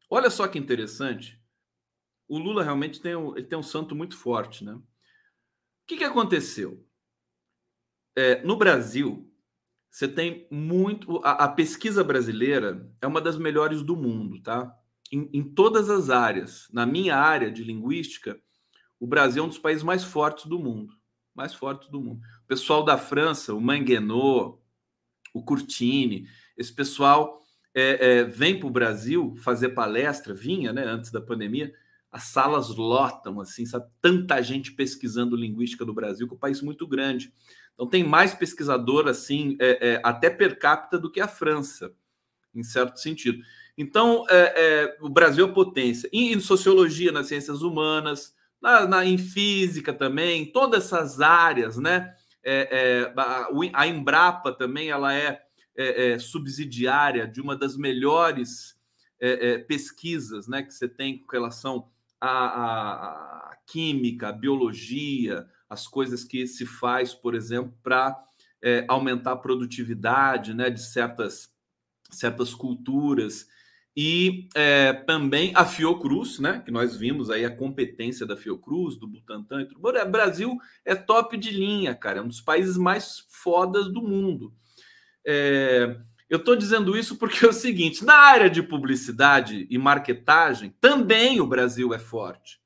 olha 0.09 0.29
só 0.29 0.47
que 0.47 0.59
interessante. 0.59 1.41
O 2.27 2.37
Lula 2.37 2.63
realmente 2.63 2.99
tem 2.99 3.15
um, 3.15 3.37
ele 3.37 3.47
tem 3.47 3.57
um 3.57 3.63
santo 3.63 3.95
muito 3.95 4.17
forte, 4.17 4.63
né? 4.63 4.73
O 4.73 4.83
que, 5.87 5.97
que 5.97 6.03
aconteceu? 6.03 6.85
É, 8.15 8.41
no 8.43 8.57
Brasil, 8.57 9.31
você 9.89 10.07
tem 10.07 10.47
muito. 10.51 11.19
A, 11.23 11.45
a, 11.45 11.47
pesquisa 11.47 12.03
brasileira 12.03 12.91
é 13.01 13.07
uma 13.07 13.21
das 13.21 13.37
melhores 13.37 13.81
do 13.81 13.95
mundo, 13.95 14.41
tá? 14.41 14.75
Em, 15.11 15.29
em 15.33 15.43
todas 15.43 15.89
as 15.89 16.09
áreas. 16.09 16.67
Na 16.71 16.85
minha 16.85 17.15
área 17.15 17.51
de 17.51 17.63
linguística, 17.63 18.39
o 18.99 19.07
Brasil 19.07 19.43
é 19.43 19.45
um 19.45 19.49
dos 19.49 19.59
países 19.59 19.83
mais 19.83 20.03
fortes 20.03 20.45
do 20.45 20.59
mundo. 20.59 20.93
Mais 21.35 21.53
fortes 21.53 21.89
do 21.89 22.01
mundo. 22.01 22.21
O 22.43 22.47
pessoal 22.47 22.83
da 22.83 22.97
França, 22.97 23.53
o 23.53 23.61
Manguenot, 23.61 24.59
o 25.33 25.43
Curtini, 25.43 26.27
esse 26.57 26.73
pessoal 26.73 27.41
é, 27.73 28.19
é, 28.19 28.23
vem 28.23 28.59
para 28.59 28.67
o 28.67 28.71
Brasil 28.71 29.35
fazer 29.37 29.69
palestra, 29.69 30.33
vinha, 30.33 30.73
né, 30.73 30.83
antes 30.83 31.11
da 31.11 31.21
pandemia, 31.21 31.71
as 32.11 32.23
salas 32.23 32.69
lotam, 32.69 33.39
assim, 33.39 33.65
sabe? 33.65 33.85
Tanta 34.01 34.41
gente 34.41 34.71
pesquisando 34.71 35.35
linguística 35.35 35.85
do 35.85 35.93
Brasil, 35.93 36.27
que 36.27 36.33
é 36.33 36.35
um 36.35 36.39
país 36.39 36.61
muito 36.61 36.87
grande. 36.87 37.31
Então 37.73 37.85
tem 37.85 38.03
mais 38.03 38.33
pesquisador, 38.33 39.07
assim, 39.07 39.55
é, 39.59 39.89
é 39.89 40.01
até 40.03 40.29
per 40.29 40.57
capita 40.57 40.97
do 40.97 41.11
que 41.11 41.19
a 41.19 41.27
França, 41.27 41.93
em 42.55 42.63
certo 42.63 42.99
sentido. 42.99 43.43
Então, 43.77 44.25
é, 44.27 44.53
é, 44.55 44.97
o 45.01 45.07
Brasil 45.07 45.47
é 45.47 45.51
potência. 45.51 46.09
Em, 46.11 46.33
em, 46.33 46.39
sociologia, 46.39 47.11
nas 47.11 47.27
ciências 47.27 47.61
humanas, 47.61 48.33
na, 48.59 48.87
na, 48.87 49.05
em 49.05 49.19
física 49.19 49.93
também, 49.93 50.51
todas 50.51 50.85
essas 50.85 51.21
áreas, 51.21 51.77
né? 51.77 52.15
É, 52.43 53.11
é 53.11 53.13
a, 53.15 53.49
a, 53.73 53.87
Embrapa 53.87 54.51
também 54.51 54.89
ela 54.89 55.13
é, 55.13 55.43
é, 55.75 56.11
é, 56.13 56.19
subsidiária 56.19 57.27
de 57.27 57.39
uma 57.39 57.55
das 57.55 57.77
melhores 57.77 58.75
pesquisas 59.67 60.47
né, 60.47 60.61
que 60.61 60.71
você 60.71 60.87
tem 60.87 61.17
com 61.17 61.31
relação 61.31 61.89
à, 62.21 62.29
à, 62.29 63.51
à 63.51 63.57
química, 63.65 64.27
à 64.27 64.31
biologia, 64.31 65.47
as 65.67 65.87
coisas 65.87 66.23
que 66.23 66.45
se 66.45 66.67
faz, 66.67 67.15
por 67.15 67.33
exemplo, 67.33 67.73
para 67.81 68.15
aumentar 68.87 69.31
a 69.31 69.35
produtividade 69.37 70.53
né, 70.53 70.69
de 70.69 70.83
certas, 70.83 71.51
certas 72.11 72.53
culturas 72.53 73.47
e 73.99 74.47
é, 74.53 74.93
também 74.93 75.51
a 75.55 75.65
Fiocruz, 75.65 76.37
né? 76.37 76.61
Que 76.63 76.69
nós 76.69 76.95
vimos 76.95 77.31
aí 77.31 77.43
a 77.43 77.49
competência 77.49 78.27
da 78.27 78.37
Fiocruz, 78.37 78.95
do 78.95 79.07
Butantan 79.07 79.63
e 79.63 79.65
tudo. 79.65 79.79
O 79.79 80.05
Brasil 80.05 80.55
é 80.85 80.93
top 80.93 81.35
de 81.35 81.49
linha, 81.49 81.95
cara. 81.95 82.19
É 82.19 82.21
um 82.21 82.27
dos 82.27 82.39
países 82.39 82.77
mais 82.77 83.25
fodas 83.27 83.91
do 83.91 84.03
mundo. 84.03 84.53
É, 85.25 85.97
eu 86.29 86.37
estou 86.37 86.55
dizendo 86.55 86.95
isso 86.95 87.17
porque 87.17 87.43
é 87.43 87.49
o 87.49 87.53
seguinte: 87.53 88.05
na 88.05 88.13
área 88.13 88.51
de 88.51 88.61
publicidade 88.61 89.65
e 89.67 89.79
marketagem, 89.79 90.75
também 90.79 91.41
o 91.41 91.47
Brasil 91.47 91.91
é 91.91 91.97
forte. 91.97 92.61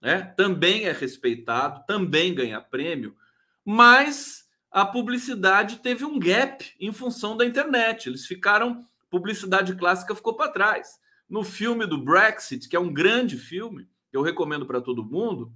Né? 0.00 0.22
Também 0.36 0.84
é 0.84 0.92
respeitado, 0.92 1.84
também 1.84 2.32
ganha 2.32 2.60
prêmio, 2.60 3.16
mas 3.64 4.44
a 4.70 4.86
publicidade 4.86 5.80
teve 5.80 6.04
um 6.04 6.16
gap 6.16 6.64
em 6.78 6.92
função 6.92 7.36
da 7.36 7.44
internet. 7.44 8.08
Eles 8.08 8.24
ficaram 8.24 8.84
publicidade 9.16 9.74
clássica 9.74 10.14
ficou 10.14 10.34
para 10.36 10.52
trás. 10.52 10.98
No 11.28 11.42
filme 11.42 11.86
do 11.86 11.96
Brexit, 11.96 12.68
que 12.68 12.76
é 12.76 12.80
um 12.80 12.92
grande 12.92 13.38
filme, 13.38 13.88
que 14.10 14.16
eu 14.16 14.22
recomendo 14.22 14.66
para 14.66 14.80
todo 14.80 15.04
mundo, 15.04 15.50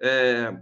é... 0.00 0.52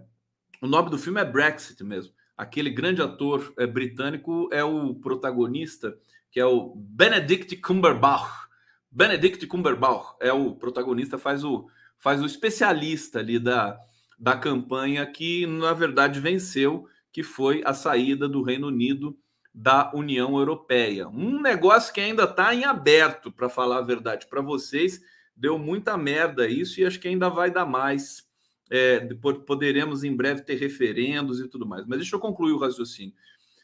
o 0.60 0.66
nome 0.66 0.90
do 0.90 0.98
filme 0.98 1.20
é 1.20 1.24
Brexit 1.24 1.82
mesmo. 1.82 2.12
Aquele 2.36 2.68
grande 2.68 3.00
ator 3.00 3.54
é, 3.58 3.66
britânico 3.66 4.48
é 4.52 4.62
o 4.62 4.94
protagonista, 4.94 5.96
que 6.30 6.38
é 6.38 6.44
o 6.44 6.74
Benedict 6.76 7.56
Cumberbatch. 7.56 8.48
Benedict 8.90 9.46
Cumberbatch 9.46 10.16
é 10.20 10.32
o 10.32 10.54
protagonista, 10.54 11.16
faz 11.16 11.44
o, 11.44 11.68
faz 11.98 12.20
o 12.20 12.26
especialista 12.26 13.20
ali 13.20 13.38
da, 13.38 13.78
da 14.18 14.36
campanha 14.36 15.06
que, 15.06 15.46
na 15.46 15.72
verdade, 15.72 16.20
venceu, 16.20 16.86
que 17.10 17.22
foi 17.22 17.62
a 17.64 17.72
saída 17.72 18.28
do 18.28 18.42
Reino 18.42 18.66
Unido 18.66 19.16
da 19.54 19.92
União 19.94 20.36
Europeia. 20.36 21.06
Um 21.08 21.40
negócio 21.40 21.94
que 21.94 22.00
ainda 22.00 22.24
está 22.24 22.52
em 22.52 22.64
aberto, 22.64 23.30
para 23.30 23.48
falar 23.48 23.78
a 23.78 23.82
verdade 23.82 24.26
para 24.26 24.42
vocês. 24.42 25.00
Deu 25.36 25.58
muita 25.58 25.96
merda 25.96 26.48
isso 26.48 26.80
e 26.80 26.84
acho 26.84 26.98
que 26.98 27.06
ainda 27.06 27.28
vai 27.28 27.52
dar 27.52 27.64
mais. 27.64 28.24
É, 28.68 29.00
poderemos 29.46 30.02
em 30.02 30.14
breve 30.14 30.42
ter 30.42 30.56
referendos 30.56 31.40
e 31.40 31.46
tudo 31.46 31.64
mais. 31.64 31.86
Mas 31.86 31.98
deixa 31.98 32.16
eu 32.16 32.20
concluir 32.20 32.52
o 32.52 32.58
raciocínio. 32.58 33.14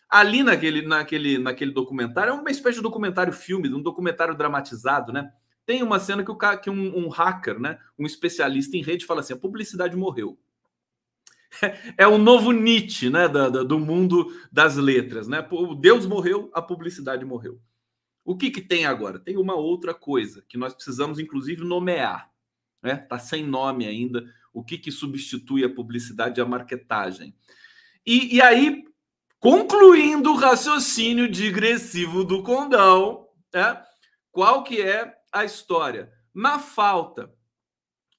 Ali 0.09 0.42
naquele, 0.42 0.83
naquele, 0.83 1.38
naquele 1.38 1.72
documentário, 1.72 2.31
é 2.31 2.35
uma 2.35 2.50
espécie 2.50 2.76
de 2.76 2.83
documentário 2.83 3.33
filme, 3.33 3.72
um 3.72 3.83
documentário 3.83 4.37
dramatizado, 4.37 5.12
né? 5.12 5.31
Tem 5.66 5.83
uma 5.83 6.00
cena 6.00 6.24
que, 6.24 6.31
o, 6.31 6.37
que 6.37 6.70
um, 6.70 6.98
um 6.98 7.09
hacker, 7.09 7.59
né, 7.61 7.79
um 7.96 8.05
especialista 8.05 8.76
em 8.76 8.83
rede, 8.83 9.07
fala 9.07 9.20
assim: 9.20 9.35
a 9.35 9.38
publicidade 9.38 9.96
morreu 9.96 10.38
é 11.97 12.07
o 12.07 12.19
novo 12.19 12.53
Nietzsche, 12.53 13.11
né, 13.11 13.29
do 13.29 13.79
mundo 13.79 14.33
das 14.51 14.77
letras, 14.77 15.29
né? 15.29 15.47
O 15.51 15.75
Deus 15.75 16.07
morreu, 16.07 16.51
a 16.55 16.63
publicidade 16.63 17.25
morreu. 17.25 17.61
O 18.25 18.37
que, 18.37 18.51
que 18.51 18.61
tem 18.61 18.87
agora? 18.87 19.19
Tem 19.19 19.37
uma 19.37 19.55
outra 19.55 19.95
coisa 19.95 20.45
que 20.49 20.59
nós 20.59 20.75
precisamos, 20.75 21.19
inclusive, 21.19 21.65
nomear. 21.65 22.31
Né? 22.83 22.97
Tá 22.97 23.19
sem 23.19 23.45
nome 23.45 23.87
ainda. 23.87 24.25
O 24.53 24.63
que, 24.63 24.79
que 24.79 24.93
substitui 24.93 25.65
a 25.65 25.75
publicidade 25.75 26.39
e 26.39 26.43
a 26.43 26.47
marketagem? 26.47 27.35
E, 28.07 28.37
e 28.37 28.43
aí, 28.43 28.85
concluindo 29.39 30.33
o 30.33 30.37
raciocínio 30.37 31.29
digressivo 31.29 32.25
do 32.25 32.43
Condão, 32.43 33.27
né? 33.53 33.83
qual 34.31 34.63
que 34.63 34.81
é 34.81 35.17
a 35.33 35.45
história? 35.45 36.13
Na 36.33 36.59
falta, 36.59 37.33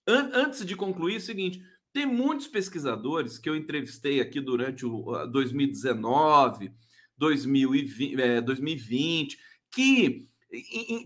an 0.08 0.32
antes 0.34 0.66
de 0.66 0.76
concluir, 0.76 1.16
é 1.16 1.18
o 1.18 1.22
seguinte: 1.22 1.64
tem 1.94 2.06
muitos 2.06 2.48
pesquisadores 2.48 3.38
que 3.38 3.50
eu 3.50 3.56
entrevistei 3.56 4.22
aqui 4.22 4.40
durante 4.40 4.86
o 4.86 5.28
2019, 5.28 6.72
2020, 7.18 8.22
é, 8.22 8.42
2020 8.42 9.38
que 9.72 10.28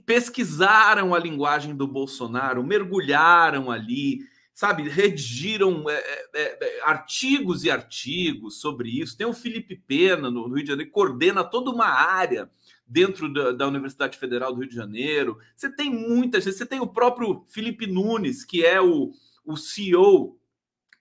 pesquisaram 0.06 1.14
a 1.14 1.20
linguagem 1.20 1.76
do 1.76 1.88
Bolsonaro, 1.88 2.64
mergulharam 2.64 3.70
ali, 3.70 4.22
sabe, 4.54 4.90
redigiram 4.90 5.88
é, 5.88 5.94
é, 5.94 6.58
é, 6.62 6.82
artigos 6.84 7.64
e 7.64 7.70
artigos 7.70 8.60
sobre 8.60 8.90
isso. 8.90 9.18
Tem 9.18 9.28
o 9.28 9.34
Felipe 9.34 9.76
Pena 9.76 10.32
no 10.32 10.48
Rio 10.48 10.64
de 10.64 10.70
Janeiro, 10.70 10.90
que 10.90 10.96
coordena 10.96 11.44
toda 11.44 11.70
uma 11.70 11.88
área 11.88 12.50
dentro 12.88 13.32
da, 13.32 13.52
da, 13.52 13.68
Universidade 13.68 14.18
Federal 14.18 14.54
do 14.54 14.62
Rio 14.62 14.70
de 14.70 14.76
Janeiro. 14.76 15.38
Você 15.56 15.70
tem 15.70 15.90
muita 15.92 16.42
gente. 16.42 16.56
Você 16.56 16.66
tem 16.66 16.80
o 16.80 16.88
próprio 16.88 17.44
Felipe 17.48 17.86
Nunes, 17.86 18.44
que 18.44 18.66
é 18.66 18.82
o, 18.82 19.12
o 19.46 19.56
CEO 19.56 20.40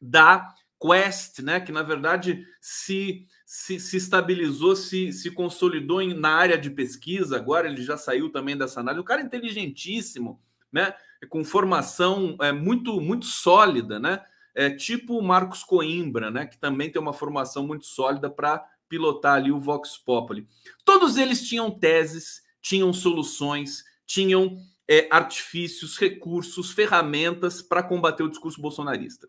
da 0.05 0.55
Quest, 0.81 1.41
né? 1.41 1.61
Que 1.61 1.73
na 1.73 1.83
verdade 1.83 2.47
se, 2.61 3.27
se, 3.47 3.81
se 3.81 3.97
estabilizou, 3.97 4.77
se, 4.77 5.13
se 5.13 5.31
consolidou 5.31 6.03
em, 6.03 6.13
na 6.13 6.31
área 6.31 6.59
de 6.59 6.71
pesquisa. 6.71 7.37
Agora 7.37 7.69
ele 7.69 7.83
já 7.83 7.97
saiu 7.97 8.31
também 8.31 8.57
dessa 8.57 8.81
análise. 8.81 9.01
O 9.01 9.05
cara 9.05 9.23
é 9.23 9.25
inteligentíssimo, 9.25 10.41
né? 10.71 10.95
Com 11.29 11.43
formação 11.43 12.37
é, 12.41 12.53
muito, 12.53 13.01
muito 13.01 13.27
sólida, 13.27 13.99
né? 13.99 14.21
É, 14.55 14.71
tipo 14.71 15.19
o 15.19 15.23
Marcos 15.23 15.65
Coimbra, 15.65 16.31
né? 16.31 16.47
Que 16.47 16.59
também 16.59 16.91
tem 16.91 17.01
uma 17.01 17.13
formação 17.13 17.67
muito 17.67 17.87
sólida 17.87 18.29
para 18.29 18.65
pilotar 18.89 19.37
ali 19.37 19.51
o 19.51 19.61
Vox 19.61 19.97
Populi. 19.97 20.47
Todos 20.85 21.17
eles 21.17 21.49
tinham 21.49 21.71
teses, 21.71 22.43
tinham 22.61 22.93
soluções, 22.93 23.83
tinham 24.07 24.59
é, 24.87 25.09
artifícios, 25.11 25.97
recursos, 25.97 26.71
ferramentas 26.71 27.63
para 27.63 27.83
combater 27.83 28.23
o 28.23 28.29
discurso 28.29 28.61
bolsonarista. 28.61 29.29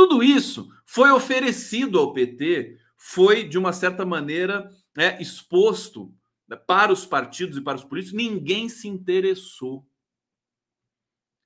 Tudo 0.00 0.22
isso 0.22 0.72
foi 0.86 1.10
oferecido 1.10 1.98
ao 1.98 2.14
PT, 2.14 2.78
foi, 2.96 3.46
de 3.46 3.58
uma 3.58 3.70
certa 3.70 4.06
maneira, 4.06 4.70
né, 4.96 5.20
exposto 5.20 6.10
né, 6.48 6.56
para 6.56 6.90
os 6.90 7.04
partidos 7.04 7.58
e 7.58 7.60
para 7.60 7.76
os 7.76 7.84
políticos. 7.84 8.16
Ninguém 8.16 8.66
se 8.70 8.88
interessou. 8.88 9.86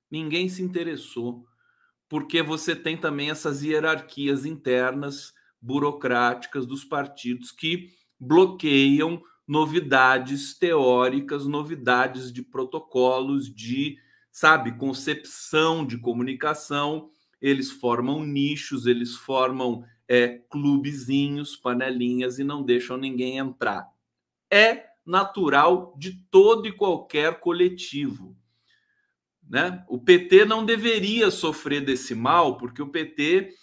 Ninguém 0.09 0.47
se 0.47 0.63
interessou, 0.63 1.45
porque 2.07 2.41
você 2.41 2.73
tem 2.73 2.95
também 2.95 3.29
essas 3.29 3.61
hierarquias 3.61 4.45
internas 4.45 5.33
burocráticas 5.61 6.65
dos 6.65 6.85
partidos 6.85 7.51
que 7.51 7.89
bloqueiam 8.17 9.21
novidades 9.45 10.57
teóricas, 10.57 11.45
novidades 11.45 12.31
de 12.31 12.41
protocolos, 12.41 13.53
de, 13.53 13.97
sabe, 14.31 14.77
concepção 14.77 15.85
de 15.85 15.97
comunicação. 15.97 17.11
Eles 17.41 17.71
formam 17.71 18.23
nichos, 18.23 18.85
eles 18.85 19.15
formam 19.15 19.83
é, 20.07 20.39
clubezinhos, 20.49 21.55
panelinhas 21.55 22.39
e 22.39 22.43
não 22.43 22.63
deixam 22.63 22.97
ninguém 22.97 23.37
entrar. 23.37 23.87
É 24.51 24.85
natural 25.05 25.95
de 25.97 26.13
todo 26.31 26.67
e 26.67 26.71
qualquer 26.71 27.39
coletivo. 27.39 28.35
Né? 29.47 29.83
O 29.87 29.99
PT 29.99 30.45
não 30.45 30.65
deveria 30.65 31.29
sofrer 31.29 31.81
desse 31.81 32.15
mal, 32.15 32.57
porque 32.57 32.81
o 32.81 32.89
PT 32.89 33.53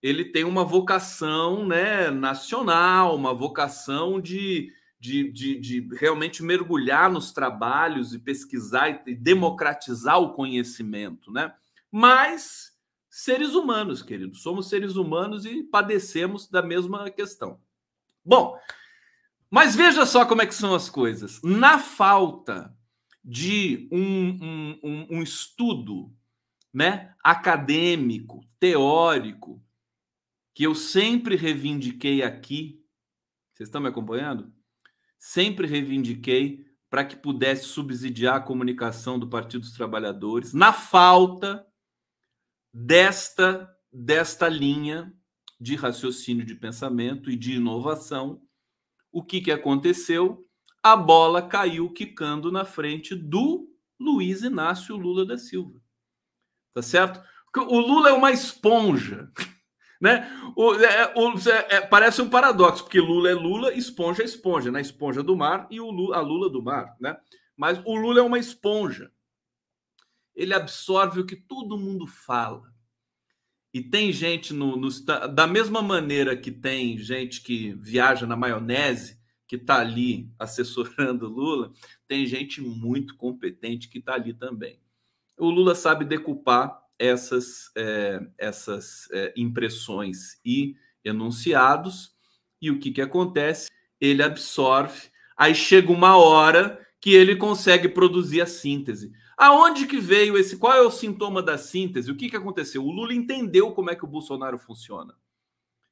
ele 0.00 0.26
tem 0.26 0.44
uma 0.44 0.64
vocação 0.64 1.66
né, 1.66 2.10
nacional, 2.10 3.16
uma 3.16 3.32
vocação 3.32 4.20
de, 4.20 4.70
de, 5.00 5.32
de, 5.32 5.58
de, 5.58 5.88
realmente 5.96 6.42
mergulhar 6.42 7.10
nos 7.10 7.32
trabalhos 7.32 8.12
e 8.12 8.18
pesquisar 8.18 9.02
e 9.06 9.14
democratizar 9.14 10.20
o 10.20 10.34
conhecimento, 10.34 11.32
né? 11.32 11.54
Mas 11.90 12.73
seres 13.14 13.54
humanos, 13.54 14.02
queridos, 14.02 14.42
somos 14.42 14.68
seres 14.68 14.96
humanos 14.96 15.46
e 15.46 15.62
padecemos 15.62 16.48
da 16.48 16.60
mesma 16.60 17.08
questão. 17.12 17.60
Bom, 18.24 18.58
mas 19.48 19.76
veja 19.76 20.04
só 20.04 20.26
como 20.26 20.42
é 20.42 20.46
que 20.46 20.54
são 20.54 20.74
as 20.74 20.90
coisas. 20.90 21.40
Na 21.40 21.78
falta 21.78 22.76
de 23.24 23.88
um, 23.92 24.00
um, 24.02 24.80
um, 24.82 25.06
um 25.10 25.22
estudo 25.22 26.12
né, 26.72 27.14
acadêmico, 27.22 28.44
teórico, 28.58 29.62
que 30.52 30.64
eu 30.64 30.74
sempre 30.74 31.36
reivindiquei 31.36 32.20
aqui, 32.20 32.84
vocês 33.52 33.68
estão 33.68 33.80
me 33.80 33.88
acompanhando? 33.88 34.52
Sempre 35.16 35.68
reivindiquei 35.68 36.66
para 36.90 37.04
que 37.04 37.14
pudesse 37.14 37.66
subsidiar 37.66 38.34
a 38.34 38.40
comunicação 38.40 39.20
do 39.20 39.28
Partido 39.28 39.60
dos 39.60 39.72
Trabalhadores, 39.72 40.52
na 40.52 40.72
falta 40.72 41.64
desta 42.74 43.70
desta 43.92 44.48
linha 44.48 45.14
de 45.60 45.76
raciocínio 45.76 46.44
de 46.44 46.56
pensamento 46.56 47.30
e 47.30 47.36
de 47.36 47.54
inovação. 47.54 48.42
O 49.12 49.22
que, 49.22 49.40
que 49.40 49.52
aconteceu? 49.52 50.44
A 50.82 50.96
bola 50.96 51.40
caiu 51.40 51.92
quicando 51.92 52.50
na 52.50 52.64
frente 52.64 53.14
do 53.14 53.68
Luiz 53.98 54.42
Inácio 54.42 54.96
Lula 54.96 55.24
da 55.24 55.38
Silva. 55.38 55.80
Tá 56.74 56.82
certo? 56.82 57.22
O 57.56 57.78
Lula 57.78 58.10
é 58.10 58.12
uma 58.12 58.32
esponja. 58.32 59.30
Né? 60.00 60.28
O, 60.54 60.74
é, 60.74 61.14
o, 61.16 61.32
é, 61.70 61.80
parece 61.80 62.20
um 62.20 62.28
paradoxo, 62.28 62.82
porque 62.82 63.00
Lula 63.00 63.30
é 63.30 63.32
Lula, 63.32 63.72
esponja 63.72 64.22
é 64.22 64.26
esponja, 64.26 64.70
né? 64.70 64.78
Esponja 64.82 65.22
do 65.22 65.34
mar 65.34 65.66
e 65.70 65.80
o 65.80 65.90
Lula, 65.90 66.18
a 66.18 66.20
Lula 66.20 66.50
do 66.50 66.62
mar, 66.62 66.94
né? 67.00 67.16
Mas 67.56 67.80
o 67.86 67.96
Lula 67.96 68.20
é 68.20 68.22
uma 68.22 68.38
esponja. 68.38 69.10
Ele 70.34 70.54
absorve 70.54 71.20
o 71.20 71.26
que 71.26 71.36
todo 71.36 71.78
mundo 71.78 72.06
fala. 72.06 72.72
E 73.72 73.82
tem 73.82 74.12
gente 74.12 74.54
no, 74.54 74.76
no 74.76 74.88
da 75.34 75.46
mesma 75.46 75.82
maneira 75.82 76.36
que 76.36 76.52
tem 76.52 76.96
gente 76.96 77.40
que 77.40 77.74
viaja 77.74 78.26
na 78.26 78.36
maionese, 78.36 79.18
que 79.46 79.56
está 79.56 79.80
ali 79.80 80.30
assessorando 80.38 81.28
Lula, 81.28 81.72
tem 82.06 82.26
gente 82.26 82.60
muito 82.60 83.16
competente 83.16 83.88
que 83.88 83.98
está 83.98 84.14
ali 84.14 84.32
também. 84.32 84.80
O 85.36 85.50
Lula 85.50 85.74
sabe 85.74 86.04
decupar 86.04 86.80
essas, 86.98 87.70
é, 87.76 88.20
essas 88.38 89.08
é, 89.10 89.34
impressões 89.36 90.38
e 90.44 90.76
enunciados, 91.04 92.14
e 92.62 92.70
o 92.70 92.78
que, 92.78 92.92
que 92.92 93.02
acontece? 93.02 93.68
Ele 94.00 94.22
absorve, 94.22 95.08
aí 95.36 95.54
chega 95.54 95.92
uma 95.92 96.16
hora 96.16 96.80
que 97.00 97.10
ele 97.10 97.36
consegue 97.36 97.88
produzir 97.88 98.40
a 98.40 98.46
síntese. 98.46 99.12
Aonde 99.36 99.86
que 99.86 99.98
veio 99.98 100.36
esse? 100.36 100.56
Qual 100.56 100.72
é 100.72 100.80
o 100.80 100.90
sintoma 100.90 101.42
da 101.42 101.58
síntese? 101.58 102.10
O 102.10 102.16
que, 102.16 102.30
que 102.30 102.36
aconteceu? 102.36 102.84
O 102.84 102.90
Lula 102.90 103.14
entendeu 103.14 103.72
como 103.72 103.90
é 103.90 103.96
que 103.96 104.04
o 104.04 104.08
Bolsonaro 104.08 104.58
funciona. 104.58 105.14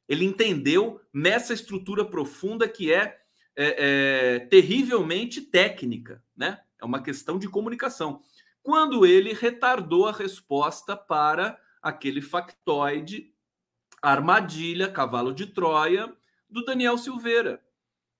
Ele 0.08 0.24
entendeu 0.24 1.00
nessa 1.12 1.52
estrutura 1.52 2.04
profunda 2.04 2.68
que 2.68 2.92
é, 2.92 3.18
é, 3.56 4.36
é 4.36 4.38
terrivelmente 4.40 5.40
técnica, 5.40 6.22
né? 6.36 6.60
É 6.80 6.84
uma 6.84 7.02
questão 7.02 7.38
de 7.38 7.48
comunicação 7.48 8.20
quando 8.62 9.04
ele 9.04 9.32
retardou 9.32 10.06
a 10.06 10.12
resposta 10.12 10.96
para 10.96 11.58
aquele 11.82 12.22
factoide, 12.22 13.34
armadilha, 14.00 14.90
cavalo 14.90 15.34
de 15.34 15.46
Troia, 15.46 16.14
do 16.48 16.64
Daniel 16.64 16.96
Silveira. 16.96 17.62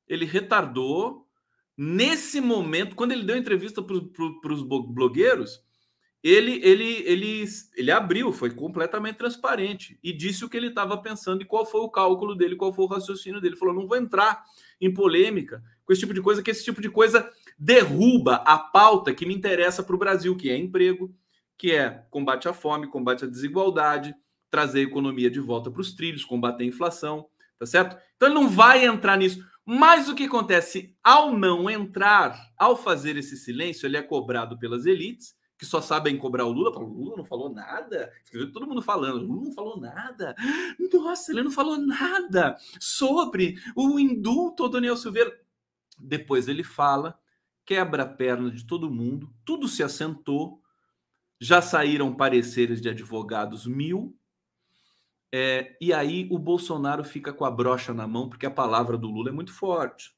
Ele 0.07 0.25
retardou. 0.25 1.29
Nesse 1.77 2.41
momento, 2.41 2.95
quando 2.95 3.13
ele 3.13 3.25
deu 3.25 3.37
entrevista 3.37 3.83
para 3.83 4.53
os 4.53 4.63
blogueiros, 4.63 5.61
ele, 6.23 6.61
ele, 6.63 7.03
ele, 7.05 7.45
ele 7.75 7.91
abriu, 7.91 8.33
foi 8.33 8.51
completamente 8.51 9.17
transparente 9.17 9.99
e 10.03 10.13
disse 10.13 10.45
o 10.45 10.49
que 10.49 10.57
ele 10.57 10.69
estava 10.69 10.97
pensando 10.97 11.43
e 11.43 11.45
qual 11.47 11.67
foi 11.67 11.81
o 11.81 11.89
cálculo 11.89 12.37
dele, 12.37 12.55
qual 12.55 12.73
foi 12.73 12.85
o 12.85 12.89
raciocínio 12.89 13.41
dele. 13.41 13.55
Ele 13.55 13.59
falou: 13.59 13.75
não 13.75 13.89
vou 13.89 13.97
entrar 13.97 14.45
em 14.81 14.93
polêmica 14.93 15.63
com 15.85 15.93
esse 15.93 16.01
tipo 16.01 16.15
de 16.15 16.23
coisa, 16.23 16.43
que 16.43 16.51
esse 16.51 16.65
tipo 16.65 16.81
de 16.81 16.89
coisa 16.89 17.29
derruba 17.59 18.37
a 18.37 18.57
pauta 18.57 19.13
que 19.13 19.27
me 19.27 19.35
interessa 19.35 19.83
para 19.83 19.97
o 19.97 19.99
Brasil, 19.99 20.37
que 20.37 20.49
é 20.49 20.57
emprego, 20.57 21.13
que 21.59 21.73
é 21.73 22.05
combate 22.09 22.49
à 22.49 22.53
fome, 22.53 22.87
combate 22.87 23.25
à 23.25 23.29
desigualdade, 23.29 24.15
trazer 24.49 24.81
a 24.81 24.85
economia 24.85 25.31
de 25.31 25.41
volta 25.41 25.71
para 25.71 25.81
os 25.81 25.93
trilhos, 25.93 26.25
combater 26.25 26.63
a 26.63 26.67
inflação, 26.67 27.27
tá 27.59 27.67
certo? 27.67 27.97
Então 28.17 28.29
ele 28.29 28.35
não 28.35 28.49
vai 28.49 28.85
entrar 28.85 29.17
nisso. 29.17 29.45
Mas 29.65 30.09
o 30.09 30.15
que 30.15 30.25
acontece 30.25 30.97
ao 31.03 31.37
não 31.37 31.71
entrar, 31.71 32.53
ao 32.59 32.77
fazer 32.77 33.17
esse 33.17 33.37
silêncio, 33.37 33.87
ele 33.87 33.97
é 33.97 34.03
cobrado 34.03 34.59
pelas 34.59 34.87
elites 34.87 35.35
que 35.57 35.67
só 35.67 35.81
sabem 35.81 36.19
cobrar 36.19 36.45
o 36.45 36.53
Lula. 36.53 36.77
O 36.77 36.83
Lula 36.83 37.17
não 37.19 37.25
falou 37.25 37.49
nada. 37.49 38.13
Todo 38.53 38.67
mundo 38.67 38.83
falando, 38.83 39.23
o 39.23 39.27
Lula 39.27 39.45
não 39.45 39.53
falou 39.53 39.81
nada. 39.81 40.35
Nossa, 40.93 41.31
ele 41.31 41.45
não 41.45 41.53
falou 41.53 41.79
nada 41.79 42.57
sobre 42.81 43.55
o 43.77 43.99
indulto 44.01 44.65
ao 44.65 44.69
Daniel 44.69 44.97
Silveira. 44.97 45.33
Depois 46.01 46.49
ele 46.49 46.65
fala 46.65 47.17
quebra 47.65 48.03
a 48.03 48.09
perna 48.09 48.51
de 48.51 48.67
todo 48.67 48.91
mundo, 48.91 49.33
tudo 49.45 49.69
se 49.69 49.83
assentou, 49.83 50.61
já 51.41 51.61
saíram 51.63 52.15
pareceres 52.15 52.81
de 52.81 52.89
advogados 52.89 53.67
mil, 53.67 54.17
é, 55.33 55.77
e 55.81 55.95
aí 55.95 56.29
o 56.31 56.39
Bolsonaro 56.39 57.03
fica 57.03 57.33
com 57.33 57.45
a 57.45 57.51
brocha 57.51 57.95
na 57.95 58.07
mão, 58.07 58.29
porque 58.29 58.45
a 58.45 58.51
palavra 58.51 58.99
do 58.99 59.09
Lula 59.09 59.31
é 59.31 59.33
muito 59.33 59.53
forte. 59.53 60.13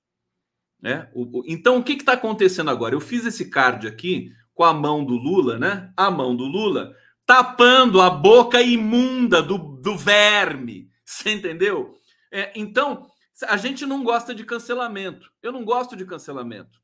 Né? 0.82 1.08
O, 1.14 1.40
o, 1.40 1.44
então, 1.46 1.78
o 1.78 1.84
que 1.84 1.92
está 1.92 2.14
acontecendo 2.14 2.70
agora? 2.70 2.94
Eu 2.94 3.00
fiz 3.00 3.24
esse 3.24 3.48
card 3.48 3.86
aqui 3.86 4.32
com 4.52 4.64
a 4.64 4.74
mão 4.74 5.04
do 5.04 5.14
Lula, 5.14 5.58
né? 5.58 5.92
A 5.96 6.10
mão 6.10 6.34
do 6.34 6.44
Lula 6.44 6.94
tapando 7.24 8.00
a 8.00 8.10
boca 8.10 8.60
imunda 8.60 9.42
do, 9.42 9.56
do 9.56 9.96
verme. 9.96 10.90
Você 11.04 11.32
entendeu? 11.32 11.98
É, 12.30 12.52
então, 12.54 13.08
a 13.46 13.56
gente 13.56 13.86
não 13.86 14.02
gosta 14.02 14.34
de 14.34 14.44
cancelamento. 14.44 15.30
Eu 15.42 15.52
não 15.52 15.64
gosto 15.64 15.96
de 15.96 16.04
cancelamento. 16.04 16.82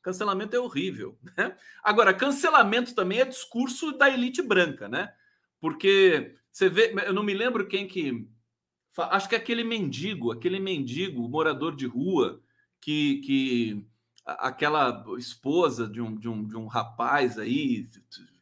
Cancelamento 0.00 0.56
é 0.56 0.60
horrível. 0.60 1.18
Né? 1.36 1.56
Agora, 1.82 2.14
cancelamento 2.14 2.94
também 2.94 3.20
é 3.20 3.24
discurso 3.24 3.92
da 3.92 4.08
elite 4.08 4.40
branca, 4.40 4.88
né? 4.88 5.12
Porque 5.60 6.37
você 6.58 6.68
vê, 6.68 6.92
eu 7.06 7.14
não 7.14 7.22
me 7.22 7.34
lembro 7.34 7.68
quem 7.68 7.86
que. 7.86 8.28
Acho 8.96 9.28
que 9.28 9.36
é 9.36 9.38
aquele 9.38 9.62
mendigo, 9.62 10.32
aquele 10.32 10.58
mendigo, 10.58 11.28
morador 11.28 11.76
de 11.76 11.86
rua, 11.86 12.42
que, 12.80 13.20
que 13.20 13.86
aquela 14.26 15.04
esposa 15.16 15.86
de 15.86 16.00
um, 16.00 16.16
de 16.16 16.28
um, 16.28 16.44
de 16.44 16.56
um 16.56 16.66
rapaz 16.66 17.38
aí 17.38 17.86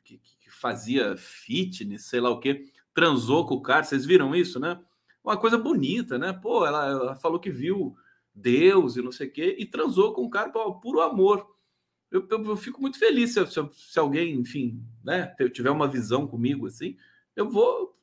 que, 0.03 0.17
que 0.17 0.51
fazia 0.51 1.15
fitness, 1.19 2.07
sei 2.07 2.21
lá 2.21 2.31
o 2.31 2.41
que, 2.41 2.73
transou 2.95 3.47
com 3.47 3.57
o 3.57 3.61
cara. 3.61 3.85
Vocês 3.85 4.07
viram 4.07 4.35
isso, 4.35 4.59
né? 4.59 4.81
Uma 5.23 5.37
coisa 5.37 5.59
bonita, 5.59 6.17
né? 6.17 6.33
Pô, 6.33 6.65
ela, 6.65 6.87
ela 6.87 7.17
falou 7.17 7.39
que 7.39 7.51
viu 7.51 7.95
Deus 8.35 8.97
e 8.97 9.03
não 9.03 9.13
sei 9.13 9.29
o 9.29 9.33
quê, 9.33 9.57
e 9.59 9.67
transou 9.67 10.15
com 10.15 10.23
o 10.23 10.31
cara 10.31 10.49
por 10.49 10.81
puro 10.81 11.03
amor. 11.03 11.47
Eu, 12.11 12.27
eu, 12.31 12.43
eu, 12.47 12.57
fico 12.57 12.81
muito 12.81 12.99
feliz 12.99 13.35
se, 13.35 13.47
se, 13.47 13.61
se, 13.73 13.99
alguém, 13.99 14.37
enfim, 14.37 14.83
né, 15.05 15.35
tiver 15.53 15.71
uma 15.71 15.87
visão 15.87 16.27
comigo 16.27 16.67
assim, 16.67 16.97
eu 17.35 17.51
vou 17.51 17.95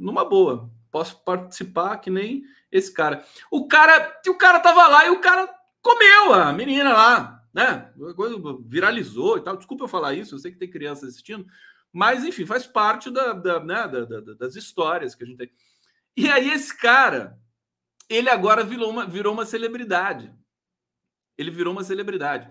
numa 0.00 0.24
boa. 0.24 0.70
Posso 0.90 1.22
participar 1.22 1.98
que 1.98 2.10
nem 2.10 2.44
esse 2.72 2.92
cara. 2.92 3.24
O 3.50 3.68
cara, 3.68 4.20
o 4.26 4.34
cara 4.34 4.58
tava 4.58 4.88
lá 4.88 5.06
e 5.06 5.10
o 5.10 5.20
cara 5.20 5.48
comeu 5.82 6.32
a 6.32 6.52
menina 6.52 6.92
lá, 6.92 7.44
né? 7.52 7.92
Coisa 8.16 8.36
viralizou 8.64 9.38
e 9.38 9.42
tal. 9.42 9.56
Desculpa 9.56 9.84
eu 9.84 9.88
falar 9.88 10.14
isso, 10.14 10.34
eu 10.34 10.38
sei 10.38 10.50
que 10.50 10.58
tem 10.58 10.70
criança 10.70 11.06
assistindo, 11.06 11.46
mas 11.92 12.24
enfim, 12.24 12.46
faz 12.46 12.66
parte 12.66 13.10
da, 13.10 13.32
da, 13.32 13.60
né, 13.60 13.88
da, 13.88 14.04
da, 14.04 14.20
das 14.34 14.56
histórias 14.56 15.14
que 15.14 15.22
a 15.22 15.26
gente 15.26 15.38
tem. 15.38 15.50
E 16.16 16.28
aí 16.28 16.50
esse 16.50 16.76
cara, 16.76 17.38
ele 18.08 18.28
agora 18.28 18.64
virou 18.64 18.90
uma, 18.90 19.06
virou 19.06 19.32
uma 19.32 19.46
celebridade. 19.46 20.32
Ele 21.38 21.50
virou 21.50 21.72
uma 21.72 21.84
celebridade. 21.84 22.50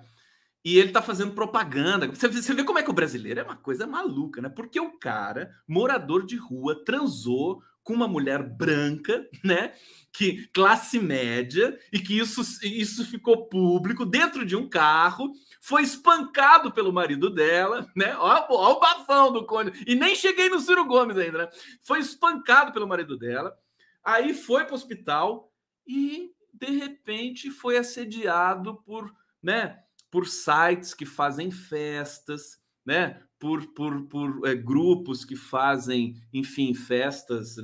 E 0.64 0.78
ele 0.78 0.92
tá 0.92 1.02
fazendo 1.02 1.34
propaganda. 1.34 2.08
Você, 2.08 2.28
você 2.28 2.54
vê 2.54 2.64
como 2.64 2.80
é 2.80 2.84
que 2.84 2.90
o 2.90 2.94
brasileiro 2.94 3.40
é 3.40 3.44
uma 3.44 3.56
coisa 3.56 3.88
maluca, 3.88 4.42
né? 4.42 4.50
Porque 4.50 4.80
o 4.80 4.98
cara, 4.98 5.52
morador 5.68 6.26
de 6.26 6.36
rua, 6.36 6.84
transou 6.84 7.62
com 7.84 7.94
uma 7.94 8.08
mulher 8.08 8.44
branca, 8.44 9.28
né? 9.44 9.74
Que 10.12 10.48
classe 10.54 11.00
média, 11.00 11.80
e 11.92 12.00
que 12.00 12.20
isso, 12.20 12.42
isso 12.64 13.06
ficou 13.06 13.48
público 13.48 14.06
dentro 14.06 14.46
de 14.46 14.56
um 14.56 14.68
carro, 14.68 15.32
foi 15.62 15.84
espancado 15.84 16.72
pelo 16.72 16.94
marido 16.94 17.30
dela, 17.30 17.90
né? 17.96 18.16
Ó, 18.18 18.74
o 18.74 18.80
bafão 18.80 19.32
do 19.32 19.46
Cone. 19.46 19.72
E 19.88 19.96
nem 19.96 20.16
cheguei 20.16 20.50
no 20.50 20.60
Ciro 20.60 20.86
Gomes 20.86 21.18
ainda, 21.18 21.38
né? 21.40 21.50
Foi 21.82 22.00
espancado 22.00 22.72
pelo 22.72 22.88
marido 22.88 23.18
dela. 23.18 23.58
Aí 24.04 24.34
foi 24.34 24.66
para 24.66 24.74
o 24.74 24.76
hospital 24.76 25.52
e 25.88 26.32
de 26.54 26.72
repente 26.78 27.50
foi 27.50 27.78
assediado 27.78 28.76
por, 28.84 29.12
né? 29.42 29.80
Por 30.12 30.28
sites 30.28 30.94
que 30.94 31.06
fazem 31.06 31.52
festas, 31.52 32.60
né? 32.86 33.22
por, 33.40 33.66
por, 33.68 34.04
por 34.08 34.48
é, 34.48 34.54
grupos 34.54 35.24
que 35.24 35.36
fazem, 35.36 36.22
enfim, 36.34 36.74
festas 36.74 37.56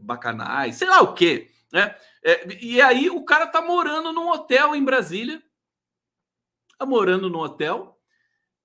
bacanais, 0.00 0.76
sei 0.76 0.88
lá 0.88 1.00
o 1.00 1.14
quê. 1.14 1.48
Né? 1.72 1.96
É, 2.22 2.64
e 2.64 2.80
aí 2.80 3.08
o 3.08 3.24
cara 3.24 3.46
tá 3.46 3.62
morando 3.62 4.12
num 4.12 4.28
hotel 4.28 4.74
em 4.74 4.84
Brasília, 4.84 5.42
tá 6.76 6.84
morando 6.84 7.30
num 7.30 7.38
hotel, 7.38 7.98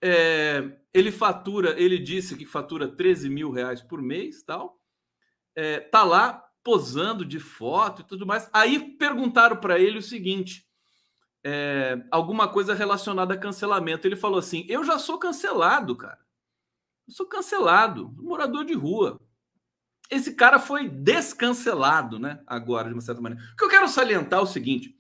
é, 0.02 0.80
ele 0.93 1.12
fatura, 1.12 1.80
ele 1.80 2.00
disse 2.00 2.36
que 2.36 2.45
fatura 2.45 2.88
13 2.88 3.30
mil 3.30 3.52
reais 3.52 3.82
por 3.82 4.02
mês, 4.02 4.41
tal, 4.41 4.80
é, 5.56 5.80
tá 5.80 6.04
lá 6.04 6.43
posando 6.63 7.24
de 7.24 7.39
foto 7.39 8.02
e 8.02 8.06
tudo 8.06 8.26
mais. 8.26 8.50
Aí 8.52 8.97
perguntaram 8.97 9.58
para 9.58 9.80
ele 9.80 10.00
o 10.00 10.04
seguinte: 10.04 10.65
é, 11.43 12.01
alguma 12.12 12.47
coisa 12.47 12.73
relacionada 12.73 13.34
a 13.34 13.38
cancelamento. 13.38 14.08
Ele 14.08 14.15
falou 14.15 14.39
assim: 14.39 14.65
Eu 14.69 14.84
já 14.84 14.97
sou 14.99 15.17
cancelado, 15.17 15.95
cara. 15.95 16.19
Eu 17.08 17.13
sou 17.13 17.25
cancelado, 17.25 18.13
morador 18.17 18.65
de 18.65 18.73
rua. 18.73 19.19
Esse 20.10 20.36
cara 20.36 20.60
foi 20.60 20.89
descancelado, 20.89 22.19
né? 22.19 22.41
Agora, 22.45 22.89
de 22.89 22.93
uma 22.93 23.01
certa 23.01 23.21
maneira. 23.21 23.43
O 23.54 23.56
que 23.56 23.63
eu 23.63 23.69
quero 23.69 23.88
salientar 23.88 24.39
é 24.39 24.43
o 24.43 24.47
seguinte: 24.47 24.95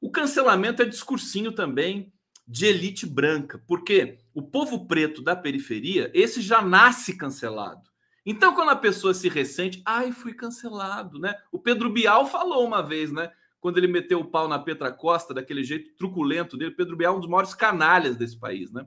o 0.00 0.10
cancelamento 0.10 0.82
é 0.82 0.84
discursinho 0.84 1.52
também 1.52 2.12
de 2.46 2.66
elite 2.66 3.06
branca, 3.06 3.60
porque 3.66 4.18
o 4.32 4.40
povo 4.40 4.86
preto 4.86 5.20
da 5.20 5.34
periferia, 5.34 6.10
esse 6.14 6.40
já 6.40 6.62
nasce 6.62 7.16
cancelado. 7.16 7.90
Então, 8.24 8.54
quando 8.54 8.70
a 8.70 8.76
pessoa 8.76 9.14
se 9.14 9.28
ressente, 9.28 9.82
ai, 9.84 10.12
fui 10.12 10.32
cancelado, 10.32 11.18
né? 11.18 11.34
O 11.50 11.58
Pedro 11.58 11.90
Bial 11.90 12.26
falou 12.26 12.64
uma 12.64 12.82
vez, 12.82 13.12
né? 13.12 13.30
Quando 13.60 13.78
ele 13.78 13.86
meteu 13.86 14.20
o 14.20 14.24
pau 14.24 14.46
na 14.48 14.58
Petra 14.58 14.92
Costa, 14.92 15.34
daquele 15.34 15.64
jeito 15.64 15.96
truculento 15.96 16.56
dele, 16.56 16.70
Pedro 16.70 16.96
Bial 16.96 17.14
é 17.14 17.16
um 17.16 17.20
dos 17.20 17.28
maiores 17.28 17.54
canalhas 17.54 18.16
desse 18.16 18.38
país, 18.38 18.70
né? 18.70 18.86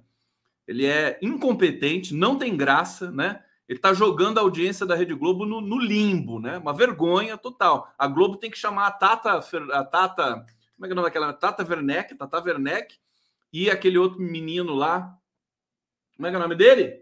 Ele 0.67 0.85
é 0.85 1.17
incompetente, 1.21 2.13
não 2.13 2.37
tem 2.37 2.55
graça, 2.55 3.11
né? 3.11 3.43
Ele 3.67 3.77
está 3.77 3.93
jogando 3.93 4.37
a 4.37 4.41
audiência 4.41 4.85
da 4.85 4.95
Rede 4.95 5.13
Globo 5.13 5.45
no, 5.45 5.61
no, 5.61 5.79
limbo, 5.79 6.39
né? 6.39 6.57
Uma 6.57 6.73
vergonha 6.73 7.37
total. 7.37 7.93
A 7.97 8.07
Globo 8.07 8.37
tem 8.37 8.49
que 8.49 8.57
chamar 8.57 8.87
a 8.87 8.91
Tata, 8.91 9.33
a 9.33 9.83
Tata, 9.83 10.45
como 10.75 10.85
é 10.85 10.87
que 10.87 10.91
é 10.91 10.93
o 10.93 10.95
nome 10.95 11.07
daquela? 11.07 11.33
Tata 11.33 11.63
Werneck, 11.67 12.15
Tata 12.15 12.41
Werneck 12.41 12.97
e 13.51 13.69
aquele 13.69 13.97
outro 13.97 14.21
menino 14.21 14.73
lá, 14.75 15.17
como 16.15 16.27
é 16.27 16.29
que 16.29 16.35
é 16.35 16.39
o 16.39 16.41
nome 16.41 16.55
dele? 16.55 17.01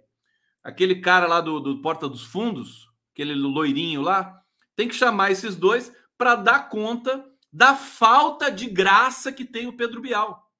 Aquele 0.63 0.99
cara 1.01 1.27
lá 1.27 1.41
do, 1.41 1.59
do 1.59 1.81
Porta 1.81 2.07
dos 2.07 2.23
Fundos, 2.23 2.89
aquele 3.13 3.33
loirinho 3.33 4.01
lá, 4.01 4.41
tem 4.75 4.87
que 4.87 4.95
chamar 4.95 5.31
esses 5.31 5.55
dois 5.55 5.91
para 6.17 6.35
dar 6.35 6.69
conta 6.69 7.25
da 7.51 7.75
falta 7.75 8.51
de 8.51 8.69
graça 8.69 9.31
que 9.31 9.45
tem 9.45 9.67
o 9.67 9.75
Pedro 9.75 10.01
Bial. 10.01 10.51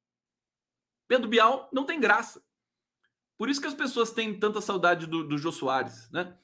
Pedro 1.08 1.30
Bial 1.30 1.70
não 1.72 1.86
tem 1.86 2.00
graça. 2.00 2.44
Por 3.38 3.50
isso 3.50 3.62
que 3.62 3.68
as 3.68 3.74
pessoas 3.74 4.12
têm 4.12 4.40
tanta 4.40 4.62
saudade 4.62 5.06
do, 5.06 5.24
do 5.24 5.38
Jô 5.38 5.52
Soares, 5.52 6.10
né? 6.12 6.38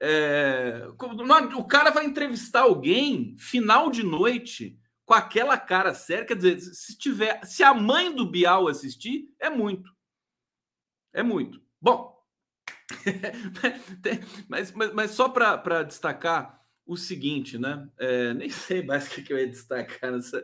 É, 0.00 0.86
o 1.56 1.64
cara 1.64 1.90
vai 1.90 2.06
entrevistar 2.06 2.62
alguém 2.62 3.36
final 3.36 3.90
de 3.90 4.04
noite 4.04 4.78
com 5.04 5.14
aquela 5.14 5.58
cara 5.58 5.92
séria, 5.92 6.24
quer 6.24 6.36
dizer, 6.36 6.60
se 6.60 6.96
tiver, 6.96 7.44
se 7.44 7.64
a 7.64 7.74
mãe 7.74 8.14
do 8.14 8.30
Bial 8.30 8.68
assistir, 8.68 9.34
é 9.40 9.50
muito. 9.50 9.90
É 11.12 11.22
muito. 11.22 11.60
Bom, 11.80 12.18
mas, 14.48 14.70
mas, 14.72 14.92
mas, 14.92 15.10
só 15.12 15.28
para 15.28 15.82
destacar 15.82 16.62
o 16.88 16.96
seguinte, 16.96 17.58
né? 17.58 17.86
É, 17.98 18.32
nem 18.32 18.48
sei 18.48 18.82
mais 18.82 19.06
o 19.06 19.10
que 19.10 19.30
eu 19.30 19.38
ia 19.38 19.46
destacar 19.46 20.10
nessa, 20.10 20.42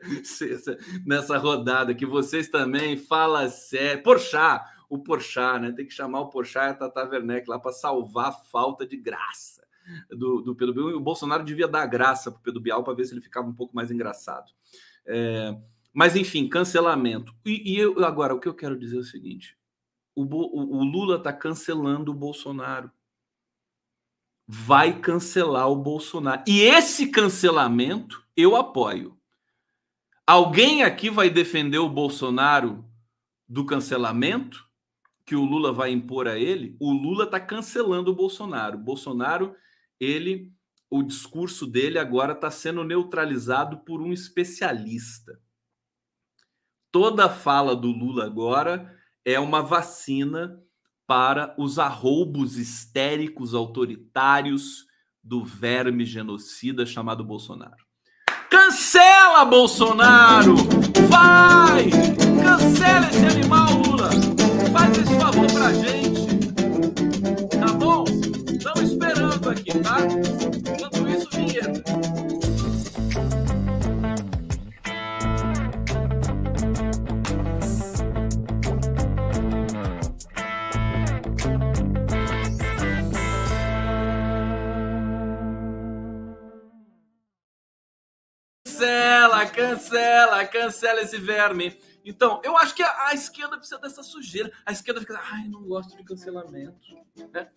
nessa 1.06 1.38
rodada, 1.38 1.94
que 1.94 2.04
vocês 2.04 2.48
também 2.48 2.98
falam 2.98 3.48
sério. 3.48 4.02
Porchat, 4.02 4.62
o 4.90 4.98
Porchat, 4.98 5.58
né? 5.58 5.72
Tem 5.72 5.86
que 5.86 5.94
chamar 5.94 6.20
o 6.20 6.28
Porchat 6.28 6.66
e 6.66 6.70
a 6.70 6.74
Tata 6.74 7.08
Werneck 7.08 7.48
lá 7.48 7.58
para 7.58 7.72
salvar 7.72 8.28
a 8.28 8.32
falta 8.32 8.86
de 8.86 8.98
graça 8.98 9.62
do, 10.10 10.42
do 10.42 10.54
Pedro 10.54 10.74
Bial. 10.74 10.90
E 10.90 10.94
o 10.94 11.00
Bolsonaro 11.00 11.42
devia 11.42 11.66
dar 11.66 11.86
graça 11.86 12.30
para 12.30 12.38
o 12.38 12.42
Pedro 12.42 12.60
Bial 12.60 12.84
para 12.84 12.94
ver 12.94 13.06
se 13.06 13.14
ele 13.14 13.22
ficava 13.22 13.48
um 13.48 13.54
pouco 13.54 13.74
mais 13.74 13.90
engraçado. 13.90 14.52
É, 15.06 15.56
mas, 15.94 16.14
enfim, 16.14 16.46
cancelamento. 16.46 17.34
E, 17.42 17.72
e 17.72 17.78
eu, 17.78 18.04
agora, 18.04 18.34
o 18.34 18.40
que 18.40 18.48
eu 18.48 18.54
quero 18.54 18.78
dizer 18.78 18.98
é 18.98 19.00
o 19.00 19.04
seguinte: 19.04 19.56
o, 20.14 20.24
o, 20.24 20.76
o 20.76 20.84
Lula 20.84 21.16
está 21.16 21.32
cancelando 21.32 22.12
o 22.12 22.14
Bolsonaro. 22.14 22.90
Vai 24.46 25.00
cancelar 25.00 25.68
o 25.68 25.76
Bolsonaro. 25.76 26.42
E 26.46 26.60
esse 26.60 27.08
cancelamento 27.08 28.22
eu 28.36 28.56
apoio. 28.56 29.18
Alguém 30.26 30.82
aqui 30.82 31.10
vai 31.10 31.30
defender 31.30 31.78
o 31.78 31.88
Bolsonaro 31.88 32.84
do 33.48 33.64
cancelamento? 33.64 34.64
que 35.24 35.34
o 35.34 35.44
Lula 35.44 35.72
vai 35.72 35.90
impor 35.90 36.28
a 36.28 36.38
ele, 36.38 36.76
o 36.78 36.92
Lula 36.92 37.24
está 37.24 37.40
cancelando 37.40 38.10
o 38.10 38.14
Bolsonaro. 38.14 38.76
O 38.76 38.82
Bolsonaro, 38.82 39.56
ele, 39.98 40.52
o 40.90 41.02
discurso 41.02 41.66
dele 41.66 41.98
agora 41.98 42.32
está 42.32 42.50
sendo 42.50 42.84
neutralizado 42.84 43.78
por 43.78 44.02
um 44.02 44.12
especialista. 44.12 45.40
Toda 46.92 47.28
fala 47.28 47.74
do 47.74 47.88
Lula 47.88 48.26
agora 48.26 48.94
é 49.24 49.40
uma 49.40 49.62
vacina 49.62 50.62
para 51.06 51.54
os 51.58 51.78
arroubos 51.78 52.56
histéricos 52.56 53.54
autoritários 53.54 54.84
do 55.22 55.44
verme 55.44 56.04
genocida 56.04 56.84
chamado 56.86 57.24
Bolsonaro. 57.24 57.84
Cancela 58.50 59.44
Bolsonaro! 59.44 60.54
Vai! 61.08 61.90
Cancela 62.42 63.08
esse 63.08 63.26
animal, 63.26 63.72
Lula! 63.72 64.44
faz 64.74 64.98
esse 64.98 65.14
favor 65.18 65.46
pra 65.52 65.72
gente. 65.72 66.26
Tá 67.58 67.72
bom? 67.74 68.04
Estamos 68.50 68.90
esperando 68.90 69.50
aqui, 69.50 69.78
tá? 69.78 69.98
Cancela, 89.46 90.44
cancela, 90.46 91.00
esse 91.00 91.18
verme. 91.18 91.76
Então, 92.04 92.40
eu 92.44 92.56
acho 92.56 92.74
que 92.74 92.82
a, 92.82 93.08
a, 93.08 93.14
esquerda 93.14 93.56
precisa 93.56 93.80
dessa 93.80 94.02
sujeira. 94.02 94.52
A 94.66 94.72
esquerda 94.72 95.00
fica, 95.00 95.18
ai, 95.32 95.48
não 95.48 95.62
gosto 95.62 95.96
de 95.96 96.04
cancelamento. 96.04 96.94
Né? 97.32 97.48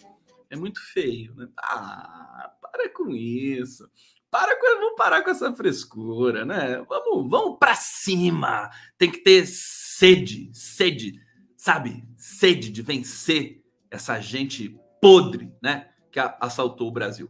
É 0.49 0.55
muito 0.55 0.79
feio, 0.93 1.35
né? 1.35 1.49
Ah, 1.57 2.51
para 2.61 2.89
com 2.89 3.09
isso. 3.09 3.89
para 4.31 4.57
com, 4.57 4.79
vamos 4.79 4.95
parar 4.95 5.21
com 5.21 5.29
essa 5.29 5.51
frescura, 5.53 6.45
né? 6.45 6.81
Vamos, 6.87 7.29
vamos 7.29 7.59
para 7.59 7.75
cima. 7.75 8.69
Tem 8.97 9.11
que 9.11 9.19
ter 9.19 9.45
sede, 9.45 10.49
sede, 10.53 11.19
sabe? 11.57 12.07
Sede 12.15 12.71
de 12.71 12.81
vencer 12.81 13.61
essa 13.91 14.19
gente 14.21 14.79
podre, 15.01 15.51
né? 15.61 15.89
Que 16.09 16.19
assaltou 16.39 16.87
o 16.87 16.93
Brasil. 16.93 17.29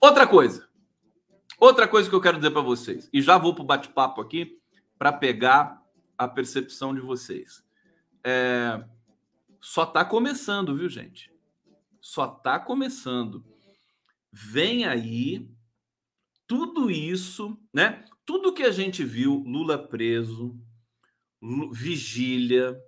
Outra 0.00 0.26
coisa. 0.26 0.66
Outra 1.58 1.88
coisa 1.88 2.08
que 2.08 2.14
eu 2.14 2.20
quero 2.20 2.36
dizer 2.36 2.50
para 2.50 2.60
vocês, 2.60 3.08
e 3.12 3.22
já 3.22 3.38
vou 3.38 3.54
para 3.54 3.62
o 3.62 3.66
bate-papo 3.66 4.20
aqui 4.20 4.60
para 4.98 5.12
pegar 5.12 5.82
a 6.16 6.28
percepção 6.28 6.94
de 6.94 7.00
vocês. 7.00 7.64
É, 8.24 8.84
só 9.60 9.84
está 9.84 10.04
começando, 10.04 10.76
viu, 10.76 10.88
gente? 10.88 11.32
Só 12.00 12.26
está 12.26 12.58
começando. 12.58 13.44
Vem 14.32 14.84
aí 14.84 15.48
tudo 16.46 16.90
isso, 16.90 17.58
né? 17.72 18.04
Tudo 18.24 18.52
que 18.52 18.62
a 18.62 18.70
gente 18.70 19.02
viu, 19.02 19.42
Lula 19.46 19.78
preso, 19.78 20.58
vigília, 21.72 22.78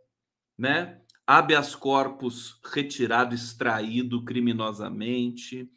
né? 0.56 1.00
Habeas 1.26 1.74
corpus 1.74 2.58
retirado, 2.72 3.34
extraído 3.34 4.24
criminosamente, 4.24 5.70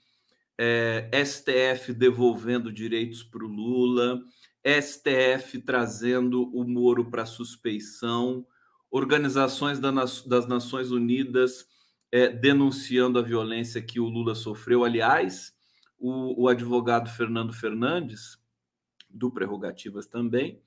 é, 0.64 1.10
STF 1.26 1.92
devolvendo 1.92 2.72
direitos 2.72 3.24
para 3.24 3.44
o 3.44 3.48
Lula, 3.48 4.22
STF 4.64 5.58
trazendo 5.58 6.44
o 6.56 6.64
Moro 6.64 7.10
para 7.10 7.26
suspeição, 7.26 8.46
organizações 8.92 9.80
das 9.80 10.48
Nações 10.48 10.92
Unidas 10.92 11.66
é, 12.12 12.28
denunciando 12.28 13.18
a 13.18 13.24
violência 13.24 13.82
que 13.82 14.00
o 14.00 14.08
Lula 14.08 14.36
sofreu. 14.36 14.84
Aliás, 14.84 15.52
o, 15.98 16.44
o 16.44 16.48
advogado 16.48 17.10
Fernando 17.10 17.54
Fernandes, 17.54 18.38
do 19.10 19.32
Prerrogativas 19.32 20.06
também, 20.06 20.62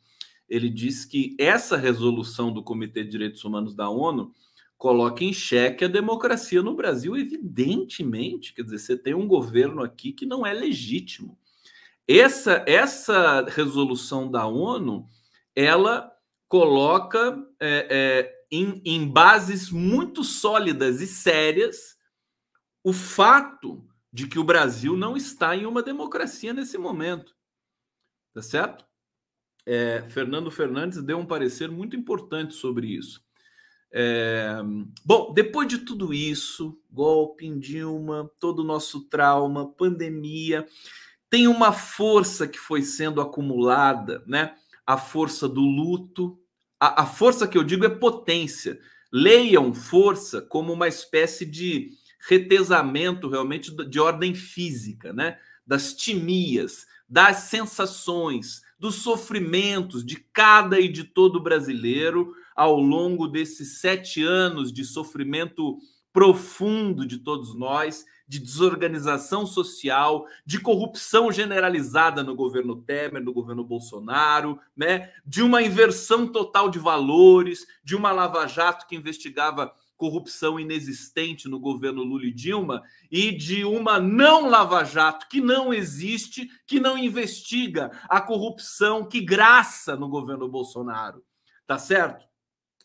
ele 0.49 0.69
diz 0.69 1.05
que 1.05 1.37
essa 1.39 1.77
resolução 1.77 2.53
do 2.53 2.65
Comitê 2.65 3.05
de 3.05 3.11
Direitos 3.11 3.45
Humanos 3.45 3.77
da 3.77 3.89
ONU 3.89 4.35
coloca 4.77 5.25
em 5.25 5.33
xeque 5.33 5.85
a 5.85 5.89
democracia 5.89 6.63
no 6.63 6.75
Brasil, 6.75 7.17
evidentemente. 7.17 8.53
Quer 8.53 8.63
dizer, 8.63 8.79
você 8.79 8.97
tem 8.97 9.15
um 9.15 9.27
governo 9.27 9.83
aqui 9.83 10.13
que 10.13 10.27
não 10.27 10.47
é 10.47 10.53
legítimo. 10.53 11.39
Essa, 12.07 12.65
essa 12.67 13.45
resolução 13.49 14.31
da 14.31 14.47
ONU, 14.47 15.09
ela 15.57 16.13
coloca 16.49 17.43
é, 17.59 17.89
é, 17.91 18.45
em, 18.51 18.83
em 18.85 19.09
bases 19.09 19.71
muito 19.71 20.23
sólidas 20.23 21.01
e 21.01 21.07
sérias 21.07 21.97
o 22.83 22.93
fato 22.93 23.89
de 24.13 24.29
que 24.29 24.39
o 24.39 24.45
Brasil 24.45 24.97
não 24.97 25.17
está 25.17 25.57
em 25.57 25.65
uma 25.65 25.83
democracia 25.83 26.53
nesse 26.53 26.77
momento. 26.77 27.35
Tá 28.35 28.43
certo? 28.43 28.85
É, 29.67 30.03
Fernando 30.11 30.51
Fernandes 30.51 31.03
deu 31.03 31.19
um 31.19 31.27
parecer 31.27 31.71
muito 31.71 31.97
importante 31.97 32.55
sobre 32.55 32.87
isso. 32.89 33.24
É, 33.97 34.57
bom, 35.05 35.33
depois 35.33 35.69
de 35.69 35.79
tudo 35.79 36.13
isso, 36.13 36.77
golpe 36.91 37.47
em 37.47 37.61
Dilma, 37.61 38.29
todo 38.41 38.59
o 38.59 38.65
nosso 38.65 39.03
trauma, 39.03 39.73
pandemia, 39.73 40.67
tem 41.31 41.47
uma 41.47 41.71
força 41.71 42.49
que 42.49 42.59
foi 42.59 42.83
sendo 42.83 43.21
acumulada, 43.21 44.25
né? 44.27 44.57
A 44.85 44.99
força 44.99 45.49
do 45.49 45.61
luto. 45.61 46.37
A, 46.81 47.03
a 47.03 47.07
força 47.07 47.47
que 47.47 47.57
eu 47.57 47.63
digo 47.63 47.85
é 47.85 47.89
potência. 47.89 48.81
Leiam 49.13 49.73
força 49.73 50.43
como 50.43 50.73
uma 50.73 50.89
espécie 50.89 51.47
de 51.47 51.91
retesamento 52.29 53.29
realmente 53.29 53.71
de 53.89 54.01
ordem 54.01 54.35
física, 54.35 55.13
né? 55.13 55.39
Das 55.65 55.95
timias, 55.95 56.85
das 57.09 57.37
sensações, 57.45 58.61
dos 58.77 58.97
sofrimentos 58.97 60.05
de 60.05 60.17
cada 60.17 60.81
e 60.81 60.89
de 60.89 61.05
todo 61.05 61.41
brasileiro 61.41 62.35
ao 62.55 62.79
longo 62.79 63.27
desses 63.27 63.81
sete 63.81 64.23
anos 64.23 64.73
de 64.73 64.85
sofrimento 64.85 65.79
profundo 66.13 67.07
de 67.07 67.19
todos 67.19 67.55
nós 67.55 68.05
de 68.27 68.39
desorganização 68.39 69.47
social, 69.47 70.27
de 70.47 70.59
corrupção 70.59 71.31
generalizada 71.31 72.23
no 72.23 72.35
governo 72.35 72.77
Temer, 72.77 73.23
no 73.23 73.33
governo 73.33 73.63
Bolsonaro, 73.63 74.59
né? 74.77 75.13
de 75.25 75.43
uma 75.43 75.63
inversão 75.63 76.27
total 76.27 76.71
de 76.71 76.79
valores, 76.79 77.67
de 77.83 77.95
uma 77.95 78.13
lava-jato 78.13 78.87
que 78.87 78.97
investigava 78.97 79.73
corrupção 79.97 80.59
inexistente 80.59 81.49
no 81.49 81.61
governo 81.61 82.03
Lula 82.03 82.25
e 82.25 82.33
Dilma 82.33 82.83
e 83.11 83.31
de 83.31 83.65
uma 83.65 84.01
não 84.01 84.49
lava-jato 84.49 85.29
que 85.29 85.41
não 85.41 85.73
existe, 85.73 86.49
que 86.67 86.81
não 86.81 86.99
investiga 86.99 87.91
a 88.09 88.21
corrupção 88.21 89.07
que 89.07 89.21
graça 89.21 89.95
no 89.95 90.09
governo 90.09 90.49
Bolsonaro. 90.49 91.23
Tá 91.67 91.79
certo? 91.79 92.27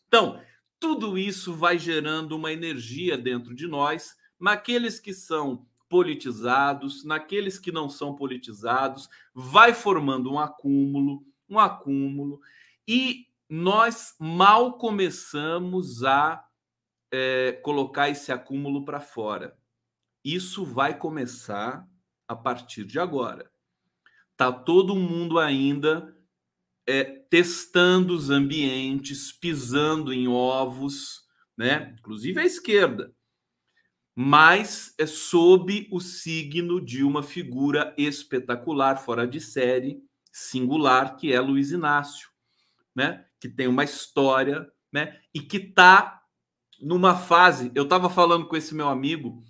Então, 0.10 0.42
tudo 0.80 1.20
isso 1.20 1.54
vai 1.54 1.78
gerando 1.78 2.36
uma 2.36 2.52
energia 2.52 3.16
dentro 3.16 3.54
de 3.54 3.68
nós 3.68 4.18
naqueles 4.40 5.00
que 5.00 5.14
são 5.14 5.68
politizados, 5.88 7.04
naqueles 7.06 7.60
que 7.60 7.72
não 7.72 7.88
são 7.88 8.16
politizados, 8.16 9.08
vai 9.36 9.72
formando 9.72 10.32
um 10.32 10.40
acúmulo, 10.40 11.24
um 11.48 11.60
acúmulo, 11.60 12.42
e 12.88 13.28
nós 13.48 14.16
mal 14.20 14.80
começamos 14.80 16.04
a 16.04 16.44
é, 17.12 17.54
colocar 17.64 18.10
esse 18.10 18.32
acúmulo 18.32 18.84
para 18.84 19.00
fora. 19.00 19.56
Isso 20.26 20.66
vai 20.66 20.98
começar 20.98 21.88
a 22.28 22.36
partir 22.36 22.84
de 22.84 23.00
agora. 23.00 23.52
Tá 24.36 24.52
todo 24.52 24.96
mundo 24.96 25.38
ainda 25.38 26.16
é, 26.90 27.04
testando 27.30 28.14
os 28.14 28.30
ambientes, 28.30 29.32
pisando 29.32 30.12
em 30.12 30.28
ovos, 30.28 31.22
né? 31.58 31.96
Inclusive 32.00 32.40
a 32.40 32.46
esquerda 32.46 33.14
mas 34.22 34.94
é 34.98 35.06
sob 35.06 35.88
o 35.90 36.02
signo 36.02 36.82
de 36.82 37.06
uma 37.06 37.24
figura 37.24 37.96
espetacular, 37.98 38.98
fora 38.98 39.26
de 39.26 39.40
série, 39.40 40.04
singular, 40.30 41.16
que 41.16 41.32
é 41.32 41.40
Luiz 41.40 41.72
Inácio, 41.72 42.28
né? 42.94 43.26
Que 43.40 43.48
tem 43.48 43.66
uma 43.66 43.86
história, 43.86 44.70
né? 44.92 45.18
E 45.34 45.40
que 45.40 45.56
está 45.56 46.22
numa 46.82 47.16
fase. 47.16 47.72
Eu 47.74 47.84
estava 47.84 48.10
falando 48.10 48.46
com 48.46 48.58
esse 48.58 48.76
meu 48.76 48.90
amigo, 48.90 49.42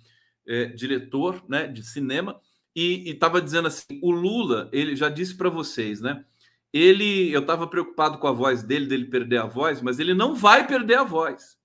é, 0.46 0.66
diretor, 0.66 1.42
né, 1.48 1.66
de 1.66 1.82
cinema, 1.82 2.40
e 2.72 3.10
estava 3.10 3.42
dizendo 3.42 3.66
assim: 3.66 3.98
o 4.00 4.12
Lula, 4.12 4.70
ele 4.72 4.94
já 4.94 5.08
disse 5.08 5.36
para 5.36 5.50
vocês, 5.50 6.00
né? 6.00 6.24
Ele, 6.72 7.32
eu 7.32 7.40
estava 7.40 7.66
preocupado 7.66 8.18
com 8.18 8.28
a 8.28 8.32
voz 8.32 8.62
dele, 8.62 8.86
dele 8.86 9.06
perder 9.06 9.38
a 9.38 9.46
voz, 9.46 9.82
mas 9.82 9.98
ele 9.98 10.14
não 10.14 10.34
vai 10.34 10.66
perder 10.66 10.98
a 10.98 11.04
voz. 11.04 11.58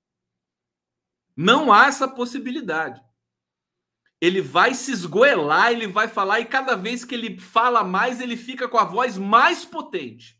Não 1.36 1.72
há 1.72 1.88
essa 1.88 2.08
possibilidade. 2.08 3.02
Ele 4.20 4.42
vai 4.42 4.74
se 4.74 4.92
esgoelar, 4.92 5.72
ele 5.72 5.88
vai 5.88 6.08
falar, 6.08 6.40
e 6.40 6.46
cada 6.46 6.76
vez 6.76 7.06
que 7.06 7.14
ele 7.14 7.38
fala 7.38 7.84
mais, 7.84 8.20
ele 8.20 8.38
fica 8.38 8.68
com 8.68 8.78
a 8.78 8.86
voz 8.86 9.18
mais 9.18 9.64
potente. 9.66 10.40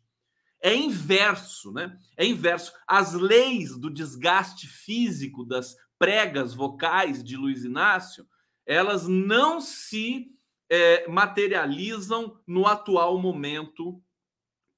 É 0.60 0.74
inverso, 0.74 1.70
né? 1.72 1.96
É 2.16 2.26
inverso. 2.26 2.72
As 2.88 3.12
leis 3.12 3.76
do 3.78 3.90
desgaste 3.90 4.66
físico 4.66 5.44
das 5.44 5.76
pregas 5.98 6.54
vocais 6.54 7.22
de 7.22 7.36
Luiz 7.36 7.64
Inácio, 7.64 8.26
elas 8.64 9.06
não 9.06 9.60
se 9.60 10.26
é, 10.68 11.06
materializam 11.06 12.40
no 12.46 12.66
atual 12.66 13.18
momento 13.18 14.02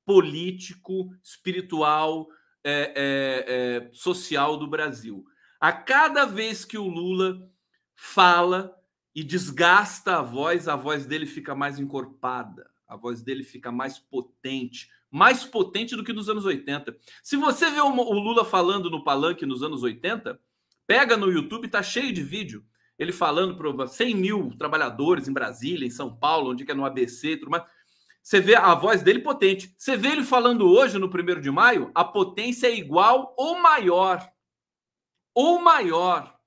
político, 0.08 1.10
espiritual, 1.22 2.28
é, 2.64 3.84
é, 3.84 3.90
social 3.92 4.56
do 4.56 4.66
Brasil. 4.66 5.22
A 5.60 5.70
cada 5.70 6.24
vez 6.24 6.64
que 6.64 6.78
o 6.78 6.88
Lula 6.88 7.46
fala 7.94 8.74
e 9.14 9.22
desgasta 9.22 10.16
a 10.16 10.22
voz, 10.22 10.66
a 10.66 10.76
voz 10.76 11.04
dele 11.04 11.26
fica 11.26 11.54
mais 11.54 11.78
encorpada, 11.78 12.70
a 12.88 12.96
voz 12.96 13.22
dele 13.22 13.44
fica 13.44 13.70
mais 13.70 13.98
potente, 13.98 14.88
mais 15.10 15.44
potente 15.44 15.94
do 15.94 16.02
que 16.02 16.14
nos 16.14 16.30
anos 16.30 16.46
80. 16.46 16.96
Se 17.22 17.36
você 17.36 17.70
vê 17.70 17.82
o 17.82 17.90
Lula 17.90 18.46
falando 18.46 18.88
no 18.88 19.04
palanque 19.04 19.44
nos 19.44 19.62
anos 19.62 19.82
80, 19.82 20.40
pega 20.86 21.18
no 21.18 21.30
YouTube, 21.30 21.68
tá 21.68 21.82
cheio 21.82 22.14
de 22.14 22.22
vídeo. 22.22 22.64
Ele 22.98 23.12
falando 23.12 23.56
para 23.56 23.86
100 23.86 24.14
mil 24.14 24.56
trabalhadores 24.56 25.28
em 25.28 25.34
Brasília, 25.34 25.86
em 25.86 25.90
São 25.90 26.16
Paulo, 26.16 26.52
onde 26.52 26.64
que 26.64 26.72
é 26.72 26.74
no 26.74 26.86
ABC 26.86 27.32
e 27.32 27.36
tudo 27.36 27.50
mais. 27.50 27.64
Você 28.28 28.40
vê 28.40 28.56
a 28.56 28.74
voz 28.74 29.02
dele 29.02 29.20
potente. 29.20 29.74
Você 29.78 29.96
vê 29.96 30.08
ele 30.08 30.22
falando 30.22 30.68
hoje, 30.68 30.98
no 30.98 31.08
primeiro 31.08 31.40
de 31.40 31.50
maio, 31.50 31.90
a 31.94 32.04
potência 32.04 32.66
é 32.66 32.76
igual 32.76 33.34
ou 33.38 33.58
maior 33.58 34.30
ou 35.34 35.58
maior. 35.62 36.38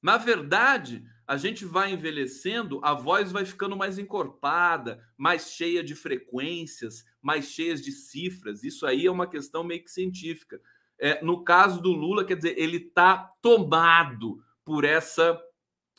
Na 0.00 0.16
verdade, 0.16 1.02
a 1.26 1.36
gente 1.36 1.64
vai 1.64 1.92
envelhecendo, 1.92 2.80
a 2.84 2.94
voz 2.94 3.32
vai 3.32 3.44
ficando 3.44 3.76
mais 3.76 3.98
encorpada, 3.98 5.04
mais 5.16 5.50
cheia 5.50 5.82
de 5.82 5.96
frequências, 5.96 7.04
mais 7.20 7.46
cheias 7.46 7.82
de 7.82 7.90
cifras. 7.90 8.62
Isso 8.62 8.86
aí 8.86 9.04
é 9.04 9.10
uma 9.10 9.26
questão 9.26 9.64
meio 9.64 9.82
que 9.82 9.90
científica. 9.90 10.60
É, 11.00 11.20
no 11.20 11.42
caso 11.42 11.82
do 11.82 11.90
Lula, 11.90 12.24
quer 12.24 12.36
dizer, 12.36 12.56
ele 12.56 12.76
está 12.76 13.28
tomado 13.42 14.38
por 14.64 14.84
essa 14.84 15.36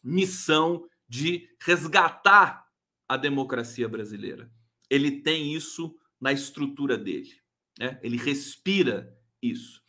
missão 0.01 0.87
de 1.09 1.45
resgatar 1.61 2.65
a 3.05 3.17
democracia 3.17 3.89
brasileira. 3.89 4.49
Ele 4.89 5.21
tem 5.21 5.53
isso 5.53 5.95
na 6.19 6.31
estrutura 6.31 6.97
dele. 6.97 7.31
Né? 7.79 7.99
Ele 8.01 8.17
respira 8.17 9.15
isso. 9.41 9.81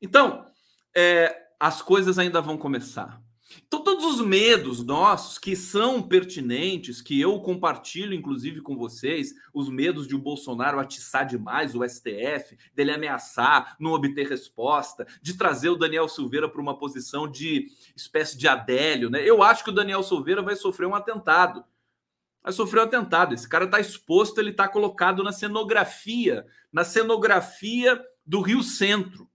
Então, 0.00 0.46
é, 0.96 1.48
as 1.58 1.82
coisas 1.82 2.18
ainda 2.18 2.40
vão 2.40 2.56
começar. 2.56 3.22
Então, 3.66 3.82
todos 3.82 4.04
os 4.04 4.26
medos 4.26 4.82
nossos 4.82 5.38
que 5.38 5.54
são 5.54 6.02
pertinentes, 6.02 7.00
que 7.00 7.20
eu 7.20 7.38
compartilho, 7.40 8.14
inclusive, 8.14 8.60
com 8.60 8.76
vocês, 8.76 9.32
os 9.52 9.68
medos 9.68 10.06
de 10.08 10.14
o 10.14 10.18
Bolsonaro 10.18 10.80
atiçar 10.80 11.26
demais 11.26 11.74
o 11.74 11.86
STF, 11.86 12.56
dele 12.74 12.92
ameaçar, 12.92 13.76
não 13.78 13.92
obter 13.92 14.28
resposta, 14.28 15.06
de 15.22 15.34
trazer 15.34 15.68
o 15.68 15.76
Daniel 15.76 16.08
Silveira 16.08 16.48
para 16.48 16.60
uma 16.60 16.76
posição 16.76 17.30
de 17.30 17.68
espécie 17.94 18.36
de 18.36 18.48
Adélio, 18.48 19.10
né? 19.10 19.22
Eu 19.22 19.42
acho 19.42 19.62
que 19.62 19.70
o 19.70 19.74
Daniel 19.74 20.02
Silveira 20.02 20.42
vai 20.42 20.56
sofrer 20.56 20.86
um 20.86 20.94
atentado. 20.94 21.64
Vai 22.44 22.52
sofrer 22.52 22.80
um 22.80 22.84
atentado. 22.84 23.32
Esse 23.32 23.48
cara 23.48 23.64
está 23.64 23.80
exposto, 23.80 24.38
ele 24.38 24.50
está 24.50 24.68
colocado 24.68 25.24
na 25.24 25.32
cenografia, 25.32 26.46
na 26.70 26.84
cenografia 26.84 28.04
do 28.24 28.42
Rio 28.42 28.62
Centro, 28.62 29.30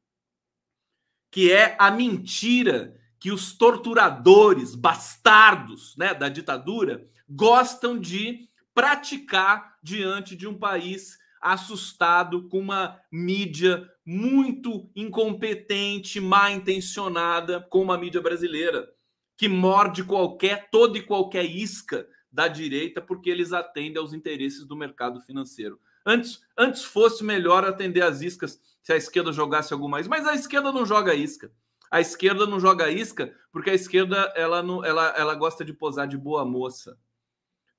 que 1.31 1.51
é 1.51 1.75
a 1.79 1.89
mentira 1.89 2.95
que 3.19 3.31
os 3.31 3.57
torturadores 3.57 4.75
bastardos 4.75 5.95
né, 5.97 6.13
da 6.13 6.29
ditadura 6.29 7.03
gostam 7.27 7.99
de 7.99 8.47
praticar 8.75 9.77
diante 9.81 10.35
de 10.35 10.47
um 10.47 10.57
país 10.57 11.17
assustado 11.41 12.47
com 12.47 12.59
uma 12.59 12.99
mídia 13.11 13.89
muito 14.05 14.89
incompetente, 14.95 16.19
mal 16.19 16.51
intencionada, 16.51 17.61
como 17.69 17.91
a 17.91 17.97
mídia 17.97 18.21
brasileira, 18.21 18.87
que 19.35 19.47
morde 19.47 20.03
qualquer, 20.03 20.69
toda 20.69 20.97
e 20.97 21.01
qualquer 21.01 21.45
isca 21.45 22.05
da 22.31 22.47
direita, 22.47 23.01
porque 23.01 23.29
eles 23.29 23.53
atendem 23.53 24.01
aos 24.01 24.13
interesses 24.13 24.65
do 24.65 24.75
mercado 24.75 25.19
financeiro. 25.21 25.79
Antes, 26.05 26.41
antes 26.57 26.83
fosse 26.83 27.23
melhor 27.23 27.65
atender 27.65 28.01
as 28.01 28.21
iscas 28.21 28.59
se 28.81 28.93
a 28.93 28.97
esquerda 28.97 29.31
jogasse 29.31 29.73
alguma 29.73 29.99
isca, 29.99 30.09
mas 30.09 30.25
a 30.25 30.33
esquerda 30.33 30.71
não 30.71 30.85
joga 30.85 31.13
isca. 31.13 31.51
A 31.91 31.99
esquerda 31.99 32.45
não 32.45 32.59
joga 32.59 32.89
isca 32.89 33.33
porque 33.51 33.69
a 33.69 33.73
esquerda 33.73 34.31
ela, 34.35 34.61
não, 34.61 34.85
ela, 34.85 35.07
ela 35.17 35.35
gosta 35.35 35.65
de 35.65 35.73
posar 35.73 36.07
de 36.07 36.17
boa 36.17 36.45
moça. 36.45 36.97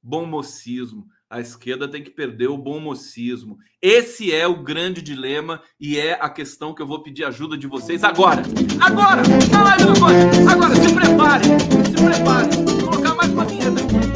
Bom 0.02 0.24
mocismo. 0.26 1.06
A 1.28 1.40
esquerda 1.40 1.86
tem 1.86 2.02
que 2.02 2.10
perder 2.10 2.48
o 2.48 2.58
bom 2.58 2.80
mocismo. 2.80 3.58
Esse 3.80 4.34
é 4.34 4.46
o 4.48 4.62
grande 4.62 5.00
dilema 5.00 5.62
e 5.78 5.96
é 5.96 6.14
a 6.14 6.28
questão 6.28 6.74
que 6.74 6.82
eu 6.82 6.86
vou 6.86 7.02
pedir 7.02 7.24
ajuda 7.24 7.56
de 7.56 7.68
vocês 7.68 8.02
agora. 8.02 8.42
Agora! 8.80 9.22
Na 9.52 9.62
live 9.62 9.84
do 9.84 10.50
Agora, 10.50 10.74
se 10.74 10.92
preparem! 10.92 11.58
Se 11.58 12.04
preparem! 12.04 12.64
Vou 12.64 12.90
colocar 12.90 13.14
mais 13.14 13.30
uma 13.30 13.44
vinheta 13.44 13.80
aqui. 13.80 14.09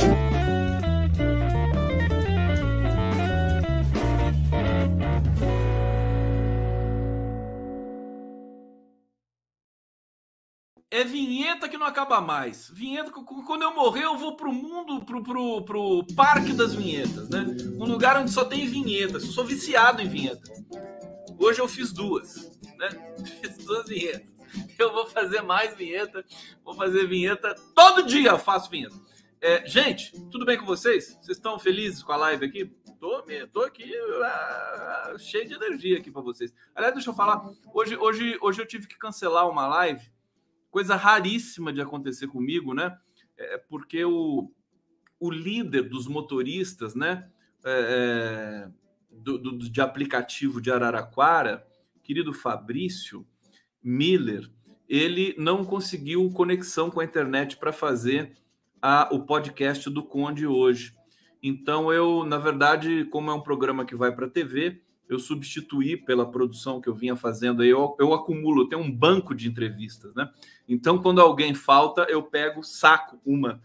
É 10.95 11.03
vinheta 11.03 11.69
que 11.69 11.77
não 11.77 11.89
acaba 11.89 12.21
mais. 12.21 12.71
Vinheta, 12.73 13.11
quando 13.11 13.63
eu 13.63 13.75
morrer, 13.75 14.05
eu 14.05 14.17
vou 14.17 14.37
pro 14.37 14.53
mundo, 14.53 15.05
pro, 15.05 15.25
pro, 15.25 15.65
pro 15.65 16.07
parque 16.15 16.53
das 16.53 16.73
vinhetas, 16.73 17.29
né? 17.29 17.45
Um 17.77 17.85
lugar 17.85 18.17
onde 18.17 18.31
só 18.31 18.45
tem 18.45 18.69
vinhetas. 18.69 19.25
Eu 19.25 19.33
sou 19.33 19.45
viciado 19.45 20.01
em 20.01 20.09
vinheta. 20.09 20.49
Hoje 21.37 21.61
eu 21.61 21.67
fiz 21.67 21.93
duas, 21.93 22.61
né? 22.79 22.89
Fiz 23.43 23.57
duas 23.59 23.89
vinhetas. 23.89 24.33
Eu 24.79 24.93
vou 24.93 25.05
fazer 25.07 25.43
mais 25.43 25.77
vinheta. 25.77 26.25
Vou 26.65 26.75
fazer 26.75 27.09
vinheta. 27.09 27.57
Todo 27.75 28.07
dia 28.07 28.31
eu 28.31 28.39
faço 28.39 28.71
vinheta. 28.71 28.95
É, 29.41 29.67
gente, 29.67 30.13
tudo 30.31 30.47
bem 30.47 30.57
com 30.57 30.65
vocês? 30.65 31.19
Vocês 31.21 31.37
estão 31.37 31.59
felizes 31.59 32.05
com 32.05 32.13
a 32.13 32.17
live 32.17 32.47
aqui? 32.47 32.73
Tô, 33.01 33.21
tô 33.53 33.63
aqui 33.63 33.93
ah, 34.23 35.15
cheio 35.19 35.49
de 35.49 35.55
energia 35.55 35.99
aqui 35.99 36.11
para 36.11 36.23
vocês. 36.23 36.55
Aliás, 36.73 36.95
deixa 36.95 37.11
eu 37.11 37.15
falar. 37.15 37.45
Hoje, 37.75 37.97
hoje, 37.97 38.39
hoje 38.41 38.63
eu 38.63 38.67
tive 38.67 38.87
que 38.87 38.97
cancelar 38.97 39.51
uma 39.51 39.67
live 39.67 40.14
coisa 40.75 40.97
raríssima 40.97 41.73
de 41.73 41.81
acontecer 41.81 42.27
comigo, 42.27 42.75
né? 42.75 42.99
É 43.39 43.57
porque 43.59 44.05
o, 44.05 44.51
o 45.21 45.31
líder 45.31 45.89
dos 45.89 46.09
motoristas, 46.09 46.97
né? 46.97 47.31
É, 47.65 48.67
é, 48.67 48.71
do, 49.09 49.39
do, 49.39 49.57
de 49.57 49.81
aplicativo 49.81 50.61
de 50.61 50.73
Araraquara, 50.73 51.65
querido 52.03 52.33
Fabrício 52.33 53.25
Miller, 53.81 54.51
ele 54.89 55.37
não 55.39 55.65
conseguiu 55.65 56.29
conexão 56.33 56.91
com 56.91 56.99
a 56.99 57.05
internet 57.05 57.57
para 57.57 57.73
fazer 57.73 58.37
a, 58.83 59.09
o 59.15 59.25
podcast 59.25 59.89
do 59.89 60.03
Conde 60.03 60.45
hoje. 60.45 60.93
Então, 61.41 61.93
eu, 61.93 62.25
na 62.25 62.39
verdade, 62.39 63.05
como 63.13 63.31
é 63.31 63.35
um 63.35 63.41
programa 63.41 63.85
que 63.85 63.95
vai 63.95 64.11
para 64.11 64.27
a 64.27 64.31
TV, 64.31 64.83
eu 65.09 65.19
substituí 65.19 65.97
pela 65.97 66.31
produção 66.31 66.81
que 66.81 66.89
eu 66.89 66.95
vinha 66.95 67.15
fazendo 67.15 67.63
eu, 67.63 67.97
eu 67.99 68.15
acumulo, 68.15 68.63
eu 68.63 68.69
tenho 68.69 68.83
um 68.83 68.91
banco 68.91 69.35
de 69.35 69.49
entrevistas, 69.49 70.15
né? 70.15 70.31
Então, 70.69 71.01
quando 71.01 71.21
alguém 71.21 71.55
falta, 71.55 72.07
eu 72.09 72.23
pego, 72.23 72.63
saco 72.63 73.21
uma. 73.25 73.63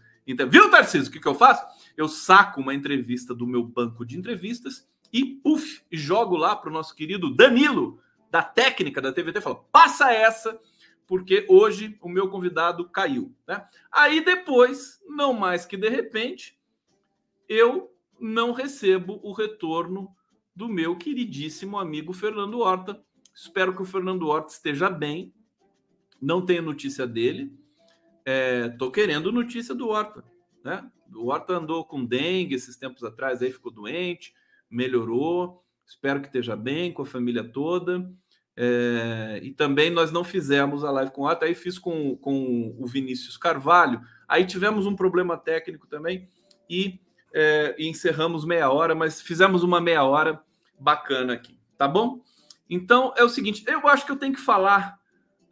Viu, 0.48 0.70
Tarcísio, 0.70 1.08
o 1.08 1.12
que, 1.12 1.18
que 1.18 1.26
eu 1.26 1.34
faço? 1.34 1.64
Eu 1.96 2.06
saco 2.08 2.60
uma 2.60 2.74
entrevista 2.74 3.34
do 3.34 3.46
meu 3.46 3.64
banco 3.64 4.04
de 4.04 4.18
entrevistas 4.18 4.88
e, 5.12 5.24
puf, 5.24 5.82
jogo 5.90 6.36
lá 6.36 6.54
para 6.54 6.70
o 6.70 6.72
nosso 6.72 6.94
querido 6.94 7.34
Danilo, 7.34 8.00
da 8.30 8.42
técnica 8.42 9.00
da 9.00 9.12
TVT, 9.12 9.40
fala, 9.40 9.56
passa 9.72 10.12
essa, 10.12 10.60
porque 11.06 11.44
hoje 11.48 11.98
o 12.00 12.08
meu 12.08 12.28
convidado 12.28 12.88
caiu, 12.88 13.34
né? 13.46 13.66
Aí 13.90 14.24
depois, 14.24 15.00
não 15.08 15.32
mais 15.32 15.66
que 15.66 15.76
de 15.76 15.88
repente, 15.88 16.56
eu 17.48 17.92
não 18.20 18.52
recebo 18.52 19.18
o 19.24 19.32
retorno 19.32 20.14
do 20.60 20.68
meu 20.68 20.94
queridíssimo 20.94 21.78
amigo 21.78 22.12
Fernando 22.12 22.58
Horta. 22.58 23.02
Espero 23.34 23.74
que 23.74 23.80
o 23.80 23.86
Fernando 23.86 24.28
Horta 24.28 24.52
esteja 24.52 24.90
bem. 24.90 25.32
Não 26.20 26.44
tenho 26.44 26.60
notícia 26.60 27.06
dele. 27.06 27.50
Estou 28.70 28.88
é, 28.88 28.92
querendo 28.92 29.32
notícia 29.32 29.74
do 29.74 29.88
Horta. 29.88 30.22
Né? 30.62 30.86
O 31.16 31.28
Horta 31.28 31.54
andou 31.54 31.82
com 31.82 32.04
dengue 32.04 32.54
esses 32.54 32.76
tempos 32.76 33.02
atrás, 33.02 33.40
aí 33.40 33.50
ficou 33.50 33.72
doente, 33.72 34.34
melhorou. 34.68 35.64
Espero 35.86 36.20
que 36.20 36.26
esteja 36.26 36.54
bem 36.54 36.92
com 36.92 37.00
a 37.00 37.06
família 37.06 37.42
toda. 37.42 38.06
É, 38.54 39.40
e 39.42 39.52
também 39.52 39.88
nós 39.88 40.12
não 40.12 40.22
fizemos 40.22 40.84
a 40.84 40.90
live 40.90 41.10
com 41.10 41.22
o 41.22 41.24
Horta, 41.24 41.46
aí 41.46 41.54
fiz 41.54 41.78
com, 41.78 42.18
com 42.18 42.76
o 42.78 42.86
Vinícius 42.86 43.38
Carvalho. 43.38 44.02
Aí 44.28 44.44
tivemos 44.44 44.84
um 44.84 44.94
problema 44.94 45.38
técnico 45.38 45.86
também 45.86 46.28
e, 46.68 47.00
é, 47.32 47.74
e 47.78 47.88
encerramos 47.88 48.44
meia 48.44 48.70
hora, 48.70 48.94
mas 48.94 49.22
fizemos 49.22 49.62
uma 49.62 49.80
meia 49.80 50.04
hora 50.04 50.38
bacana 50.80 51.34
aqui, 51.34 51.58
tá 51.76 51.86
bom? 51.86 52.20
Então 52.68 53.12
é 53.16 53.22
o 53.22 53.28
seguinte, 53.28 53.64
eu 53.66 53.86
acho 53.86 54.06
que 54.06 54.12
eu 54.12 54.16
tenho 54.16 54.32
que 54.32 54.40
falar 54.40 54.98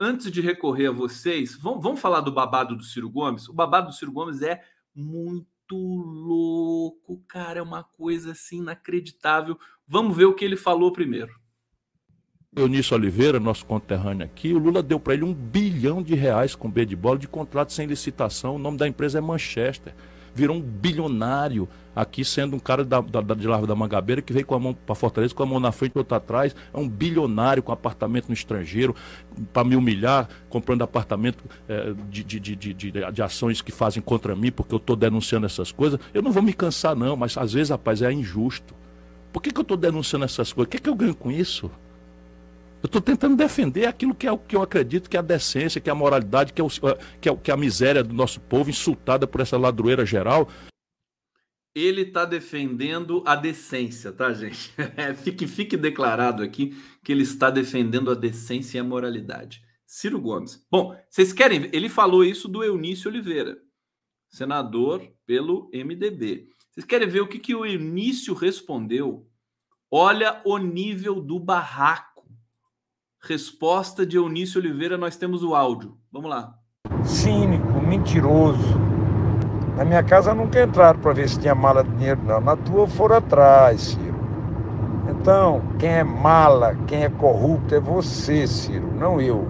antes 0.00 0.30
de 0.30 0.40
recorrer 0.40 0.86
a 0.86 0.92
vocês. 0.92 1.56
Vamos, 1.56 1.82
vamos 1.82 2.00
falar 2.00 2.20
do 2.20 2.32
babado 2.32 2.76
do 2.76 2.84
Ciro 2.84 3.10
Gomes. 3.10 3.48
O 3.48 3.52
babado 3.52 3.88
do 3.88 3.94
Ciro 3.94 4.12
Gomes 4.12 4.40
é 4.40 4.62
muito 4.94 5.46
louco, 5.72 7.22
cara, 7.28 7.58
é 7.58 7.62
uma 7.62 7.82
coisa 7.84 8.32
assim 8.32 8.58
inacreditável. 8.58 9.58
Vamos 9.86 10.16
ver 10.16 10.24
o 10.24 10.34
que 10.34 10.44
ele 10.44 10.56
falou 10.56 10.92
primeiro. 10.92 11.32
Eunício 12.56 12.96
Oliveira, 12.96 13.38
nosso 13.38 13.66
conterrâneo 13.66 14.24
aqui, 14.24 14.52
o 14.52 14.58
Lula 14.58 14.82
deu 14.82 14.98
para 14.98 15.14
ele 15.14 15.22
um 15.22 15.34
bilhão 15.34 16.02
de 16.02 16.14
reais 16.14 16.54
com 16.54 16.70
B 16.70 16.86
de 16.86 16.96
bola 16.96 17.18
de 17.18 17.28
contrato 17.28 17.72
sem 17.72 17.86
licitação. 17.86 18.56
O 18.56 18.58
nome 18.58 18.78
da 18.78 18.88
empresa 18.88 19.18
é 19.18 19.20
Manchester 19.20 19.94
virou 20.34 20.56
um 20.56 20.60
bilionário 20.60 21.68
aqui, 21.94 22.24
sendo 22.24 22.54
um 22.54 22.58
cara 22.58 22.84
da, 22.84 23.00
da, 23.00 23.34
de 23.34 23.46
Larva 23.46 23.66
da 23.66 23.74
Mangabeira 23.74 24.22
que 24.22 24.32
veio 24.32 24.46
com 24.46 24.54
a 24.54 24.58
mão 24.58 24.72
para 24.72 24.94
Fortaleza, 24.94 25.34
com 25.34 25.42
a 25.42 25.46
mão 25.46 25.58
na 25.58 25.72
frente 25.72 25.94
e 25.96 25.98
outra 25.98 26.18
atrás. 26.18 26.54
É 26.72 26.78
um 26.78 26.88
bilionário 26.88 27.62
com 27.62 27.72
apartamento 27.72 28.28
no 28.28 28.34
estrangeiro, 28.34 28.94
para 29.52 29.64
me 29.64 29.74
humilhar, 29.74 30.28
comprando 30.48 30.82
apartamento 30.82 31.44
é, 31.68 31.92
de, 32.08 32.22
de, 32.22 32.40
de, 32.40 32.56
de, 32.74 32.92
de 32.92 33.22
ações 33.22 33.60
que 33.60 33.72
fazem 33.72 34.02
contra 34.02 34.36
mim, 34.36 34.52
porque 34.52 34.74
eu 34.74 34.78
estou 34.78 34.94
denunciando 34.94 35.46
essas 35.46 35.72
coisas. 35.72 35.98
Eu 36.14 36.22
não 36.22 36.30
vou 36.30 36.42
me 36.42 36.52
cansar, 36.52 36.94
não, 36.94 37.16
mas 37.16 37.36
às 37.36 37.52
vezes, 37.52 37.70
rapaz, 37.70 38.00
é 38.00 38.12
injusto. 38.12 38.74
Por 39.32 39.42
que, 39.42 39.50
que 39.50 39.58
eu 39.58 39.62
estou 39.62 39.76
denunciando 39.76 40.24
essas 40.24 40.52
coisas? 40.52 40.68
O 40.68 40.70
que, 40.70 40.78
que 40.78 40.88
eu 40.88 40.94
ganho 40.94 41.14
com 41.14 41.30
isso? 41.30 41.70
Eu 42.80 42.86
estou 42.86 43.00
tentando 43.00 43.36
defender 43.36 43.86
aquilo 43.86 44.14
que 44.14 44.26
é 44.26 44.30
o 44.30 44.38
que 44.38 44.54
eu 44.54 44.62
acredito 44.62 45.10
que 45.10 45.16
é 45.16 45.20
a 45.20 45.22
decência, 45.22 45.80
que 45.80 45.90
é 45.90 45.92
a 45.92 45.96
moralidade, 45.96 46.52
que 46.52 46.60
é, 46.60 46.64
o, 46.64 46.68
que 47.20 47.28
é, 47.28 47.36
que 47.36 47.50
é 47.50 47.54
a 47.54 47.56
miséria 47.56 48.04
do 48.04 48.14
nosso 48.14 48.40
povo 48.40 48.70
insultada 48.70 49.26
por 49.26 49.40
essa 49.40 49.58
ladroeira 49.58 50.06
geral. 50.06 50.48
Ele 51.74 52.02
está 52.02 52.24
defendendo 52.24 53.22
a 53.26 53.34
decência, 53.34 54.12
tá, 54.12 54.32
gente? 54.32 54.72
É, 54.96 55.12
fique, 55.12 55.46
fique 55.46 55.76
declarado 55.76 56.42
aqui 56.42 56.76
que 57.02 57.10
ele 57.10 57.24
está 57.24 57.50
defendendo 57.50 58.12
a 58.12 58.14
decência 58.14 58.78
e 58.78 58.80
a 58.80 58.84
moralidade. 58.84 59.60
Ciro 59.84 60.20
Gomes. 60.20 60.64
Bom, 60.70 60.96
vocês 61.10 61.32
querem. 61.32 61.68
Ele 61.72 61.88
falou 61.88 62.24
isso 62.24 62.46
do 62.46 62.62
Eunício 62.62 63.10
Oliveira, 63.10 63.58
senador 64.28 65.02
pelo 65.26 65.68
MDB. 65.72 66.48
Vocês 66.70 66.86
querem 66.86 67.08
ver 67.08 67.22
o 67.22 67.28
que, 67.28 67.38
que 67.40 67.54
o 67.54 67.66
Eunício 67.66 68.34
respondeu? 68.34 69.28
Olha 69.90 70.40
o 70.44 70.58
nível 70.58 71.20
do 71.20 71.40
barraco 71.40 72.17
Resposta 73.20 74.06
de 74.06 74.16
Eunício 74.16 74.60
Oliveira, 74.60 74.96
nós 74.96 75.16
temos 75.16 75.42
o 75.42 75.54
áudio. 75.54 75.96
Vamos 76.12 76.30
lá. 76.30 76.54
Cínico, 77.02 77.80
mentiroso, 77.80 78.78
Na 79.76 79.84
minha 79.84 80.02
casa 80.02 80.32
nunca 80.34 80.62
entraram 80.62 80.98
para 81.00 81.12
ver 81.12 81.28
se 81.28 81.38
tinha 81.38 81.54
mala 81.54 81.82
de 81.82 81.90
dinheiro, 81.96 82.20
não. 82.24 82.40
Na 82.40 82.56
tua 82.56 82.86
foram 82.86 83.16
atrás, 83.16 83.80
Ciro. 83.80 84.18
Então, 85.10 85.62
quem 85.78 85.90
é 85.90 86.04
mala, 86.04 86.76
quem 86.86 87.04
é 87.04 87.08
corrupto 87.08 87.74
é 87.74 87.80
você, 87.80 88.46
Ciro, 88.46 88.92
não 88.94 89.20
eu. 89.20 89.48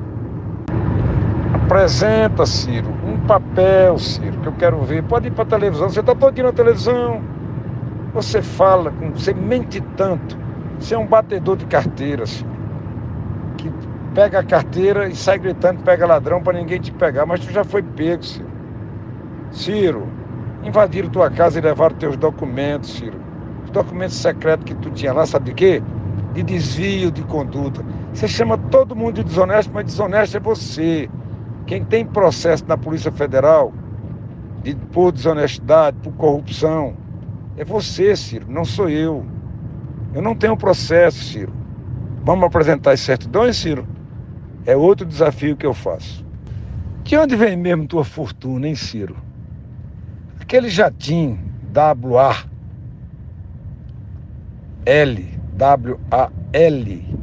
Apresenta, 1.64 2.46
Ciro, 2.46 2.88
um 3.04 3.26
papel, 3.26 3.98
Ciro, 3.98 4.40
que 4.40 4.48
eu 4.48 4.52
quero 4.52 4.82
ver. 4.82 5.02
Pode 5.04 5.28
ir 5.28 5.30
para 5.30 5.44
a 5.44 5.46
televisão, 5.46 5.90
você 5.90 6.00
está 6.00 6.14
todo 6.14 6.42
na 6.42 6.52
televisão. 6.52 7.22
Você 8.14 8.40
fala, 8.40 8.90
você 9.14 9.34
mente 9.34 9.80
tanto. 9.96 10.38
Você 10.80 10.94
é 10.94 10.98
um 10.98 11.06
batedor 11.06 11.56
de 11.56 11.66
carteira, 11.66 12.26
Ciro. 12.26 12.47
Que 13.58 13.70
pega 14.14 14.38
a 14.38 14.44
carteira 14.44 15.08
e 15.08 15.14
sai 15.14 15.38
gritando, 15.38 15.82
pega 15.82 16.06
ladrão 16.06 16.42
para 16.42 16.58
ninguém 16.58 16.80
te 16.80 16.92
pegar. 16.92 17.26
Mas 17.26 17.40
tu 17.40 17.52
já 17.52 17.64
foi 17.64 17.82
pego, 17.82 18.24
Ciro. 18.24 18.48
Ciro, 19.50 20.08
invadiram 20.62 21.10
tua 21.10 21.30
casa 21.30 21.58
e 21.58 21.62
levaram 21.62 21.96
teus 21.96 22.16
documentos, 22.16 22.94
Ciro. 22.94 23.20
Os 23.64 23.70
documentos 23.70 24.16
secretos 24.16 24.64
que 24.64 24.74
tu 24.74 24.90
tinha 24.90 25.12
lá, 25.12 25.26
sabe 25.26 25.46
de 25.46 25.54
quê? 25.54 25.82
De 26.32 26.42
desvio 26.42 27.10
de 27.10 27.22
conduta. 27.24 27.84
Você 28.14 28.26
chama 28.26 28.56
todo 28.56 28.96
mundo 28.96 29.16
de 29.16 29.24
desonesto, 29.24 29.70
mas 29.72 29.84
desonesto 29.84 30.36
é 30.36 30.40
você. 30.40 31.10
Quem 31.66 31.84
tem 31.84 32.06
processo 32.06 32.64
na 32.66 32.78
Polícia 32.78 33.12
Federal 33.12 33.72
de, 34.62 34.74
por 34.74 35.12
desonestidade, 35.12 35.98
por 36.02 36.12
corrupção, 36.14 36.96
é 37.56 37.64
você, 37.64 38.16
Ciro, 38.16 38.46
não 38.48 38.64
sou 38.64 38.88
eu. 38.88 39.26
Eu 40.14 40.22
não 40.22 40.34
tenho 40.34 40.56
processo, 40.56 41.22
Ciro. 41.22 41.52
Vamos 42.24 42.44
apresentar 42.44 42.92
as 42.92 43.00
certidões, 43.00 43.56
Ciro? 43.56 43.86
É 44.66 44.76
outro 44.76 45.06
desafio 45.06 45.56
que 45.56 45.66
eu 45.66 45.74
faço. 45.74 46.24
De 47.04 47.16
onde 47.16 47.36
vem 47.36 47.56
mesmo 47.56 47.86
tua 47.86 48.04
fortuna, 48.04 48.68
hein, 48.68 48.74
Ciro? 48.74 49.16
Aquele 50.40 50.68
jatim 50.68 51.38
WA 51.74 52.48
L, 54.88 55.28
W-A-L. 55.54 57.16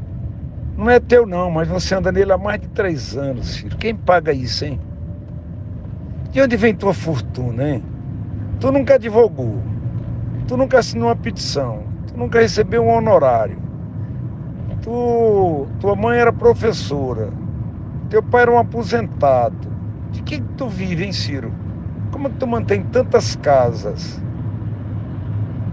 Não 0.77 0.87
é 0.87 0.99
teu 0.99 1.25
não, 1.25 1.49
mas 1.49 1.67
você 1.67 1.95
anda 1.95 2.11
nele 2.11 2.31
há 2.31 2.37
mais 2.37 2.61
de 2.61 2.67
três 2.67 3.17
anos, 3.17 3.57
filho. 3.57 3.75
Quem 3.77 3.95
paga 3.95 4.31
isso, 4.31 4.65
hein? 4.65 4.79
De 6.31 6.41
onde 6.41 6.55
vem 6.55 6.75
tua 6.75 6.93
fortuna, 6.93 7.69
hein? 7.71 7.83
Tu 8.59 8.71
nunca 8.71 8.95
advogou. 8.95 9.63
Tu 10.47 10.55
nunca 10.55 10.77
assinou 10.77 11.07
uma 11.07 11.15
petição. 11.15 11.83
Tu 12.05 12.15
nunca 12.15 12.39
recebeu 12.39 12.83
um 12.83 12.95
honorário. 12.95 13.57
Tu, 14.85 15.67
tua 15.79 15.95
mãe 15.95 16.19
era 16.19 16.31
professora. 16.31 17.29
Teu 18.07 18.21
pai 18.21 18.43
era 18.43 18.51
um 18.51 18.59
aposentado. 18.59 19.67
De 20.11 20.21
que, 20.21 20.39
que 20.39 20.47
tu 20.55 20.69
vive, 20.69 21.03
hein, 21.03 21.11
Ciro? 21.11 21.51
Como 22.11 22.27
é 22.27 22.29
que 22.29 22.37
tu 22.37 22.45
mantém 22.45 22.83
tantas 22.83 23.35
casas? 23.35 24.21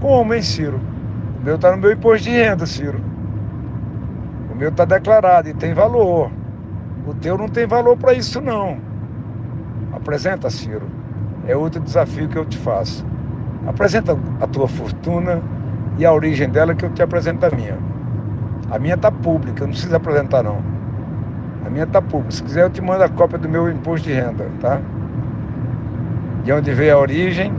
Como, 0.00 0.32
hein, 0.32 0.40
Ciro? 0.40 0.80
O 1.38 1.44
meu 1.44 1.56
está 1.56 1.72
no 1.72 1.76
meu 1.76 1.92
imposto 1.92 2.24
de 2.24 2.30
renda, 2.30 2.64
Ciro. 2.64 3.02
O 4.50 4.54
meu 4.54 4.70
está 4.70 4.86
declarado 4.86 5.46
e 5.46 5.52
tem 5.52 5.74
valor. 5.74 6.30
O 7.06 7.12
teu 7.12 7.36
não 7.36 7.50
tem 7.50 7.66
valor 7.66 7.98
para 7.98 8.14
isso, 8.14 8.40
não. 8.40 8.78
Apresenta, 9.92 10.48
Ciro. 10.48 10.86
É 11.46 11.54
outro 11.54 11.82
desafio 11.82 12.30
que 12.30 12.38
eu 12.38 12.46
te 12.46 12.56
faço. 12.56 13.04
Apresenta 13.66 14.16
a 14.40 14.46
tua 14.46 14.66
fortuna 14.66 15.42
e 15.98 16.06
a 16.06 16.12
origem 16.14 16.48
dela 16.48 16.74
que 16.74 16.86
eu 16.86 16.90
te 16.90 17.02
apresento 17.02 17.44
a 17.44 17.50
minha. 17.50 17.91
A 18.72 18.78
minha 18.78 18.94
está 18.94 19.12
pública, 19.12 19.66
não 19.66 19.72
precisa 19.72 19.98
apresentar 19.98 20.42
não. 20.42 20.62
A 21.62 21.68
minha 21.68 21.84
está 21.84 22.00
pública. 22.00 22.30
Se 22.30 22.42
quiser 22.42 22.64
eu 22.64 22.70
te 22.70 22.80
mando 22.80 23.04
a 23.04 23.08
cópia 23.08 23.36
do 23.36 23.46
meu 23.46 23.70
imposto 23.70 24.08
de 24.08 24.14
renda, 24.14 24.50
tá? 24.62 24.80
De 26.42 26.50
onde 26.54 26.72
veio 26.72 26.96
a 26.96 26.98
origem, 26.98 27.52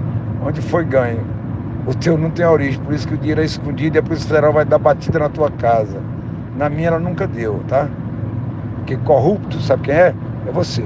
onde 0.43 0.59
foi 0.59 0.83
ganho. 0.83 1.23
O 1.85 1.93
teu 1.93 2.17
não 2.17 2.31
tem 2.31 2.43
origem, 2.47 2.81
por 2.81 2.95
isso 2.95 3.07
que 3.07 3.13
o 3.13 3.17
dinheiro 3.17 3.41
é 3.41 3.45
escondido 3.45 3.95
e 3.95 3.99
a 3.99 4.01
Polícia 4.01 4.27
Federal 4.27 4.51
vai 4.51 4.65
dar 4.65 4.79
batida 4.79 5.19
na 5.19 5.29
tua 5.29 5.51
casa. 5.51 6.01
Na 6.57 6.67
minha 6.67 6.87
ela 6.87 6.99
nunca 6.99 7.27
deu, 7.27 7.63
tá? 7.67 7.87
Porque 8.77 8.97
corrupto, 8.97 9.61
sabe 9.61 9.83
quem 9.83 9.93
é? 9.93 10.15
É 10.47 10.51
você. 10.51 10.83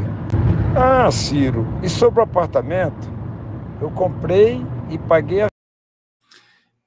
Ah, 0.76 1.10
Ciro, 1.10 1.66
e 1.82 1.88
sobre 1.88 2.20
o 2.20 2.24
apartamento, 2.24 3.10
eu 3.80 3.90
comprei 3.92 4.62
e 4.90 4.98
paguei 4.98 5.44
a. 5.44 5.48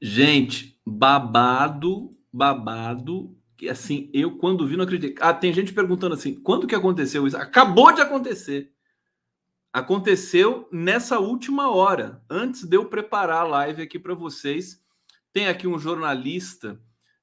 Gente, 0.02 0.76
babado, 0.86 2.19
babado. 2.32 3.36
Que 3.56 3.68
assim, 3.68 4.10
eu 4.12 4.36
quando 4.38 4.66
vi 4.66 4.76
não 4.76 4.84
acreditei. 4.84 5.16
Ah, 5.20 5.34
tem 5.34 5.52
gente 5.52 5.72
perguntando 5.72 6.14
assim: 6.14 6.34
quando 6.34 6.66
que 6.66 6.74
aconteceu 6.74 7.26
isso? 7.26 7.36
Acabou 7.36 7.92
de 7.92 8.00
acontecer 8.00 8.72
aconteceu 9.72 10.68
nessa 10.72 11.18
última 11.18 11.70
hora, 11.70 12.22
antes 12.28 12.64
de 12.64 12.76
eu 12.76 12.86
preparar 12.86 13.42
a 13.42 13.48
live 13.48 13.82
aqui 13.82 13.98
para 13.98 14.14
vocês. 14.14 14.82
Tem 15.32 15.46
aqui 15.46 15.66
um 15.66 15.78
jornalista 15.78 16.80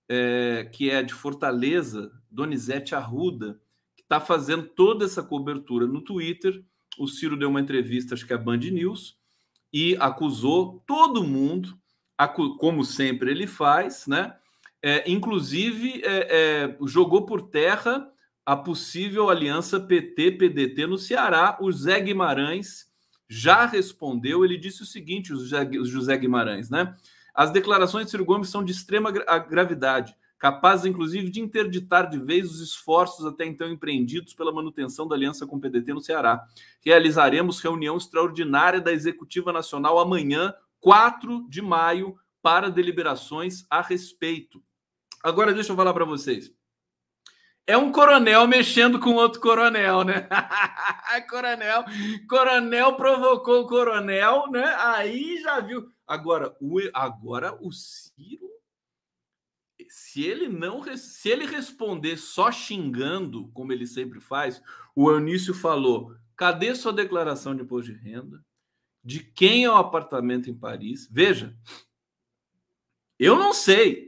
é, 0.08 0.70
que 0.74 0.90
é 0.90 1.04
de 1.04 1.14
Fortaleza, 1.14 2.12
Donizete 2.32 2.96
Arruda, 2.96 3.60
que 3.96 4.02
está 4.02 4.20
fazendo 4.20 4.64
toda 4.64 5.04
essa 5.04 5.22
cobertura 5.22 5.86
no 5.86 6.02
Twitter. 6.02 6.64
O 6.98 7.08
Ciro 7.08 7.36
deu 7.36 7.50
uma 7.50 7.62
entrevista, 7.62 8.14
acho 8.14 8.26
que 8.26 8.32
é 8.32 8.36
a 8.36 8.40
Band 8.40 8.58
News, 8.58 9.18
e 9.74 9.98
acusou 10.00 10.82
todo 10.88 11.26
mundo, 11.26 11.78
como 12.58 12.84
sempre 12.86 13.30
ele 13.30 13.46
faz, 13.46 14.08
né? 14.08 14.36
É, 14.82 15.10
inclusive 15.10 16.02
é, 16.04 16.76
é 16.76 16.78
jogou 16.86 17.26
por 17.26 17.42
terra 17.50 18.08
a 18.46 18.56
possível 18.56 19.30
aliança 19.30 19.80
PT-PDT 19.80 20.88
no 20.88 20.98
Ceará. 20.98 21.58
O 21.60 21.72
Zé 21.72 22.00
Guimarães 22.00 22.88
já 23.28 23.66
respondeu. 23.66 24.46
Ele 24.46 24.58
disse 24.58 24.84
o 24.84 24.86
seguinte: 24.86 25.34
o 25.34 25.86
José 25.86 26.18
Guimarães, 26.18 26.70
né? 26.70 26.96
As 27.34 27.52
declarações 27.52 28.06
de 28.06 28.12
Ciro 28.12 28.26
Gomes 28.26 28.50
são 28.50 28.64
de 28.64 28.72
extrema 28.72 29.12
gravidade, 29.12 30.16
capazes 30.40 30.86
inclusive 30.86 31.30
de 31.30 31.40
interditar 31.40 32.10
de 32.10 32.18
vez 32.18 32.50
os 32.50 32.62
esforços 32.62 33.26
até 33.26 33.46
então 33.46 33.70
empreendidos 33.70 34.34
pela 34.34 34.52
manutenção 34.52 35.08
da 35.08 35.16
aliança 35.16 35.46
com 35.46 35.58
o 35.58 35.60
PDT 35.60 35.94
no 35.94 36.02
Ceará. 36.02 36.44
Realizaremos 36.84 37.60
reunião 37.60 37.96
extraordinária 37.96 38.82
da 38.82 38.92
Executiva 38.92 39.54
Nacional 39.54 40.00
amanhã, 40.00 40.54
4 40.80 41.48
de 41.48 41.62
maio, 41.62 42.18
para 42.42 42.72
deliberações 42.72 43.66
a 43.70 43.82
respeito. 43.82 44.64
Agora, 45.24 45.54
deixa 45.54 45.72
eu 45.72 45.76
falar 45.76 45.94
para 45.94 46.06
vocês. 46.06 46.52
É 47.70 47.76
um 47.76 47.92
coronel 47.92 48.48
mexendo 48.48 48.98
com 48.98 49.16
outro 49.16 49.42
coronel, 49.42 50.06
né? 50.06 50.28
coronel, 51.30 51.84
coronel 52.30 52.96
provocou 52.96 53.64
o 53.64 53.68
coronel, 53.68 54.50
né? 54.50 54.64
Aí 54.78 55.42
já 55.42 55.60
viu. 55.60 55.92
Agora, 56.08 56.56
o, 56.62 56.80
agora 56.94 57.58
o 57.62 57.70
Ciro, 57.74 58.50
se 59.90 60.24
ele 60.24 60.48
não, 60.48 60.82
se 60.96 61.28
ele 61.28 61.46
responder 61.46 62.16
só 62.16 62.50
xingando, 62.50 63.50
como 63.50 63.74
ele 63.74 63.86
sempre 63.86 64.22
faz, 64.22 64.62
o 64.96 65.12
Eunício 65.12 65.54
falou: 65.54 66.16
cadê 66.38 66.74
sua 66.74 66.94
declaração 66.94 67.54
de 67.54 67.64
imposto 67.64 67.92
de 67.92 67.98
renda? 67.98 68.42
De 69.04 69.20
quem 69.20 69.66
é 69.66 69.70
o 69.70 69.76
apartamento 69.76 70.50
em 70.50 70.58
Paris? 70.58 71.06
Veja, 71.12 71.54
eu 73.20 73.38
não 73.38 73.52
sei. 73.52 74.07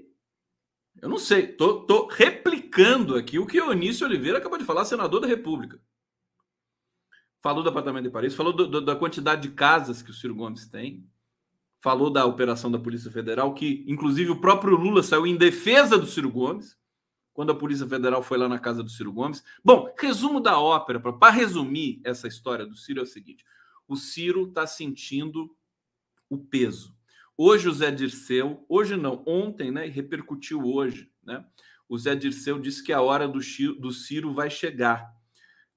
Eu 1.02 1.10
não 1.10 1.18
sei, 1.18 1.48
tô, 1.48 1.82
tô 1.86 2.08
replicando 2.08 3.16
aqui 3.16 3.40
o 3.40 3.46
que 3.46 3.60
o 3.60 3.70
Onísio 3.70 4.06
Oliveira 4.06 4.38
acabou 4.38 4.58
de 4.58 4.66
falar, 4.66 4.86
senador 4.86 5.22
da 5.22 5.28
República. 5.28 5.80
Falou 7.42 7.64
do 7.64 7.70
apartamento 7.70 8.04
de 8.04 8.10
Paris, 8.10 8.36
falou 8.36 8.52
do, 8.52 8.68
do, 8.68 8.82
da 8.82 8.96
quantidade 8.96 9.44
de 9.44 9.56
casas 9.56 10.02
que 10.02 10.12
o 10.12 10.14
Ciro 10.14 10.36
Gomes 10.36 10.68
tem, 10.68 11.08
falou 11.82 12.10
da 12.10 12.26
operação 12.26 12.70
da 12.70 12.78
Polícia 12.78 13.10
Federal, 13.10 13.54
que 13.54 13.86
inclusive 13.88 14.32
o 14.32 14.42
próprio 14.42 14.76
Lula 14.76 15.02
saiu 15.02 15.26
em 15.26 15.38
defesa 15.38 15.98
do 15.98 16.06
Ciro 16.06 16.30
Gomes, 16.30 16.78
quando 17.34 17.52
a 17.52 17.56
Polícia 17.56 17.88
Federal 17.88 18.22
foi 18.22 18.38
lá 18.38 18.50
na 18.50 18.60
casa 18.60 18.84
do 18.84 18.90
Ciro 18.90 19.14
Gomes. 19.14 19.42
Bom, 19.64 19.94
resumo 19.98 20.42
da 20.42 20.60
ópera, 20.60 21.00
para 21.00 21.32
resumir 21.32 22.02
essa 22.04 22.28
história 22.28 22.66
do 22.66 22.76
Ciro, 22.76 23.00
é 23.00 23.04
o 23.04 23.08
seguinte: 23.08 23.46
o 23.88 23.96
Ciro 23.96 24.50
está 24.50 24.68
sentindo 24.68 25.50
o 26.30 26.38
peso 26.38 26.99
Hoje 27.42 27.70
o 27.70 27.72
Zé 27.72 27.90
Dirceu, 27.90 28.66
hoje 28.68 28.98
não, 28.98 29.24
ontem, 29.26 29.72
né, 29.72 29.86
repercutiu 29.86 30.62
hoje, 30.62 31.10
né? 31.24 31.46
O 31.88 31.98
Zé 31.98 32.14
Dirceu 32.14 32.60
disse 32.60 32.84
que 32.84 32.92
a 32.92 33.02
hora 33.02 33.30
do, 33.30 33.40
do 33.80 33.94
Ciro 33.94 34.34
vai 34.34 34.50
chegar. 34.50 35.10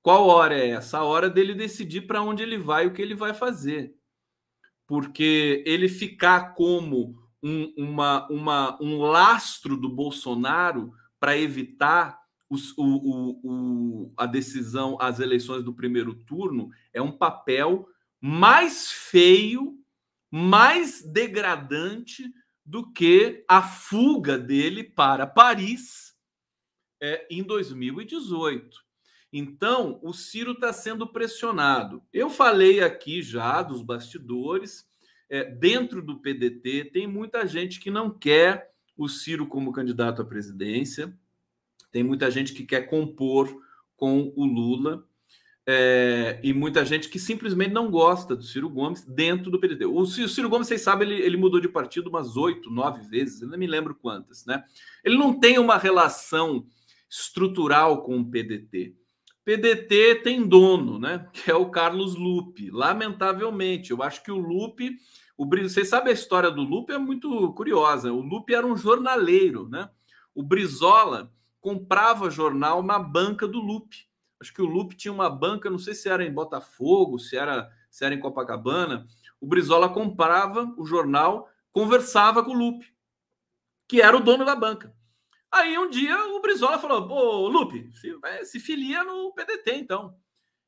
Qual 0.02 0.26
hora 0.26 0.58
é 0.58 0.70
essa? 0.70 0.98
A 0.98 1.04
hora 1.04 1.30
dele 1.30 1.54
decidir 1.54 2.00
para 2.00 2.20
onde 2.20 2.42
ele 2.42 2.58
vai, 2.58 2.88
o 2.88 2.92
que 2.92 3.00
ele 3.00 3.14
vai 3.14 3.32
fazer. 3.32 3.94
Porque 4.88 5.62
ele 5.64 5.88
ficar 5.88 6.52
como 6.54 7.16
um, 7.40 7.72
uma, 7.78 8.26
uma, 8.28 8.82
um 8.82 9.00
lastro 9.00 9.76
do 9.76 9.88
Bolsonaro 9.88 10.92
para 11.20 11.38
evitar 11.38 12.18
os, 12.50 12.76
o, 12.76 12.82
o, 12.84 13.40
o, 13.44 14.12
a 14.16 14.26
decisão, 14.26 14.98
as 15.00 15.20
eleições 15.20 15.62
do 15.62 15.72
primeiro 15.72 16.12
turno, 16.12 16.70
é 16.92 17.00
um 17.00 17.12
papel 17.12 17.86
mais 18.20 18.90
feio 18.90 19.80
mais 20.32 21.02
degradante 21.02 22.24
do 22.64 22.90
que 22.90 23.44
a 23.46 23.62
fuga 23.62 24.38
dele 24.38 24.82
para 24.82 25.26
Paris 25.26 26.16
é, 26.98 27.26
em 27.30 27.42
2018. 27.42 28.80
Então, 29.30 30.00
o 30.02 30.14
Ciro 30.14 30.52
está 30.52 30.72
sendo 30.72 31.06
pressionado. 31.06 32.02
Eu 32.10 32.30
falei 32.30 32.80
aqui 32.80 33.20
já 33.20 33.62
dos 33.62 33.82
bastidores. 33.82 34.90
É, 35.28 35.44
dentro 35.44 36.02
do 36.02 36.18
PDT, 36.18 36.90
tem 36.92 37.06
muita 37.06 37.46
gente 37.46 37.78
que 37.78 37.90
não 37.90 38.10
quer 38.10 38.72
o 38.96 39.08
Ciro 39.08 39.46
como 39.46 39.72
candidato 39.72 40.22
à 40.22 40.24
presidência, 40.24 41.14
tem 41.90 42.02
muita 42.02 42.30
gente 42.30 42.52
que 42.52 42.64
quer 42.64 42.82
compor 42.82 43.62
com 43.96 44.32
o 44.34 44.44
Lula. 44.44 45.06
É, 45.64 46.40
e 46.42 46.52
muita 46.52 46.84
gente 46.84 47.08
que 47.08 47.20
simplesmente 47.20 47.72
não 47.72 47.88
gosta 47.88 48.34
do 48.34 48.42
Ciro 48.42 48.68
Gomes 48.68 49.04
dentro 49.04 49.50
do 49.50 49.60
PDT. 49.60 49.86
O 49.86 50.04
Ciro, 50.04 50.26
o 50.26 50.30
Ciro 50.30 50.48
Gomes, 50.48 50.66
vocês 50.66 50.80
sabem, 50.80 51.08
ele, 51.08 51.22
ele 51.22 51.36
mudou 51.36 51.60
de 51.60 51.68
partido 51.68 52.10
umas 52.10 52.36
oito, 52.36 52.70
nove 52.70 53.02
vezes, 53.06 53.42
eu 53.42 53.48
não 53.48 53.56
me 53.56 53.66
lembro 53.66 53.94
quantas, 53.94 54.44
né? 54.44 54.64
Ele 55.04 55.16
não 55.16 55.38
tem 55.38 55.58
uma 55.58 55.78
relação 55.78 56.66
estrutural 57.08 58.02
com 58.02 58.18
o 58.18 58.24
PDT. 58.24 58.96
PDT 59.44 60.16
tem 60.22 60.46
dono, 60.46 60.98
né? 60.98 61.28
Que 61.32 61.50
é 61.50 61.54
o 61.54 61.70
Carlos 61.70 62.16
Lupe. 62.16 62.70
Lamentavelmente, 62.70 63.92
eu 63.92 64.02
acho 64.02 64.22
que 64.22 64.32
o 64.32 64.38
Lupe, 64.38 64.96
o 65.36 65.46
vocês 65.46 65.88
sabem 65.88 66.10
a 66.10 66.14
história 66.14 66.50
do 66.50 66.62
Lupe 66.62 66.92
é 66.92 66.98
muito 66.98 67.52
curiosa. 67.52 68.12
O 68.12 68.20
Lupe 68.20 68.54
era 68.54 68.66
um 68.66 68.76
jornaleiro, 68.76 69.68
né? 69.68 69.88
O 70.34 70.42
Brizola 70.42 71.32
comprava 71.60 72.30
jornal 72.30 72.82
na 72.82 72.98
banca 72.98 73.46
do 73.46 73.60
Lupe. 73.60 74.11
Acho 74.43 74.53
que 74.53 74.61
o 74.61 74.66
Lupe 74.66 74.97
tinha 74.97 75.12
uma 75.12 75.30
banca, 75.30 75.70
não 75.70 75.78
sei 75.78 75.95
se 75.95 76.09
era 76.09 76.24
em 76.24 76.32
Botafogo, 76.32 77.16
se 77.16 77.36
era, 77.36 77.70
se 77.88 78.05
era 78.05 78.12
em 78.12 78.18
Copacabana. 78.18 79.07
O 79.40 79.47
Brizola 79.47 79.88
comprava 79.88 80.74
o 80.76 80.84
jornal, 80.84 81.49
conversava 81.70 82.45
com 82.45 82.51
o 82.51 82.59
Lupe, 82.59 82.93
que 83.86 84.03
era 84.03 84.16
o 84.16 84.20
dono 84.20 84.45
da 84.45 84.57
banca. 84.57 84.93
Aí 85.49 85.78
um 85.78 85.88
dia 85.88 86.18
o 86.34 86.40
Brizola 86.40 86.76
falou: 86.76 87.07
Pô, 87.07 87.47
Lupe, 87.47 87.88
se, 87.95 88.12
se 88.45 88.59
filia 88.59 89.05
no 89.05 89.32
PDT 89.32 89.76
então. 89.76 90.16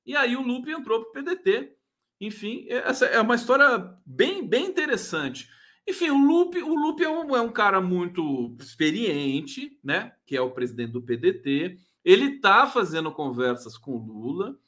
E 0.07 0.15
aí 0.15 0.37
o 0.37 0.43
Lupe 0.43 0.71
entrou 0.71 1.01
para 1.01 1.09
o 1.09 1.25
PDT. 1.25 1.77
Enfim, 2.21 2.67
essa 2.69 3.07
é 3.07 3.21
uma 3.21 3.35
história 3.35 3.93
bem, 4.07 4.47
bem 4.47 4.67
interessante. 4.67 5.51
Enfim, 5.85 6.11
o 6.11 6.17
Lupe, 6.17 6.63
o 6.63 6.75
Lupe 6.77 7.03
é, 7.03 7.11
um, 7.11 7.35
é 7.35 7.41
um 7.41 7.51
cara 7.51 7.81
muito 7.81 8.57
experiente, 8.61 9.81
né? 9.83 10.13
Que 10.25 10.37
é 10.37 10.41
o 10.41 10.53
presidente 10.53 10.93
do 10.93 11.03
PDT. 11.03 11.77
Ele 12.05 12.37
está 12.37 12.67
fazendo 12.67 13.11
conversas 13.11 13.79
com 13.79 13.97
Lula 13.97 14.59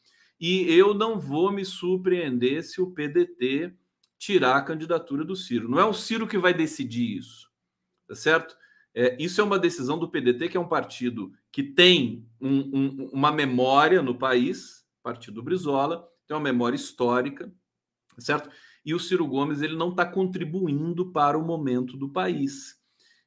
e 0.40 0.62
eu 0.72 0.94
não 0.94 1.18
vou 1.18 1.52
me 1.52 1.64
surpreender 1.64 2.62
se 2.62 2.80
o 2.80 2.90
PDT 2.90 3.74
tirar 4.18 4.56
a 4.56 4.62
candidatura 4.62 5.24
do 5.24 5.36
Ciro. 5.36 5.68
Não 5.68 5.78
é 5.78 5.84
o 5.84 5.92
Ciro 5.92 6.26
que 6.26 6.38
vai 6.38 6.54
decidir 6.54 7.18
isso, 7.18 7.50
tá 8.06 8.14
certo? 8.14 8.56
É, 8.94 9.14
isso 9.22 9.40
é 9.40 9.44
uma 9.44 9.58
decisão 9.58 9.98
do 9.98 10.08
PDT, 10.08 10.48
que 10.48 10.56
é 10.56 10.60
um 10.60 10.68
partido 10.68 11.30
que 11.52 11.62
tem 11.62 12.26
um, 12.40 12.60
um, 12.72 13.10
uma 13.12 13.30
memória 13.30 14.00
no 14.00 14.18
país, 14.18 14.86
partido 15.02 15.42
Brizola, 15.42 16.08
tem 16.26 16.34
uma 16.34 16.42
memória 16.42 16.76
histórica, 16.76 17.52
certo? 18.18 18.50
E 18.84 18.94
o 18.94 18.98
Ciro 18.98 19.26
Gomes 19.26 19.60
ele 19.60 19.76
não 19.76 19.90
está 19.90 20.06
contribuindo 20.06 21.12
para 21.12 21.38
o 21.38 21.44
momento 21.44 21.96
do 21.96 22.08
país. 22.08 22.75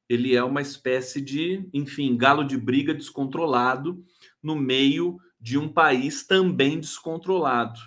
Ele 0.10 0.36
é 0.36 0.44
uma 0.44 0.62
espécie 0.62 1.22
de, 1.22 1.70
enfim, 1.72 2.18
galo 2.18 2.44
de 2.44 2.58
briga 2.58 2.94
descontrolado 2.94 4.04
no 4.42 4.56
meio 4.56 5.20
de 5.40 5.58
um 5.58 5.70
país 5.70 6.26
também 6.26 6.80
descontrolado. 6.80 7.80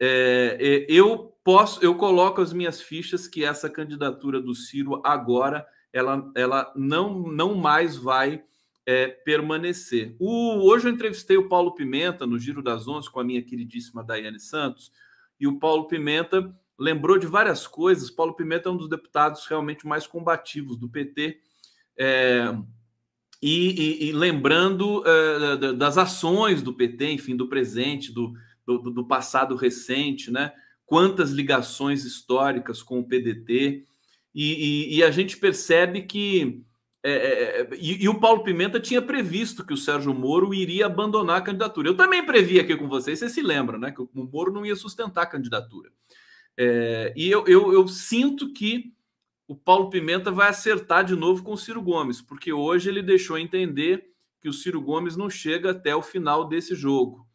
É, 0.00 0.56
é 0.60 0.86
eu 0.88 1.34
posso, 1.42 1.84
eu 1.84 1.94
coloco 1.96 2.40
as 2.40 2.52
minhas 2.52 2.80
fichas 2.80 3.26
que 3.26 3.44
essa 3.44 3.68
candidatura 3.68 4.40
do 4.40 4.54
Ciro 4.54 5.02
agora 5.04 5.66
ela, 5.92 6.30
ela 6.34 6.72
não, 6.76 7.20
não 7.20 7.54
mais 7.54 7.96
vai 7.96 8.42
é, 8.86 9.08
permanecer. 9.08 10.16
O, 10.18 10.66
hoje 10.68 10.88
eu 10.88 10.92
entrevistei 10.92 11.36
o 11.36 11.48
Paulo 11.48 11.74
Pimenta 11.74 12.26
no 12.26 12.38
Giro 12.38 12.62
das 12.62 12.88
Onze 12.88 13.10
com 13.10 13.20
a 13.20 13.24
minha 13.24 13.42
queridíssima 13.42 14.04
Daiane 14.04 14.40
Santos, 14.40 14.92
e 15.38 15.46
o 15.46 15.58
Paulo 15.58 15.86
Pimenta 15.86 16.54
lembrou 16.78 17.18
de 17.18 17.26
várias 17.26 17.66
coisas. 17.66 18.10
Paulo 18.10 18.34
Pimenta 18.34 18.68
é 18.68 18.72
um 18.72 18.76
dos 18.76 18.88
deputados 18.88 19.46
realmente 19.46 19.86
mais 19.86 20.06
combativos 20.06 20.76
do 20.76 20.88
PT. 20.88 21.38
É, 21.98 22.54
e, 23.42 24.04
e, 24.04 24.08
e, 24.08 24.12
lembrando 24.12 25.02
é, 25.06 25.72
das 25.74 25.98
ações 25.98 26.62
do 26.62 26.72
PT, 26.72 27.12
enfim, 27.12 27.36
do 27.36 27.48
presente, 27.48 28.12
do, 28.12 28.32
do, 28.66 28.90
do 28.90 29.06
passado 29.06 29.56
recente, 29.56 30.30
né? 30.30 30.52
Quantas 30.86 31.30
ligações 31.30 32.04
históricas 32.04 32.82
com 32.82 32.98
o 33.00 33.04
PDT, 33.04 33.84
e, 34.34 34.98
e, 34.98 35.02
a 35.02 35.10
gente 35.10 35.36
percebe 35.36 36.02
que. 36.02 36.62
É, 37.02 37.10
é, 37.10 37.60
é, 37.60 37.68
e, 37.76 38.04
e, 38.04 38.08
o 38.08 38.20
Paulo 38.20 38.42
Pimenta 38.42 38.78
tinha 38.78 39.00
previsto 39.00 39.64
que 39.64 39.72
o 39.72 39.76
Sérgio 39.76 40.12
Moro 40.12 40.52
iria 40.52 40.86
abandonar 40.86 41.38
a 41.38 41.42
candidatura. 41.42 41.88
Eu 41.88 41.96
também 41.96 42.24
previ 42.24 42.60
aqui 42.60 42.76
com 42.76 42.88
vocês, 42.88 43.18
vocês 43.18 43.32
se 43.32 43.42
lembram, 43.42 43.78
né? 43.78 43.90
Que 43.90 44.00
o 44.00 44.08
Moro 44.14 44.52
não 44.52 44.66
ia 44.66 44.76
sustentar 44.76 45.22
a 45.22 45.26
candidatura. 45.26 45.90
É, 46.56 47.12
e 47.16 47.30
eu, 47.30 47.46
eu, 47.46 47.72
eu 47.72 47.88
sinto 47.88 48.52
que 48.52 48.92
o 49.48 49.56
Paulo 49.56 49.90
Pimenta 49.90 50.30
vai 50.30 50.50
acertar 50.50 51.04
de 51.04 51.16
novo 51.16 51.42
com 51.42 51.54
o 51.54 51.58
Ciro 51.58 51.82
Gomes, 51.82 52.22
porque 52.22 52.52
hoje 52.52 52.88
ele 52.88 53.02
deixou 53.02 53.36
entender 53.36 54.12
que 54.40 54.48
o 54.48 54.52
Ciro 54.52 54.80
Gomes 54.80 55.16
não 55.16 55.28
chega 55.28 55.72
até 55.72 55.96
o 55.96 56.02
final 56.02 56.46
desse 56.46 56.76
jogo 56.76 57.26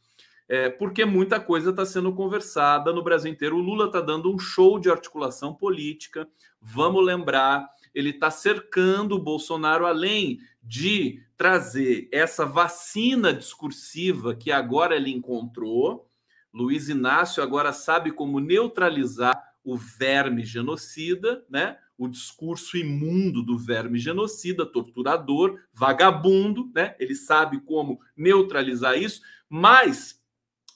é, 0.48 0.70
porque 0.70 1.06
muita 1.06 1.40
coisa 1.40 1.70
está 1.70 1.86
sendo 1.86 2.14
conversada 2.14 2.92
no 2.92 3.04
Brasil 3.04 3.32
inteiro. 3.32 3.58
O 3.58 3.62
Lula 3.62 3.88
está 3.88 4.02
dando 4.02 4.34
um 4.34 4.38
show 4.38 4.80
de 4.80 4.90
articulação 4.90 5.54
política. 5.54 6.28
Vamos 6.62 7.04
lembrar, 7.04 7.68
ele 7.94 8.10
está 8.10 8.30
cercando 8.30 9.16
o 9.16 9.24
Bolsonaro, 9.24 9.86
além 9.86 10.40
de 10.62 11.22
trazer 11.36 12.08
essa 12.12 12.46
vacina 12.46 13.34
discursiva 13.34 14.36
que 14.36 14.52
agora 14.52 14.96
ele 14.96 15.12
encontrou. 15.12 16.10
Luiz 16.54 16.88
Inácio 16.88 17.42
agora 17.42 17.74
sabe 17.74 18.12
como 18.12 18.40
neutralizar 18.40 19.34
o 19.64 19.76
verme 19.76 20.46
genocida, 20.46 21.44
né? 21.50 21.78
O 21.98 22.08
discurso 22.08 22.78
imundo 22.78 23.44
do 23.44 23.58
verme 23.58 24.00
genocida, 24.00 24.66
torturador, 24.66 25.60
vagabundo, 25.72 26.72
né? 26.74 26.96
Ele 27.00 27.16
sabe 27.16 27.62
como 27.62 28.00
neutralizar 28.16 28.98
isso, 28.98 29.22
mas 29.48 30.24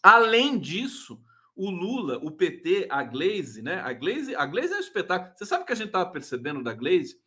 Além 0.01 0.57
disso, 0.57 1.21
o 1.53 1.69
Lula, 1.69 2.17
o 2.23 2.31
PT, 2.31 2.87
a 2.89 3.03
Glaze, 3.03 3.61
né? 3.61 3.81
A 3.81 3.91
Glaze, 3.91 4.33
a 4.35 4.45
Glaze 4.45 4.71
é 4.71 4.77
um 4.77 4.79
espetáculo. 4.79 5.33
Você 5.35 5.45
sabe 5.45 5.63
o 5.63 5.65
que 5.65 5.73
a 5.73 5.75
gente 5.75 5.87
estava 5.87 6.09
percebendo 6.09 6.63
da 6.63 6.73
Glaze? 6.73 7.19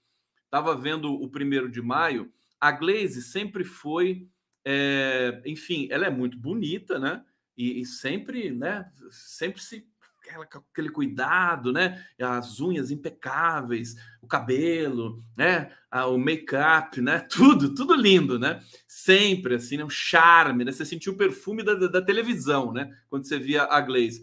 Estava 0.45 0.75
vendo 0.75 1.13
o 1.13 1.29
primeiro 1.29 1.71
de 1.71 1.83
maio. 1.83 2.33
A 2.61 2.73
Glaze 2.73 3.23
sempre 3.23 3.65
foi, 3.65 4.29
é, 4.65 5.43
enfim, 5.45 5.89
ela 5.91 6.07
é 6.07 6.11
muito 6.11 6.39
bonita, 6.39 6.99
né? 6.99 7.23
E, 7.55 7.83
e 7.83 7.85
sempre, 7.85 8.51
né? 8.51 8.91
Sempre 9.11 9.61
se 9.61 9.87
aquela, 10.31 10.65
aquele 10.73 10.91
cuidado, 10.91 11.73
né? 11.73 12.05
As 12.21 12.61
unhas 12.61 12.91
impecáveis, 12.91 13.97
o 14.23 14.27
cabelo, 14.27 15.25
né? 15.37 15.73
o 16.09 16.17
make-up, 16.17 17.01
né? 17.01 17.21
Tudo, 17.31 17.75
tudo 17.75 17.95
lindo, 17.95 18.39
né? 18.39 18.63
Sempre 18.87 19.57
assim, 19.57 19.77
né? 19.77 19.85
um 19.85 19.91
charme, 19.91 20.65
né? 20.65 20.73
Você 20.73 20.85
sentiu 20.85 21.13
o 21.13 21.17
perfume 21.17 21.63
da, 21.63 21.75
da, 21.75 22.03
televisão, 22.03 22.73
né? 22.73 22.91
Quando 23.09 23.27
você 23.27 23.39
via 23.39 23.65
a 23.65 23.81
Glaze. 23.81 24.23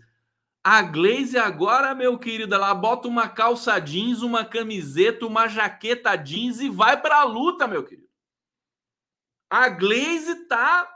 A 0.63 0.81
Glaze 0.81 1.37
agora, 1.37 1.93
meu 1.95 2.17
querido, 2.17 2.53
ela 2.55 2.73
bota 2.73 3.07
uma 3.07 3.29
calça 3.29 3.77
jeans, 3.79 4.21
uma 4.21 4.43
camiseta, 4.43 5.25
uma 5.25 5.47
jaqueta 5.47 6.15
jeans 6.15 6.59
e 6.59 6.69
vai 6.69 6.99
para 7.01 7.21
a 7.21 7.23
luta, 7.23 7.67
meu 7.67 7.83
querido. 7.83 8.07
A 9.49 9.69
Glaze 9.69 10.47
tá 10.47 10.93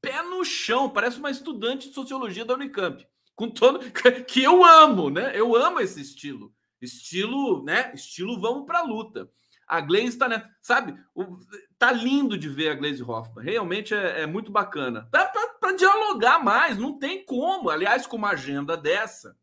pé 0.00 0.22
no 0.22 0.44
chão, 0.44 0.88
parece 0.88 1.18
uma 1.18 1.30
estudante 1.30 1.88
de 1.88 1.94
sociologia 1.94 2.44
da 2.44 2.54
Unicamp 2.54 3.06
com 3.36 3.50
todo 3.50 3.78
que 4.26 4.42
eu 4.42 4.64
amo, 4.64 5.10
né? 5.10 5.38
Eu 5.38 5.54
amo 5.54 5.78
esse 5.78 6.00
estilo. 6.00 6.52
Estilo, 6.80 7.62
né? 7.62 7.92
Estilo 7.94 8.40
vamos 8.40 8.66
para 8.66 8.82
luta. 8.82 9.30
A 9.68 9.80
Glaze 9.80 10.06
está, 10.06 10.28
né? 10.28 10.48
Sabe? 10.62 10.98
O, 11.14 11.38
tá 11.78 11.92
lindo 11.92 12.38
de 12.38 12.48
ver 12.48 12.70
a 12.70 12.74
Glaze 12.74 13.02
Hoffman. 13.02 13.44
Realmente 13.44 13.94
é, 13.94 14.22
é 14.22 14.26
muito 14.26 14.50
bacana. 14.50 15.08
Para 15.10 15.76
dialogar 15.76 16.42
mais, 16.42 16.78
não 16.78 16.98
tem 16.98 17.24
como. 17.24 17.68
Aliás, 17.68 18.06
com 18.06 18.16
uma 18.16 18.30
agenda 18.30 18.76
dessa, 18.76 19.36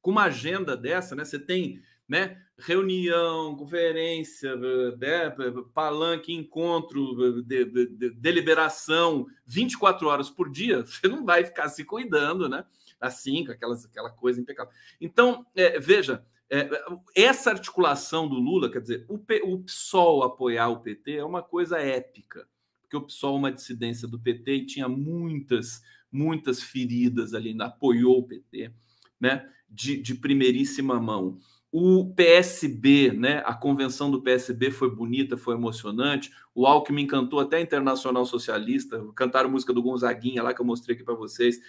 com 0.00 0.10
uma 0.10 0.24
agenda 0.24 0.76
dessa, 0.76 1.16
né? 1.16 1.24
Você 1.24 1.38
tem, 1.38 1.80
né? 2.06 2.36
Reunião, 2.58 3.56
conferência, 3.56 4.54
né, 4.54 5.34
palanque, 5.72 6.34
encontro, 6.34 7.42
de, 7.42 7.64
de, 7.64 7.86
de, 7.86 8.10
deliberação, 8.10 9.26
24 9.46 10.06
horas 10.06 10.28
por 10.28 10.50
dia. 10.50 10.84
Você 10.84 11.08
não 11.08 11.24
vai 11.24 11.42
ficar 11.42 11.70
se 11.70 11.82
cuidando, 11.84 12.46
né? 12.46 12.66
Assim, 13.00 13.44
com 13.44 13.52
aquelas, 13.52 13.84
aquela 13.84 14.10
coisa 14.10 14.40
impecável. 14.40 14.72
Então, 15.00 15.46
é, 15.54 15.78
veja, 15.78 16.24
é, 16.50 16.68
essa 17.14 17.50
articulação 17.50 18.28
do 18.28 18.34
Lula, 18.34 18.70
quer 18.70 18.80
dizer, 18.80 19.04
o, 19.08 19.16
P, 19.16 19.40
o 19.44 19.58
PSOL 19.60 20.24
apoiar 20.24 20.68
o 20.68 20.80
PT 20.80 21.16
é 21.16 21.24
uma 21.24 21.42
coisa 21.42 21.78
épica, 21.78 22.46
porque 22.82 22.96
o 22.96 23.02
PSOL 23.02 23.36
é 23.36 23.38
uma 23.38 23.52
dissidência 23.52 24.08
do 24.08 24.18
PT 24.18 24.52
e 24.52 24.66
tinha 24.66 24.88
muitas, 24.88 25.80
muitas 26.10 26.60
feridas 26.60 27.34
ali, 27.34 27.56
apoiou 27.60 28.18
o 28.18 28.26
PT, 28.26 28.72
né, 29.20 29.48
de, 29.68 29.96
de 30.02 30.14
primeiríssima 30.14 31.00
mão. 31.00 31.38
O 31.72 32.12
PSB, 32.16 33.12
né? 33.12 33.44
A 33.46 33.54
convenção 33.54 34.10
do 34.10 34.20
PSB 34.20 34.72
foi 34.72 34.90
bonita, 34.92 35.36
foi 35.36 35.54
emocionante. 35.54 36.32
O 36.52 36.66
Alckmin 36.66 37.06
cantou 37.06 37.38
até 37.38 37.60
Internacional 37.60 38.26
Socialista, 38.26 39.00
cantaram 39.14 39.48
música 39.48 39.72
do 39.72 39.80
Gonzaguinha 39.80 40.42
lá 40.42 40.52
que 40.52 40.60
eu 40.60 40.66
mostrei 40.66 40.96
aqui 40.96 41.04
para 41.04 41.14
vocês. 41.14 41.60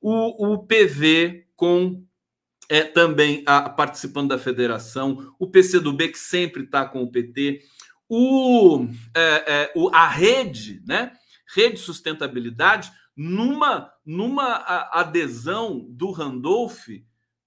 O, 0.00 0.54
o 0.54 0.66
PV 0.66 1.46
com 1.56 2.04
é, 2.68 2.82
também 2.82 3.42
a, 3.46 3.68
participando 3.68 4.28
da 4.28 4.38
federação, 4.38 5.34
o 5.38 5.46
PCdoB 5.46 6.08
que 6.08 6.18
sempre 6.18 6.64
está 6.64 6.84
com 6.84 7.02
o 7.02 7.10
PT, 7.10 7.60
o, 8.08 8.86
é, 9.14 9.20
é, 9.46 9.72
o, 9.74 9.88
a 9.94 10.08
rede, 10.08 10.82
né? 10.86 11.12
Rede 11.54 11.78
Sustentabilidade, 11.78 12.90
numa, 13.16 13.92
numa 14.04 14.64
adesão 14.92 15.86
do 15.88 16.10
Randolph 16.10 16.88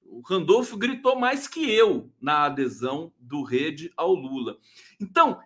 o 0.10 0.22
Randolfo 0.22 0.76
gritou 0.76 1.16
mais 1.16 1.48
que 1.48 1.70
eu 1.70 2.12
na 2.20 2.46
adesão 2.46 3.14
do 3.20 3.44
Rede 3.44 3.92
ao 3.96 4.14
Lula. 4.14 4.58
Então, 5.00 5.40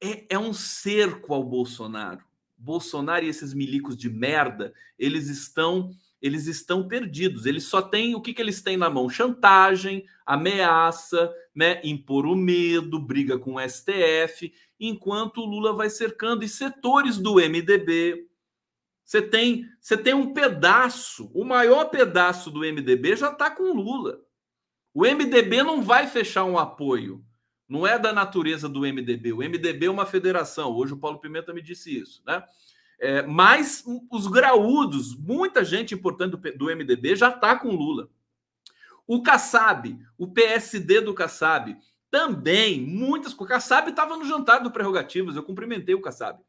é, 0.00 0.34
é 0.34 0.38
um 0.38 0.52
cerco 0.52 1.34
ao 1.34 1.42
Bolsonaro. 1.42 2.24
Bolsonaro 2.56 3.24
e 3.24 3.28
esses 3.28 3.52
milicos 3.52 3.96
de 3.96 4.08
merda, 4.08 4.72
eles 4.98 5.28
estão 5.28 5.90
eles 6.24 6.46
estão 6.46 6.88
perdidos. 6.88 7.44
Eles 7.44 7.64
só 7.64 7.82
têm 7.82 8.14
o 8.14 8.20
que, 8.22 8.32
que 8.32 8.40
eles 8.40 8.62
têm 8.62 8.78
na 8.78 8.88
mão? 8.88 9.10
Chantagem, 9.10 10.06
ameaça, 10.24 11.30
né? 11.54 11.82
impor 11.84 12.24
o 12.24 12.34
medo, 12.34 12.98
briga 12.98 13.38
com 13.38 13.56
o 13.56 13.60
STF, 13.60 14.50
enquanto 14.80 15.42
o 15.42 15.44
Lula 15.44 15.74
vai 15.74 15.90
cercando 15.90 16.42
e 16.42 16.48
setores 16.48 17.18
do 17.18 17.34
MDB, 17.34 18.26
você 19.04 19.20
tem, 19.20 19.68
você 19.78 19.98
tem 19.98 20.14
um 20.14 20.32
pedaço, 20.32 21.30
o 21.34 21.44
maior 21.44 21.90
pedaço 21.90 22.50
do 22.50 22.60
MDB 22.60 23.16
já 23.16 23.30
está 23.30 23.50
com 23.50 23.74
Lula. 23.74 24.18
O 24.94 25.02
MDB 25.02 25.62
não 25.62 25.82
vai 25.82 26.06
fechar 26.06 26.44
um 26.44 26.58
apoio. 26.58 27.22
Não 27.68 27.86
é 27.86 27.98
da 27.98 28.14
natureza 28.14 28.66
do 28.66 28.80
MDB. 28.80 29.34
O 29.34 29.38
MDB 29.38 29.86
é 29.86 29.90
uma 29.90 30.06
federação. 30.06 30.72
Hoje 30.72 30.94
o 30.94 30.98
Paulo 30.98 31.18
Pimenta 31.18 31.52
me 31.52 31.60
disse 31.60 31.94
isso, 31.94 32.22
né? 32.26 32.42
É, 33.04 33.20
mas 33.20 33.84
os 34.10 34.26
graúdos, 34.26 35.14
muita 35.14 35.62
gente 35.62 35.94
importante 35.94 36.38
do, 36.56 36.74
MDB 36.74 37.14
já 37.14 37.28
está 37.28 37.54
com 37.54 37.68
Lula. 37.68 38.08
O 39.06 39.22
Kassab, 39.22 39.98
o 40.16 40.26
PSD 40.28 41.02
do 41.02 41.12
Kassab, 41.12 41.76
também 42.10 42.80
muitas. 42.80 43.34
O 43.34 43.44
Kassab 43.44 43.90
estava 43.90 44.16
no 44.16 44.24
jantar 44.24 44.62
do 44.62 44.70
Prerrogativas, 44.70 45.36
eu 45.36 45.42
cumprimentei 45.42 45.94
o 45.94 46.00
Kassab. 46.00 46.40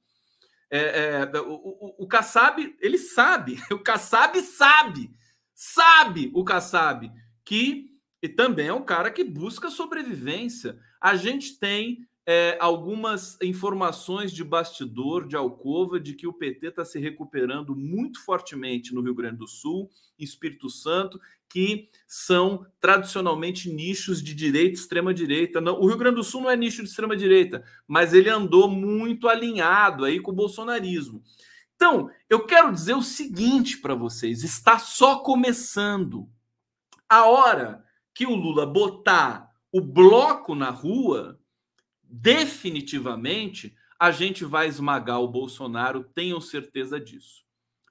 É, 0.71 1.27
é, 1.33 1.41
o, 1.41 1.55
o, 1.55 2.03
o 2.05 2.07
Kassab, 2.07 2.73
ele 2.79 2.97
sabe, 2.97 3.59
o 3.69 3.79
Kassab 3.79 4.39
sabe, 4.39 5.11
sabe 5.53 6.31
o 6.33 6.45
Kassab, 6.45 7.11
que 7.43 7.91
e 8.21 8.29
também 8.29 8.69
é 8.69 8.73
um 8.73 8.85
cara 8.85 9.11
que 9.11 9.25
busca 9.25 9.69
sobrevivência. 9.69 10.79
A 11.01 11.17
gente 11.17 11.59
tem 11.59 12.07
é, 12.27 12.57
algumas 12.59 13.39
informações 13.41 14.31
de 14.31 14.43
bastidor, 14.43 15.27
de 15.27 15.35
alcova, 15.35 15.99
de 15.99 16.13
que 16.13 16.25
o 16.25 16.33
PT 16.33 16.67
está 16.67 16.83
se 16.83 16.99
recuperando 16.99 17.75
muito 17.75 18.23
fortemente 18.23 18.95
no 18.95 19.01
Rio 19.01 19.13
Grande 19.13 19.37
do 19.37 19.47
Sul, 19.47 19.89
Espírito 20.17 20.69
Santo, 20.69 21.19
que 21.47 21.87
são 22.07 22.65
tradicionalmente 22.79 23.71
nichos 23.71 24.23
de 24.23 24.33
direita, 24.33 24.73
extrema 24.73 25.13
direita. 25.13 25.59
O 25.61 25.87
Rio 25.87 25.97
Grande 25.97 26.15
do 26.15 26.23
Sul 26.23 26.41
não 26.41 26.49
é 26.49 26.55
nicho 26.55 26.81
de 26.81 26.89
extrema 26.89 27.15
direita, 27.15 27.63
mas 27.87 28.13
ele 28.13 28.29
andou 28.29 28.67
muito 28.67 29.27
alinhado 29.27 30.03
aí 30.03 30.19
com 30.19 30.31
o 30.31 30.35
bolsonarismo. 30.35 31.21
Então, 31.75 32.09
eu 32.29 32.45
quero 32.45 32.71
dizer 32.71 32.95
o 32.95 33.03
seguinte 33.03 33.77
para 33.77 33.93
vocês: 33.93 34.43
está 34.43 34.79
só 34.79 35.19
começando. 35.19 36.27
A 37.07 37.25
hora 37.25 37.85
que 38.13 38.25
o 38.25 38.33
Lula 38.33 38.65
botar 38.65 39.51
o 39.71 39.79
bloco 39.79 40.55
na 40.55 40.71
rua, 40.71 41.39
definitivamente 42.09 43.75
a 43.99 44.11
gente 44.11 44.43
vai 44.43 44.67
esmagar 44.67 45.21
o 45.21 45.27
Bolsonaro, 45.27 46.03
tenham 46.03 46.41
certeza 46.41 46.99
disso. 46.99 47.43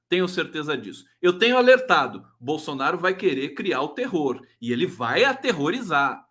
Tenho 0.09 0.29
certeza 0.29 0.77
disso. 0.77 1.05
Eu 1.21 1.39
tenho 1.39 1.57
alertado: 1.57 2.27
Bolsonaro 2.39 2.99
vai 2.99 3.17
querer 3.17 3.55
criar 3.55 3.83
o 3.83 3.89
terror 3.89 4.41
e 4.61 4.71
ele 4.71 4.87
vai 4.87 5.25
aterrorizar, 5.25 6.25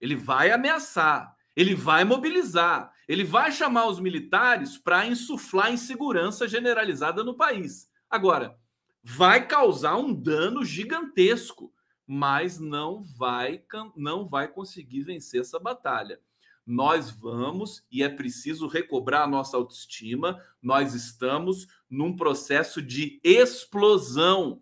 ele 0.00 0.16
vai 0.16 0.50
ameaçar, 0.50 1.34
ele 1.54 1.74
vai 1.74 2.04
mobilizar, 2.04 2.92
ele 3.08 3.24
vai 3.24 3.52
chamar 3.52 3.86
os 3.86 4.00
militares 4.00 4.76
para 4.76 5.06
insuflar 5.06 5.72
insegurança 5.72 6.48
generalizada 6.48 7.22
no 7.22 7.34
país. 7.34 7.88
Agora, 8.10 8.58
vai 9.02 9.46
causar 9.46 9.96
um 9.96 10.12
dano 10.12 10.64
gigantesco, 10.64 11.72
mas 12.06 12.58
não 12.58 13.02
vai 13.02 13.64
não 13.96 14.26
vai 14.26 14.48
conseguir 14.48 15.04
vencer 15.04 15.40
essa 15.40 15.58
batalha 15.58 16.20
nós 16.66 17.10
vamos 17.10 17.86
e 17.92 18.02
é 18.02 18.08
preciso 18.08 18.66
recobrar 18.66 19.22
a 19.22 19.28
nossa 19.28 19.56
autoestima. 19.56 20.42
Nós 20.60 20.94
estamos 20.94 21.68
num 21.88 22.16
processo 22.16 22.82
de 22.82 23.20
explosão, 23.22 24.60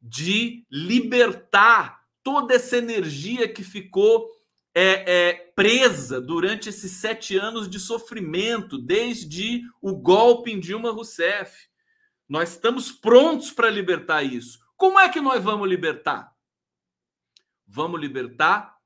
de 0.00 0.64
libertar 0.70 2.06
toda 2.22 2.54
essa 2.54 2.78
energia 2.78 3.46
que 3.52 3.62
ficou 3.62 4.26
é, 4.74 5.28
é, 5.28 5.32
presa 5.54 6.20
durante 6.20 6.70
esses 6.70 6.92
sete 6.92 7.36
anos 7.36 7.68
de 7.68 7.78
sofrimento, 7.78 8.78
desde 8.78 9.62
o 9.82 9.94
golpe 9.94 10.50
em 10.50 10.58
Dilma 10.58 10.90
Rousseff. 10.90 11.68
Nós 12.26 12.52
estamos 12.52 12.90
prontos 12.90 13.50
para 13.50 13.70
libertar 13.70 14.22
isso. 14.22 14.58
Como 14.74 14.98
é 14.98 15.08
que 15.08 15.20
nós 15.20 15.42
vamos 15.44 15.68
libertar? 15.68 16.34
Vamos 17.66 18.00
libertar 18.00 18.76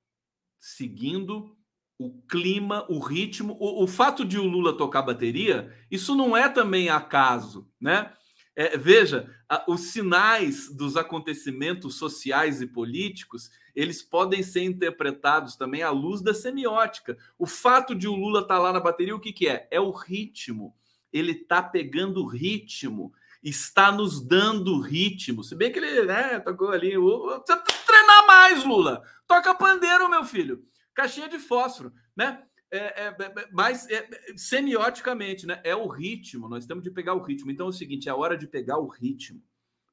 seguindo 0.59 1.57
o 2.01 2.19
clima, 2.27 2.87
o 2.89 2.99
ritmo, 2.99 3.59
o, 3.61 3.85
o, 3.85 3.87
fato 3.87 4.25
de 4.25 4.39
o 4.39 4.45
Lula 4.45 4.75
tocar 4.75 5.03
bateria, 5.03 5.71
isso 5.91 6.15
não 6.15 6.35
é 6.35 6.49
também 6.49 6.89
acaso, 6.89 7.69
né? 7.79 8.11
É, 8.57 8.75
veja, 8.79 9.29
a, 9.47 9.65
os 9.69 9.93
sinais 9.93 10.75
dos 10.75 10.97
acontecimentos 10.97 11.97
sociais 11.97 12.63
e 12.63 12.67
políticos, 12.67 13.51
eles 13.77 14.03
podem 14.03 14.43
ser 14.43 14.63
interpretados 14.63 15.57
também 15.57 15.83
à 15.83 15.91
luz 15.91 16.23
da 16.23 16.33
semiótica. 16.33 17.19
O 17.39 17.45
fato 17.45 17.95
de 17.95 18.09
o 18.09 18.15
Lula 18.15 18.41
estar 18.41 18.55
tá 18.55 18.61
lá 18.61 18.73
na 18.73 18.81
bateria, 18.81 19.15
o 19.15 19.21
que, 19.21 19.31
que 19.31 19.47
é? 19.47 19.69
É 19.71 19.79
o 19.79 19.91
ritmo. 19.91 20.75
Ele 21.13 21.33
está 21.33 21.63
pegando 21.63 22.27
ritmo, 22.27 23.13
está 23.43 23.93
nos 23.93 24.27
dando 24.27 24.81
ritmo. 24.81 25.45
Se 25.45 25.55
bem 25.55 25.71
que 25.71 25.79
ele 25.79 26.07
né, 26.07 26.41
tocou 26.41 26.71
ali, 26.71 26.93
precisa 26.93 27.63
treinar 27.87 28.27
mais, 28.27 28.65
Lula. 28.65 29.03
Toca 29.27 29.55
pandeiro, 29.55 30.09
meu 30.09 30.25
filho 30.25 30.65
caixinha 30.95 31.29
de 31.29 31.39
fósforo, 31.39 31.93
né? 32.17 32.43
É, 32.71 32.79
é, 32.79 33.17
é, 33.19 33.25
é 33.25 33.49
mas 33.53 33.89
é, 33.91 34.09
semioticamente, 34.37 35.47
né? 35.47 35.61
É 35.65 35.75
o 35.75 35.89
ritmo, 35.89 36.49
nós 36.49 36.67
temos 36.67 36.85
de 36.85 36.91
pegar 36.91 37.15
o 37.15 37.23
ritmo. 37.23 37.51
Então 37.51 37.67
é 37.67 37.71
o 37.71 37.73
seguinte: 37.73 38.09
é 38.09 38.13
a 38.13 38.17
hora 38.17 38.37
de 38.37 38.47
pegar 38.47 38.79
o 38.79 38.87
ritmo, 38.87 39.43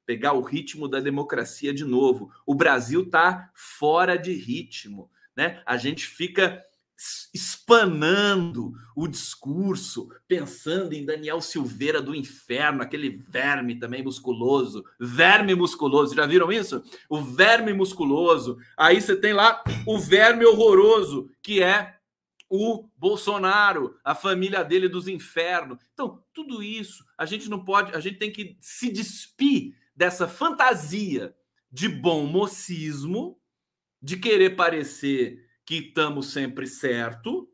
pegar 0.06 0.34
o 0.34 0.42
ritmo 0.42 0.88
da 0.88 1.00
democracia 1.00 1.74
de 1.74 1.84
novo. 1.84 2.32
O 2.46 2.54
Brasil 2.54 3.02
está 3.04 3.50
fora 3.54 4.18
de 4.18 4.34
ritmo, 4.34 5.10
né? 5.36 5.62
A 5.66 5.78
gente 5.78 6.06
fica 6.06 6.64
espanando 7.34 8.74
o 8.96 9.08
discurso, 9.08 10.10
pensando 10.28 10.94
em 10.94 11.06
Daniel 11.06 11.40
Silveira 11.40 12.02
do 12.02 12.16
inferno, 12.16 12.82
aquele 12.82 13.10
verme 13.30 13.76
também 13.76 14.04
musculoso, 14.04 14.84
verme 15.00 15.54
musculoso, 15.54 16.16
já 16.16 16.26
viram 16.26 16.52
isso? 16.52 16.84
O 17.08 17.22
verme 17.22 17.74
musculoso. 17.74 18.58
Aí 18.76 19.00
você 19.00 19.16
tem 19.16 19.34
lá 19.34 19.64
o 19.86 20.00
verme 20.00 20.46
horroroso, 20.46 21.30
que 21.42 21.62
é 21.62 21.98
o 22.50 22.88
Bolsonaro, 22.96 23.96
a 24.04 24.16
família 24.16 24.64
dele 24.64 24.88
dos 24.88 25.08
infernos. 25.08 25.78
Então, 25.94 26.24
tudo 26.34 26.64
isso, 26.64 27.06
a 27.18 27.26
gente 27.26 27.50
não 27.50 27.64
pode, 27.64 27.94
a 27.96 28.00
gente 28.00 28.18
tem 28.18 28.32
que 28.32 28.58
se 28.60 28.90
despir 28.90 29.76
dessa 29.96 30.28
fantasia 30.28 31.36
de 31.72 31.90
bom 31.90 32.26
mocismo, 32.26 33.40
de 34.02 34.18
querer 34.18 34.56
parecer 34.56 35.47
que 35.68 35.76
estamos 35.76 36.32
sempre 36.32 36.66
certo, 36.66 37.50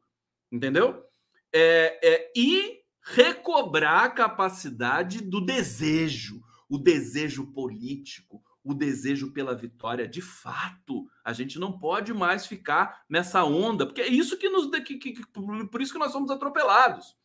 entendeu? 0.52 1.04
É, 1.52 2.00
é, 2.04 2.32
e 2.36 2.84
recobrar 3.02 4.06
a 4.06 4.10
capacidade 4.10 5.20
do 5.20 5.42
desejo, 5.42 6.40
o 6.70 6.78
desejo 6.78 7.48
político, 7.48 8.42
o 8.64 8.72
desejo 8.76 9.32
pela 9.34 9.56
vitória 9.56 10.08
de 10.08 10.22
fato. 10.22 11.10
A 11.26 11.34
gente 11.34 11.58
não 11.58 11.80
pode 11.80 12.14
mais 12.14 12.46
ficar 12.46 13.04
nessa 13.10 13.44
onda, 13.44 13.84
porque 13.84 14.02
é 14.02 14.08
isso 14.08 14.38
que 14.38 14.48
nos 14.48 14.70
que, 14.82 14.98
que, 14.98 15.26
por 15.72 15.82
isso 15.82 15.92
que 15.92 16.00
nós 16.00 16.12
somos 16.12 16.30
atropelados. 16.30 17.18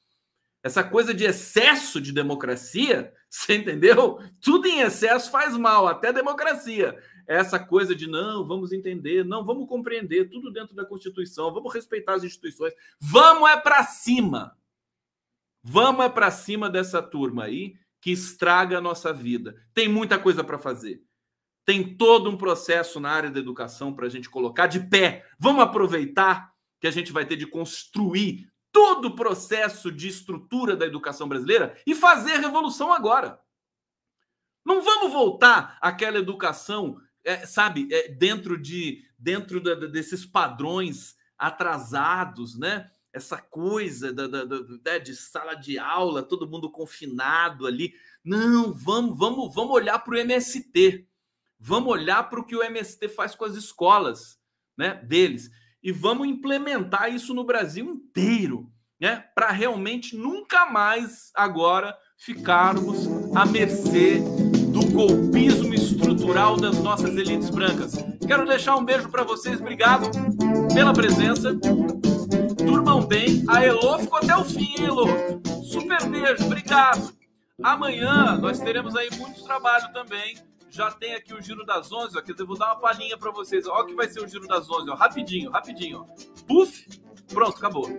Essa 0.62 0.82
coisa 0.82 1.12
de 1.12 1.24
excesso 1.24 2.00
de 2.00 2.12
democracia, 2.12 3.12
você 3.28 3.56
entendeu? 3.56 4.18
Tudo 4.40 4.66
em 4.66 4.80
excesso 4.80 5.30
faz 5.30 5.54
mal, 5.54 5.86
até 5.86 6.14
democracia 6.14 6.98
essa 7.28 7.58
coisa 7.58 7.94
de 7.94 8.06
não, 8.06 8.46
vamos 8.46 8.72
entender, 8.72 9.24
não, 9.24 9.44
vamos 9.44 9.68
compreender 9.68 10.30
tudo 10.30 10.50
dentro 10.50 10.74
da 10.74 10.84
Constituição, 10.84 11.52
vamos 11.52 11.72
respeitar 11.74 12.14
as 12.14 12.24
instituições, 12.24 12.72
vamos 12.98 13.48
é 13.50 13.56
para 13.56 13.84
cima. 13.84 14.56
Vamos 15.62 16.06
é 16.06 16.08
para 16.08 16.30
cima 16.30 16.70
dessa 16.70 17.02
turma 17.02 17.44
aí 17.44 17.74
que 18.00 18.10
estraga 18.10 18.78
a 18.78 18.80
nossa 18.80 19.12
vida. 19.12 19.54
Tem 19.74 19.88
muita 19.88 20.18
coisa 20.18 20.42
para 20.42 20.56
fazer. 20.56 21.02
Tem 21.66 21.96
todo 21.96 22.30
um 22.30 22.36
processo 22.38 22.98
na 22.98 23.10
área 23.10 23.30
da 23.30 23.38
educação 23.38 23.92
para 23.92 24.06
a 24.06 24.08
gente 24.08 24.30
colocar 24.30 24.66
de 24.66 24.80
pé. 24.80 25.26
Vamos 25.38 25.62
aproveitar 25.62 26.50
que 26.80 26.86
a 26.86 26.90
gente 26.90 27.12
vai 27.12 27.26
ter 27.26 27.36
de 27.36 27.46
construir 27.46 28.50
todo 28.72 29.06
o 29.06 29.16
processo 29.16 29.92
de 29.92 30.08
estrutura 30.08 30.74
da 30.74 30.86
educação 30.86 31.28
brasileira 31.28 31.76
e 31.86 31.94
fazer 31.94 32.38
revolução 32.38 32.92
agora. 32.92 33.38
Não 34.64 34.80
vamos 34.82 35.12
voltar 35.12 35.78
àquela 35.80 36.18
educação, 36.18 37.00
é, 37.28 37.46
sabe, 37.46 37.88
é, 37.90 38.08
dentro 38.08 38.60
de 38.60 39.04
dentro 39.18 39.60
da, 39.60 39.74
desses 39.74 40.24
padrões 40.24 41.16
atrasados, 41.36 42.58
né? 42.58 42.90
Essa 43.12 43.38
coisa 43.38 44.12
da, 44.12 44.26
da, 44.26 44.44
da, 44.44 44.60
né, 44.84 44.98
de 44.98 45.14
sala 45.16 45.54
de 45.54 45.78
aula, 45.78 46.22
todo 46.22 46.48
mundo 46.48 46.70
confinado 46.70 47.66
ali. 47.66 47.94
Não, 48.22 48.72
vamos, 48.72 49.18
vamos, 49.18 49.54
vamos 49.54 49.72
olhar 49.72 49.98
para 49.98 50.14
o 50.14 50.18
MST. 50.18 51.06
Vamos 51.58 51.90
olhar 51.90 52.28
para 52.28 52.38
o 52.38 52.44
que 52.44 52.54
o 52.54 52.62
MST 52.62 53.08
faz 53.08 53.34
com 53.34 53.44
as 53.44 53.56
escolas, 53.56 54.38
né? 54.76 54.94
Deles 55.04 55.50
e 55.82 55.92
vamos 55.92 56.26
implementar 56.28 57.12
isso 57.12 57.32
no 57.32 57.44
Brasil 57.44 57.86
inteiro, 57.86 58.70
né? 59.00 59.24
Para 59.34 59.50
realmente 59.50 60.16
nunca 60.16 60.66
mais 60.66 61.30
agora 61.34 61.96
ficarmos 62.16 63.06
à 63.34 63.46
mercê 63.46 64.18
do 64.72 64.84
golpismo 64.90 65.72
estrutural 66.28 66.56
das 66.56 66.78
nossas 66.80 67.16
elites 67.16 67.48
brancas. 67.48 67.94
Quero 68.26 68.46
deixar 68.46 68.76
um 68.76 68.84
beijo 68.84 69.08
para 69.08 69.24
vocês, 69.24 69.58
obrigado 69.60 70.10
pela 70.74 70.92
presença. 70.92 71.54
Durmam 71.54 73.06
bem. 73.06 73.44
A 73.48 73.64
Elo 73.64 73.98
ficou 73.98 74.18
até 74.18 74.36
o 74.36 74.44
fim, 74.44 74.74
hein, 74.78 74.86
Elo? 74.86 75.06
Super 75.64 76.04
beijo, 76.06 76.44
obrigado. 76.44 77.14
Amanhã 77.62 78.36
nós 78.36 78.60
teremos 78.60 78.94
aí 78.94 79.08
muito 79.16 79.42
trabalho 79.42 79.90
também 79.92 80.36
já 80.70 80.90
tem 80.90 81.14
aqui 81.14 81.32
o 81.32 81.40
Giro 81.40 81.64
das 81.64 81.90
11, 81.90 82.18
ó, 82.18 82.20
quer 82.20 82.32
dizer, 82.32 82.44
vou 82.44 82.56
dar 82.56 82.66
uma 82.66 82.76
palhinha 82.76 83.16
para 83.16 83.30
vocês. 83.30 83.66
Olha 83.66 83.84
o 83.84 83.86
que 83.86 83.94
vai 83.94 84.06
ser 84.06 84.22
o 84.22 84.28
Giro 84.28 84.46
das 84.46 84.70
11, 84.70 84.90
ó, 84.90 84.94
rapidinho, 84.94 85.50
rapidinho. 85.50 86.02
Ó. 86.02 86.44
Puf, 86.46 86.86
pronto, 87.32 87.58
acabou. 87.58 87.88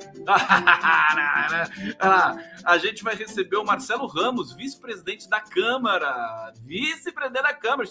A 2.65 2.77
gente 2.77 3.03
vai 3.03 3.15
receber 3.15 3.57
o 3.57 3.63
Marcelo 3.63 4.07
Ramos, 4.07 4.53
vice-presidente 4.53 5.29
da 5.29 5.39
Câmara. 5.39 6.53
Vice-presidente 6.63 7.43
da 7.43 7.53
Câmara. 7.53 7.89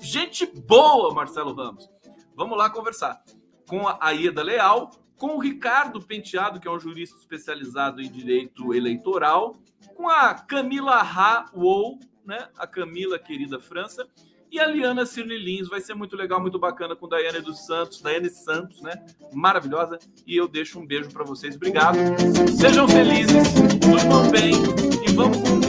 Gente 0.00 0.46
boa, 0.46 1.14
Marcelo 1.14 1.54
Ramos. 1.54 1.88
Vamos 2.34 2.58
lá 2.58 2.68
conversar 2.68 3.22
com 3.68 3.86
a 3.88 4.10
Ieda 4.10 4.42
Leal, 4.42 4.90
com 5.16 5.36
o 5.36 5.38
Ricardo 5.38 6.00
Penteado, 6.00 6.60
que 6.60 6.68
é 6.68 6.70
um 6.70 6.78
jurista 6.78 7.16
especializado 7.16 8.00
em 8.02 8.10
direito 8.10 8.74
eleitoral, 8.74 9.56
com 9.94 10.08
a 10.08 10.34
Camila 10.34 11.00
Ha 11.00 11.46
Wou, 11.54 11.98
né? 12.24 12.48
A 12.58 12.66
Camila, 12.66 13.18
querida 13.18 13.58
França, 13.58 14.06
e 14.56 14.60
a 14.60 14.66
Liana 14.66 15.04
Cirne 15.04 15.36
Lins. 15.36 15.68
Vai 15.68 15.80
ser 15.80 15.94
muito 15.94 16.16
legal, 16.16 16.40
muito 16.40 16.58
bacana 16.58 16.96
com 16.96 17.06
Daiane 17.06 17.40
dos 17.40 17.66
Santos, 17.66 18.00
Daiane 18.00 18.30
Santos, 18.30 18.80
né? 18.80 18.94
Maravilhosa. 19.32 19.98
E 20.26 20.36
eu 20.36 20.48
deixo 20.48 20.80
um 20.80 20.86
beijo 20.86 21.10
para 21.10 21.24
vocês. 21.24 21.56
Obrigado. 21.56 21.96
Sejam 22.58 22.88
felizes, 22.88 23.52
durmam 23.80 24.30
bem 24.30 24.54
e 25.06 25.12
vamos 25.12 25.38
com 25.38 25.65